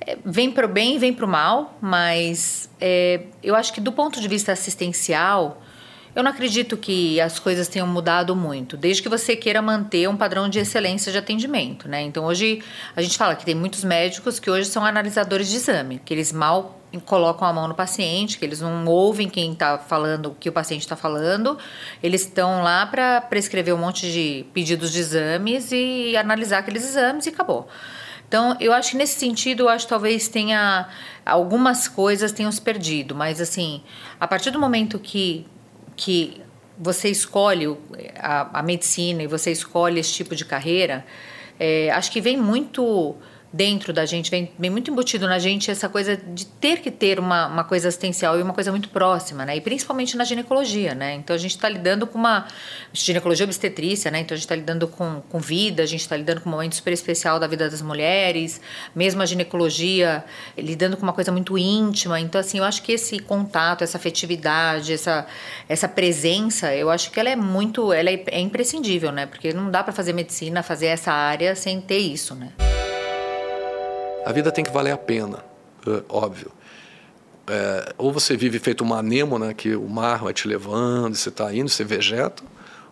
é, 0.00 0.18
vem 0.24 0.50
para 0.50 0.66
o 0.66 0.68
bem 0.68 0.96
e 0.96 0.98
vem 0.98 1.12
para 1.12 1.24
o 1.24 1.28
mal, 1.28 1.76
mas 1.80 2.68
é, 2.80 3.22
eu 3.42 3.54
acho 3.54 3.72
que 3.72 3.80
do 3.80 3.92
ponto 3.92 4.20
de 4.20 4.28
vista 4.28 4.52
assistencial 4.52 5.62
eu 6.14 6.22
não 6.22 6.30
acredito 6.30 6.76
que 6.76 7.20
as 7.20 7.38
coisas 7.38 7.68
tenham 7.68 7.86
mudado 7.86 8.36
muito, 8.36 8.76
desde 8.76 9.02
que 9.02 9.08
você 9.08 9.34
queira 9.34 9.62
manter 9.62 10.08
um 10.08 10.16
padrão 10.16 10.48
de 10.48 10.58
excelência 10.58 11.10
de 11.10 11.18
atendimento, 11.18 11.88
né? 11.88 12.02
Então 12.02 12.24
hoje 12.24 12.62
a 12.94 13.00
gente 13.00 13.16
fala 13.16 13.34
que 13.34 13.44
tem 13.44 13.54
muitos 13.54 13.82
médicos 13.82 14.38
que 14.38 14.50
hoje 14.50 14.68
são 14.68 14.84
analisadores 14.84 15.48
de 15.48 15.56
exame, 15.56 16.00
que 16.04 16.12
eles 16.12 16.32
mal 16.32 16.78
colocam 17.06 17.48
a 17.48 17.52
mão 17.52 17.66
no 17.66 17.74
paciente, 17.74 18.38
que 18.38 18.44
eles 18.44 18.60
não 18.60 18.84
ouvem 18.84 19.28
quem 19.28 19.52
está 19.52 19.78
falando 19.78 20.26
o 20.26 20.34
que 20.34 20.50
o 20.50 20.52
paciente 20.52 20.82
está 20.82 20.96
falando, 20.96 21.56
eles 22.02 22.22
estão 22.22 22.62
lá 22.62 22.84
para 22.84 23.22
prescrever 23.22 23.74
um 23.74 23.78
monte 23.78 24.12
de 24.12 24.44
pedidos 24.52 24.92
de 24.92 24.98
exames 24.98 25.72
e 25.72 26.14
analisar 26.16 26.58
aqueles 26.58 26.84
exames 26.84 27.24
e 27.24 27.30
acabou. 27.30 27.66
Então, 28.28 28.56
eu 28.60 28.72
acho 28.72 28.92
que 28.92 28.96
nesse 28.96 29.18
sentido, 29.18 29.64
eu 29.64 29.68
acho 29.68 29.84
que 29.84 29.90
talvez 29.90 30.26
tenha 30.26 30.88
algumas 31.24 31.86
coisas 31.86 32.32
tenham 32.32 32.50
se 32.50 32.60
perdido, 32.60 33.14
mas 33.14 33.40
assim, 33.40 33.82
a 34.18 34.26
partir 34.26 34.50
do 34.50 34.58
momento 34.58 34.98
que 34.98 35.46
que 35.96 36.40
você 36.78 37.08
escolhe 37.08 37.76
a, 38.16 38.60
a 38.60 38.62
medicina 38.62 39.22
e 39.22 39.26
você 39.26 39.52
escolhe 39.52 40.00
esse 40.00 40.12
tipo 40.12 40.34
de 40.34 40.44
carreira, 40.44 41.04
é, 41.58 41.90
acho 41.90 42.10
que 42.10 42.20
vem 42.20 42.36
muito 42.36 43.14
dentro 43.52 43.92
da 43.92 44.06
gente, 44.06 44.30
vem, 44.30 44.50
vem 44.58 44.70
muito 44.70 44.90
embutido 44.90 45.28
na 45.28 45.38
gente 45.38 45.70
essa 45.70 45.88
coisa 45.88 46.16
de 46.16 46.46
ter 46.46 46.80
que 46.80 46.90
ter 46.90 47.18
uma, 47.18 47.46
uma 47.46 47.64
coisa 47.64 47.88
assistencial 47.88 48.38
e 48.38 48.42
uma 48.42 48.54
coisa 48.54 48.70
muito 48.70 48.88
próxima, 48.88 49.44
né? 49.44 49.56
E 49.56 49.60
principalmente 49.60 50.16
na 50.16 50.24
ginecologia, 50.24 50.94
né? 50.94 51.14
Então 51.14 51.36
a 51.36 51.38
gente 51.38 51.50
está 51.50 51.68
lidando 51.68 52.06
com 52.06 52.18
uma 52.18 52.46
ginecologia 52.92 53.44
obstetrícia, 53.44 54.10
né? 54.10 54.20
Então 54.20 54.34
a 54.34 54.38
gente 54.38 54.46
está 54.46 54.56
lidando 54.56 54.88
com, 54.88 55.20
com 55.28 55.38
vida, 55.38 55.82
a 55.82 55.86
gente 55.86 56.00
está 56.00 56.16
lidando 56.16 56.40
com 56.40 56.48
um 56.48 56.52
momento 56.52 56.74
super 56.74 56.92
especial 56.92 57.38
da 57.38 57.46
vida 57.46 57.68
das 57.68 57.82
mulheres, 57.82 58.60
mesmo 58.94 59.20
a 59.20 59.26
ginecologia 59.26 60.24
lidando 60.56 60.96
com 60.96 61.02
uma 61.02 61.12
coisa 61.12 61.30
muito 61.30 61.58
íntima. 61.58 62.18
Então, 62.18 62.40
assim, 62.40 62.58
eu 62.58 62.64
acho 62.64 62.82
que 62.82 62.92
esse 62.92 63.18
contato, 63.18 63.84
essa 63.84 63.98
afetividade, 63.98 64.94
essa, 64.94 65.26
essa 65.68 65.88
presença, 65.88 66.74
eu 66.74 66.90
acho 66.90 67.10
que 67.10 67.20
ela 67.20 67.28
é 67.28 67.36
muito, 67.36 67.92
ela 67.92 68.08
é, 68.08 68.24
é 68.28 68.40
imprescindível, 68.40 69.12
né? 69.12 69.26
Porque 69.26 69.52
não 69.52 69.70
dá 69.70 69.84
para 69.84 69.92
fazer 69.92 70.14
medicina, 70.14 70.62
fazer 70.62 70.86
essa 70.86 71.12
área 71.12 71.54
sem 71.54 71.80
ter 71.80 71.98
isso, 71.98 72.34
né? 72.34 72.50
A 74.24 74.32
vida 74.32 74.52
tem 74.52 74.64
que 74.64 74.70
valer 74.70 74.92
a 74.92 74.96
pena, 74.96 75.44
é, 75.86 76.02
óbvio. 76.08 76.52
É, 77.48 77.92
ou 77.98 78.12
você 78.12 78.36
vive 78.36 78.60
feito 78.60 78.84
uma 78.84 78.98
anêmona, 78.98 79.52
que 79.52 79.74
o 79.74 79.88
mar 79.88 80.22
vai 80.22 80.32
te 80.32 80.46
levando, 80.46 81.14
você 81.14 81.28
está 81.28 81.52
indo, 81.52 81.68
você 81.68 81.82
vegeta, 81.82 82.42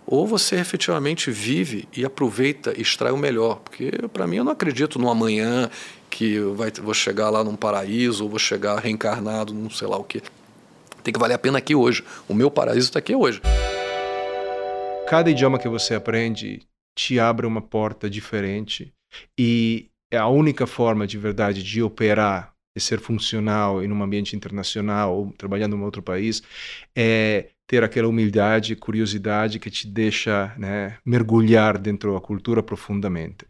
ou 0.05 0.27
você 0.27 0.57
efetivamente 0.57 1.31
vive 1.31 1.89
e 1.97 2.05
aproveita 2.05 2.75
e 2.77 2.83
extrai 2.83 3.13
o 3.13 3.17
melhor. 3.17 3.61
Porque, 3.61 3.93
para 4.13 4.27
mim, 4.27 4.37
eu 4.37 4.45
não 4.45 4.51
acredito 4.51 4.99
no 4.99 5.09
amanhã 5.09 5.71
que 6.11 6.41
vai, 6.41 6.73
vou 6.73 6.93
chegar 6.93 7.31
lá 7.31 7.45
num 7.45 7.55
paraíso, 7.55 8.25
ou 8.25 8.31
vou 8.31 8.39
chegar 8.39 8.81
reencarnado, 8.81 9.55
não 9.55 9.71
sei 9.71 9.87
lá 9.87 9.97
o 9.97 10.05
quê. 10.05 10.21
Tem 11.05 11.15
que 11.15 11.21
valer 11.21 11.35
a 11.35 11.39
pena 11.39 11.59
aqui 11.59 11.75
hoje. 11.75 12.05
O 12.29 12.35
meu 12.35 12.51
paraíso 12.51 12.89
está 12.89 12.99
aqui 12.99 13.15
hoje. 13.15 13.41
Cada 15.07 15.31
idioma 15.31 15.59
que 15.59 15.69
você 15.69 15.95
aprende 15.95 16.67
te 16.95 17.21
abre 17.21 17.47
uma 17.47 17.63
porta 17.63 18.11
diferente 18.11 18.93
e 19.39 19.90
é 20.11 20.17
a 20.17 20.27
única 20.27 20.67
forma 20.67 21.07
de 21.07 21.17
verdade 21.19 21.63
de 21.63 21.83
operar 21.83 22.53
de 22.77 22.83
ser 22.83 23.01
funcional 23.01 23.83
em 23.83 23.91
um 23.91 24.03
ambiente 24.03 24.37
internacional 24.37 25.17
ou 25.17 25.33
trabalhando 25.33 25.77
em 25.77 25.83
outro 25.83 26.03
país 26.03 26.43
é 26.95 27.51
ter 27.67 27.85
aquela 27.85 28.09
humildade, 28.09 28.75
curiosidade 28.75 29.61
que 29.61 29.71
te 29.71 29.87
deixa 29.87 30.53
né, 30.59 30.99
mergulhar 31.05 31.79
dentro 31.79 32.13
da 32.15 32.21
cultura 32.21 32.63
profundamente. 32.63 33.45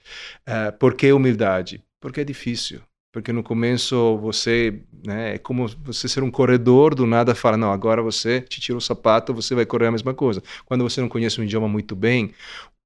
Uh, 0.46 0.76
por 0.78 0.94
que 0.94 1.10
humildade? 1.10 1.82
Porque 1.98 2.20
é 2.20 2.24
difícil. 2.24 2.82
Porque 3.12 3.32
no 3.32 3.42
começo 3.42 4.18
você, 4.18 4.82
né, 5.04 5.34
é 5.34 5.38
como 5.38 5.66
você 5.82 6.06
ser 6.06 6.22
um 6.22 6.30
corredor, 6.30 6.94
do 6.94 7.06
nada 7.06 7.34
fala, 7.34 7.56
não, 7.56 7.72
agora 7.72 8.02
você 8.02 8.40
te 8.40 8.60
tira 8.60 8.78
o 8.78 8.80
sapato, 8.80 9.34
você 9.34 9.54
vai 9.54 9.66
correr 9.66 9.86
a 9.86 9.90
mesma 9.90 10.14
coisa. 10.14 10.40
Quando 10.64 10.84
você 10.84 11.00
não 11.00 11.08
conhece 11.08 11.40
um 11.40 11.44
idioma 11.44 11.66
muito 11.66 11.96
bem, 11.96 12.32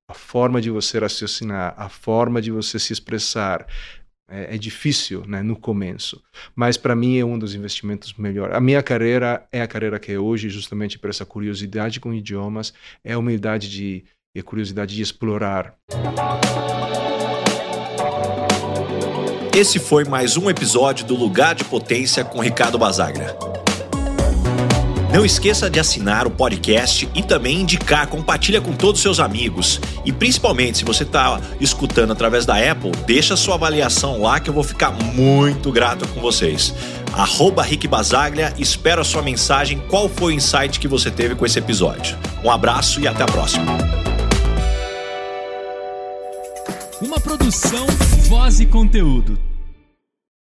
a 0.08 0.14
forma 0.14 0.60
de 0.60 0.70
você 0.70 0.98
raciocinar, 0.98 1.74
a 1.76 1.88
forma 1.88 2.40
de 2.40 2.50
você 2.50 2.78
se 2.78 2.92
expressar, 2.92 3.66
é, 4.28 4.54
é 4.54 4.58
difícil 4.58 5.24
né, 5.26 5.42
no 5.42 5.56
começo, 5.56 6.22
mas 6.54 6.76
para 6.76 6.94
mim 6.94 7.18
é 7.18 7.24
um 7.24 7.38
dos 7.38 7.54
investimentos 7.54 8.12
melhores. 8.14 8.54
A 8.54 8.60
minha 8.60 8.82
carreira 8.82 9.46
é 9.50 9.62
a 9.62 9.66
carreira 9.66 9.98
que 9.98 10.12
é 10.12 10.18
hoje, 10.18 10.48
justamente 10.48 10.98
por 10.98 11.10
essa 11.10 11.24
curiosidade 11.24 12.00
com 12.00 12.12
idiomas, 12.12 12.72
é 13.02 13.14
a 13.14 13.18
humildade 13.18 13.70
de, 13.70 14.04
e 14.34 14.40
a 14.40 14.42
curiosidade 14.42 14.94
de 14.94 15.02
explorar. 15.02 15.74
Esse 19.56 19.78
foi 19.78 20.04
mais 20.04 20.36
um 20.36 20.50
episódio 20.50 21.06
do 21.06 21.14
Lugar 21.14 21.54
de 21.54 21.64
Potência 21.64 22.24
com 22.24 22.40
Ricardo 22.40 22.76
Basagra. 22.76 23.36
Não 25.14 25.24
esqueça 25.24 25.70
de 25.70 25.78
assinar 25.78 26.26
o 26.26 26.30
podcast 26.30 27.08
e 27.14 27.22
também 27.22 27.60
indicar, 27.60 28.08
compartilha 28.08 28.60
com 28.60 28.72
todos 28.72 28.98
os 28.98 29.02
seus 29.02 29.20
amigos. 29.20 29.80
E 30.04 30.10
principalmente, 30.10 30.78
se 30.78 30.84
você 30.84 31.04
está 31.04 31.40
escutando 31.60 32.12
através 32.12 32.44
da 32.44 32.56
Apple, 32.56 32.90
deixa 33.06 33.36
sua 33.36 33.54
avaliação 33.54 34.20
lá 34.20 34.40
que 34.40 34.50
eu 34.50 34.54
vou 34.54 34.64
ficar 34.64 34.90
muito 34.90 35.70
grato 35.70 36.08
com 36.08 36.20
vocês. 36.20 36.74
Arroba 37.12 37.62
Rick 37.62 37.86
Basaglia, 37.86 38.52
espero 38.58 39.02
a 39.02 39.04
sua 39.04 39.22
mensagem, 39.22 39.80
qual 39.88 40.08
foi 40.08 40.32
o 40.32 40.36
insight 40.36 40.80
que 40.80 40.88
você 40.88 41.12
teve 41.12 41.36
com 41.36 41.46
esse 41.46 41.60
episódio. 41.60 42.18
Um 42.42 42.50
abraço 42.50 43.00
e 43.00 43.06
até 43.06 43.22
a 43.22 43.26
próxima. 43.26 43.78
Uma 47.00 47.20
produção, 47.20 47.86
voz 48.26 48.58
e 48.58 48.66
conteúdo. 48.66 49.38